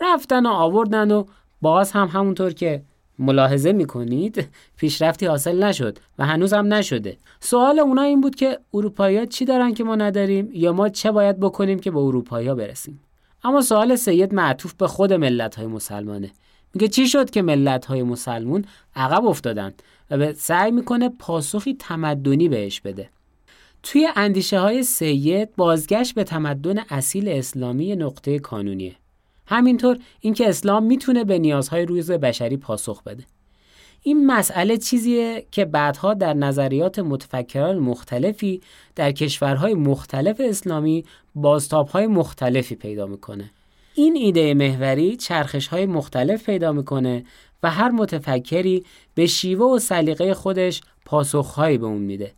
رفتن 0.00 0.46
و 0.46 0.48
آوردن 0.48 1.10
و 1.10 1.24
باز 1.62 1.92
هم 1.92 2.06
همونطور 2.06 2.52
که 2.52 2.82
ملاحظه 3.18 3.72
می‌کنید 3.72 4.48
پیشرفتی 4.76 5.26
حاصل 5.26 5.64
نشد 5.64 5.98
و 6.18 6.26
هنوز 6.26 6.52
هم 6.52 6.74
نشده. 6.74 7.16
سوال 7.40 7.78
اونا 7.78 8.02
این 8.02 8.20
بود 8.20 8.34
که 8.34 8.58
اروپایی 8.74 9.26
چی 9.26 9.44
دارن 9.44 9.74
که 9.74 9.84
ما 9.84 9.96
نداریم 9.96 10.50
یا 10.52 10.72
ما 10.72 10.88
چه 10.88 11.10
باید 11.10 11.40
بکنیم 11.40 11.78
که 11.78 11.90
به 11.90 11.98
اروپایی 11.98 12.54
برسیم؟ 12.54 13.00
اما 13.44 13.60
سوال 13.60 13.96
سید 13.96 14.34
معطوف 14.34 14.74
به 14.74 14.86
خود 14.86 15.12
ملت 15.12 15.54
های 15.54 15.66
مسلمانه. 15.66 16.30
میگه 16.74 16.88
چی 16.88 17.08
شد 17.08 17.30
که 17.30 17.42
ملت 17.42 17.86
های 17.86 18.02
مسلمون 18.02 18.64
عقب 18.96 19.24
افتادن 19.24 19.72
و 20.10 20.18
به 20.18 20.32
سعی 20.32 20.70
می‌کنه 20.70 21.08
پاسخی 21.08 21.76
تمدنی 21.78 22.48
بهش 22.48 22.80
بده. 22.80 23.08
توی 23.82 24.08
اندیشه 24.16 24.60
های 24.60 24.82
سید 24.82 25.56
بازگشت 25.56 26.14
به 26.14 26.24
تمدن 26.24 26.78
اصیل 26.78 27.28
اسلامی 27.28 27.96
نقطه 27.96 28.38
کانونیه. 28.38 28.94
همینطور 29.46 29.98
اینکه 30.20 30.48
اسلام 30.48 30.82
می‌تونه 30.82 31.24
به 31.24 31.38
نیازهای 31.38 31.86
روز 31.86 32.10
بشری 32.10 32.56
پاسخ 32.56 33.02
بده. 33.02 33.24
این 34.02 34.26
مسئله 34.26 34.76
چیزیه 34.76 35.46
که 35.50 35.64
بعدها 35.64 36.14
در 36.14 36.34
نظریات 36.34 36.98
متفکران 36.98 37.78
مختلفی 37.78 38.60
در 38.94 39.12
کشورهای 39.12 39.74
مختلف 39.74 40.40
اسلامی 40.44 41.04
بازتابهای 41.34 42.06
مختلفی 42.06 42.74
پیدا 42.74 43.06
می‌کنه. 43.06 43.50
این 43.98 44.16
ایده 44.16 44.54
محوری 44.54 45.16
چرخش 45.16 45.66
های 45.66 45.86
مختلف 45.86 46.46
پیدا 46.46 46.72
می‌کنه 46.72 47.24
و 47.62 47.70
هر 47.70 47.90
متفکری 47.90 48.84
به 49.14 49.26
شیوه 49.26 49.66
و 49.66 49.78
سلیقه 49.78 50.34
خودش 50.34 50.80
پاسخهایی 51.04 51.78
به 51.78 51.86
اون 51.86 52.02
میده. 52.02 52.32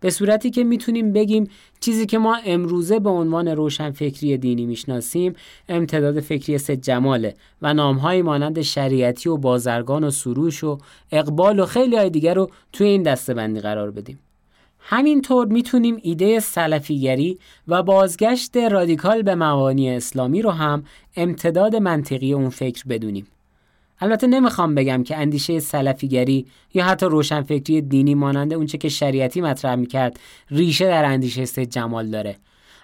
به 0.00 0.10
صورتی 0.10 0.50
که 0.50 0.64
می‌تونیم 0.64 1.12
بگیم 1.12 1.50
چیزی 1.80 2.06
که 2.06 2.18
ما 2.18 2.36
امروزه 2.46 2.98
به 2.98 3.10
عنوان 3.10 3.48
روشنفکری 3.48 4.36
دینی 4.36 4.66
می‌شناسیم 4.66 5.34
امتداد 5.68 6.20
فکری 6.20 6.58
سید 6.58 6.70
جماله 6.70 7.34
و 7.62 7.74
نامهایی 7.74 8.22
مانند 8.22 8.62
شریعتی 8.62 9.28
و 9.28 9.36
بازرگان 9.36 10.04
و 10.04 10.10
سروش 10.10 10.64
و 10.64 10.78
اقبال 11.12 11.60
و 11.60 11.66
خیلی 11.66 11.96
های 11.96 12.10
دیگر 12.10 12.34
رو 12.34 12.50
توی 12.72 12.86
این 12.86 13.02
دسته 13.02 13.34
قرار 13.60 13.90
بدیم. 13.90 14.18
همینطور 14.90 15.46
می‌تونیم 15.46 15.98
ایده 16.02 16.40
سلفی‌گری 16.40 17.38
و 17.68 17.82
بازگشت 17.82 18.56
رادیکال 18.56 19.22
به 19.22 19.34
مبانی 19.34 19.90
اسلامی 19.90 20.42
رو 20.42 20.50
هم 20.50 20.84
امتداد 21.16 21.76
منطقی 21.76 22.32
اون 22.32 22.48
فکر 22.48 22.84
بدونیم. 22.88 23.26
البته 24.00 24.26
نمی‌خوام 24.26 24.74
بگم 24.74 25.02
که 25.02 25.16
اندیشه 25.16 25.58
سلفی‌گری 25.58 26.46
یا 26.74 26.84
حتی 26.84 27.06
روشنفکری 27.06 27.80
دینی 27.80 28.14
مانند 28.14 28.54
اونچه 28.54 28.78
که 28.78 28.88
شریعتی 28.88 29.40
مطرح 29.40 29.74
می‌کرد 29.74 30.20
ریشه 30.50 30.86
در 30.86 31.04
اندیشه 31.04 31.44
سید 31.44 31.70
جمال 31.70 32.10
داره. 32.10 32.36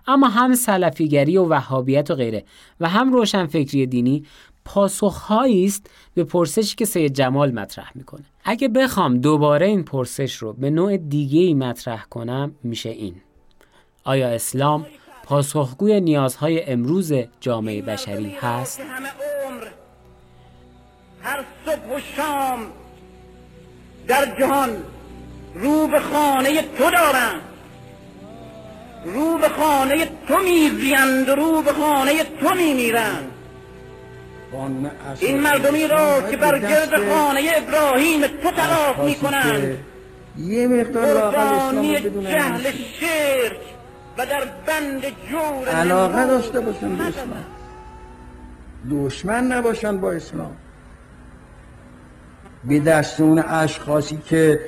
اما 0.06 0.28
هم 0.28 0.54
سلفیگری 0.54 1.36
و 1.36 1.44
وهابیت 1.44 2.10
و 2.10 2.14
غیره 2.14 2.44
و 2.80 2.88
هم 2.88 3.12
روشنفکری 3.12 3.86
دینی 3.86 4.24
پاسخهایی 4.64 5.64
است 5.64 5.90
به 6.14 6.24
پرسشی 6.24 6.76
که 6.76 6.84
سید 6.84 7.12
جمال 7.12 7.52
مطرح 7.52 7.90
می‌کنه. 7.94 8.24
اگه 8.44 8.68
بخوام 8.68 9.18
دوباره 9.18 9.66
این 9.66 9.84
پرسش 9.84 10.36
رو 10.36 10.52
به 10.52 10.70
نوع 10.70 10.96
دیگه 10.96 11.40
ای 11.40 11.54
مطرح 11.54 12.04
کنم 12.10 12.54
میشه 12.62 12.90
این. 12.90 13.14
آیا 14.04 14.28
اسلام 14.28 14.86
پاسخگوی 15.24 16.00
نیازهای 16.00 16.64
امروز 16.64 17.12
جامعه 17.40 17.82
بشری 17.82 18.36
هست؟ 18.40 18.80
هر 21.22 21.44
صبح 21.66 21.96
و 21.96 22.00
شام 22.16 22.58
در 24.08 24.38
جهان 24.38 24.70
رو 25.54 25.86
به 25.86 26.00
خانه 26.00 26.62
تو 26.62 26.90
دارند 26.90 27.40
رو 29.04 29.38
به 29.38 29.48
خانه 29.48 30.10
تو 30.28 30.38
میزیند 30.38 31.30
رو 31.30 31.62
به 31.62 31.72
خانه 31.72 32.24
تو 32.40 32.54
میمیرند. 32.54 33.33
این 35.20 35.40
مردمی 35.40 35.88
را 35.88 36.22
که 36.30 36.36
بر 36.36 36.58
گرد 36.58 37.12
خانه 37.12 37.40
ابراهیم 37.56 38.20
تو 38.26 38.50
تلاف 38.50 38.98
می‌کنند. 38.98 39.78
یه 40.38 40.68
مقدار 40.68 41.30
قربانی 41.30 42.00
جهل 42.00 42.62
شرک 43.00 43.60
و 44.18 44.26
در 44.26 44.44
بند 44.66 45.02
جور 45.30 45.68
علاقه 45.68 46.26
داشته 46.26 46.60
باشن 46.60 46.96
به 46.96 47.04
اسلام. 47.04 47.44
دشمن 48.90 49.46
نباشن 49.46 50.00
با 50.00 50.12
اسلام. 50.12 50.56
به 52.64 52.80
دست 52.80 53.20
اون 53.20 53.38
اشخاصی 53.38 54.18
که 54.26 54.60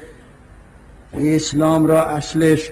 اسلام 1.15 1.87
را 1.87 2.05
اصلش 2.07 2.71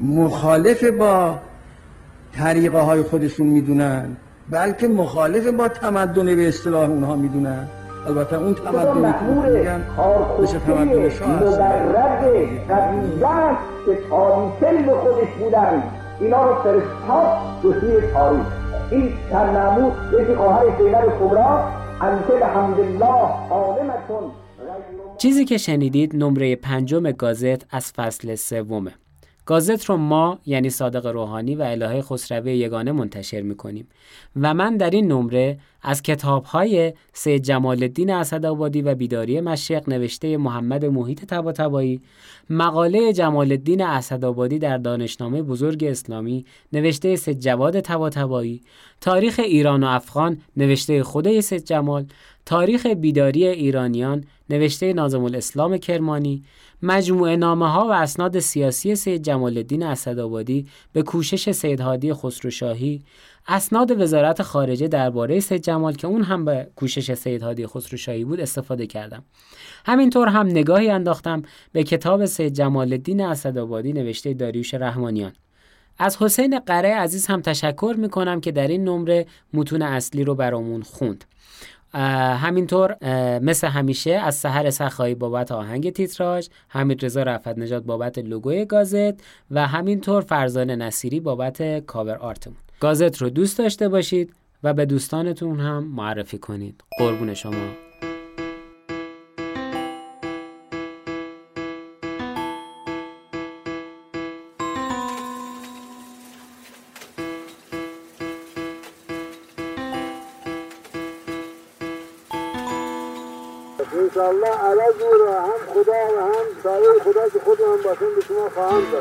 مخالف 0.00 0.84
با 0.84 1.40
طریقه 2.32 2.78
های 2.78 3.02
خودشون 3.02 3.46
می‌دونن. 3.46 4.16
بلکه 4.50 4.88
مخالف 4.88 5.46
با 5.46 5.68
تمدن 5.68 6.36
به 6.36 6.48
اصطلاح 6.48 6.90
اونها 6.90 7.16
می‌دونن. 7.16 7.68
البته 8.06 8.36
اون 8.36 8.54
تمدنی 8.54 9.12
که 9.12 9.48
میگن 9.50 9.84
مثل 10.42 10.58
تمدن 10.58 11.08
شاه 11.08 11.28
مدرد 11.28 12.24
قبیله 12.70 13.56
که 13.86 13.98
تاریخی 14.10 14.82
به 14.82 14.92
خودش 14.92 15.28
بودن. 15.38 15.82
اینا 16.20 16.46
رو 16.46 16.62
فرستاد 16.62 17.38
به 17.62 17.80
سوی 17.80 18.12
تاریخ. 18.12 18.46
این 18.90 19.12
تنمود 19.30 19.92
یکی 20.20 20.34
خواهر 20.34 20.64
زینب 20.78 21.18
کبرا 21.20 21.64
چیزی 25.18 25.44
که 25.44 25.58
شنیدید 25.58 26.16
نمره 26.16 26.56
پنجم 26.56 27.10
گازت 27.10 27.74
از 27.74 27.92
فصل 27.92 28.34
سومه. 28.34 28.92
گازت 29.46 29.84
رو 29.84 29.96
ما 29.96 30.38
یعنی 30.46 30.70
صادق 30.70 31.06
روحانی 31.06 31.54
و 31.54 31.62
الهه 31.62 32.02
خسروی 32.02 32.56
یگانه 32.56 32.92
منتشر 32.92 33.40
می‌کنیم. 33.40 33.88
و 34.36 34.54
من 34.54 34.76
در 34.76 34.90
این 34.90 35.12
نمره 35.12 35.58
از 35.82 36.02
کتاب 36.02 36.44
های 36.44 36.92
سید 37.12 37.42
جمال 37.42 37.82
الدین 37.82 38.10
اسدآبادی 38.10 38.82
و 38.82 38.94
بیداری 38.94 39.40
مشرق 39.40 39.88
نوشته 39.88 40.36
محمد 40.36 40.84
محیط 40.84 41.24
تباتبایی 41.24 42.00
مقاله 42.50 43.12
جمال 43.12 43.52
الدین 43.52 43.82
اسدآبادی 43.82 44.58
در 44.58 44.78
دانشنامه 44.78 45.42
بزرگ 45.42 45.84
اسلامی 45.84 46.44
نوشته 46.72 47.16
سید 47.16 47.40
جواد 47.40 47.80
تباتبایی 47.80 48.60
تاریخ 49.00 49.40
ایران 49.44 49.84
و 49.84 49.86
افغان 49.86 50.38
نوشته 50.56 51.02
خود 51.02 51.40
سید 51.40 51.64
جمال 51.64 52.06
تاریخ 52.46 52.86
بیداری 52.86 53.46
ایرانیان 53.46 54.24
نوشته 54.50 54.92
نازم 54.92 55.24
الاسلام 55.24 55.78
کرمانی 55.78 56.42
مجموعه 56.82 57.36
نامه 57.36 57.68
ها 57.68 57.86
و 57.86 57.92
اسناد 57.92 58.38
سیاسی 58.38 58.94
سید 58.94 59.22
جمال 59.22 59.56
الدین 59.56 59.82
اسدآبادی 59.82 60.66
به 60.92 61.02
کوشش 61.02 61.50
سید 61.50 61.80
هادی 61.80 62.12
خسروشاهی 62.12 63.02
اسناد 63.48 64.00
وزارت 64.00 64.42
خارجه 64.42 64.88
درباره 64.88 65.40
سید 65.40 65.62
جمال 65.62 65.94
که 65.94 66.06
اون 66.06 66.22
هم 66.22 66.44
به 66.44 66.68
کوشش 66.76 67.14
سید 67.14 67.42
هادی 67.42 67.66
خسروشاهی 67.66 68.24
بود 68.24 68.40
استفاده 68.40 68.86
کردم. 68.86 69.24
همینطور 69.86 70.28
هم 70.28 70.46
نگاهی 70.46 70.90
انداختم 70.90 71.42
به 71.72 71.84
کتاب 71.84 72.24
سید 72.24 72.52
جمال 72.52 72.92
الدین 72.92 73.20
اسدآبادی 73.20 73.92
نوشته 73.92 74.34
داریوش 74.34 74.74
رحمانیان. 74.74 75.32
از 75.98 76.16
حسین 76.16 76.58
قره 76.58 76.94
عزیز 76.94 77.26
هم 77.26 77.40
تشکر 77.40 77.94
می‌کنم 77.98 78.40
که 78.40 78.52
در 78.52 78.68
این 78.68 78.84
نمره 78.84 79.26
متون 79.52 79.82
اصلی 79.82 80.24
رو 80.24 80.34
برامون 80.34 80.82
خوند. 80.82 81.24
همینطور 81.94 82.96
مثل 83.38 83.66
همیشه 83.66 84.10
از 84.10 84.34
سحر 84.34 84.70
سخایی 84.70 85.14
بابت 85.14 85.52
آهنگ 85.52 85.90
تیتراژ 85.90 86.48
حمید 86.68 87.04
رضا 87.04 87.22
رفت 87.22 87.48
نجات 87.48 87.82
بابت 87.82 88.18
لوگوی 88.18 88.64
گازت 88.64 89.14
و 89.50 89.66
همینطور 89.66 90.22
فرزان 90.22 90.70
نصیری 90.70 91.20
بابت 91.20 91.86
کاور 91.86 92.16
آرتمون. 92.16 92.56
گازت 92.80 93.22
رو 93.22 93.30
دوست 93.30 93.58
داشته 93.58 93.88
باشید 93.88 94.34
و 94.62 94.74
به 94.74 94.86
دوستانتون 94.86 95.60
هم 95.60 95.84
معرفی 95.84 96.38
کنید. 96.38 96.84
قربون 96.98 97.34
شما. 97.34 97.85
انشالله 117.86 118.10
عوض 118.10 118.30
او 118.30 118.40
را 118.92 119.00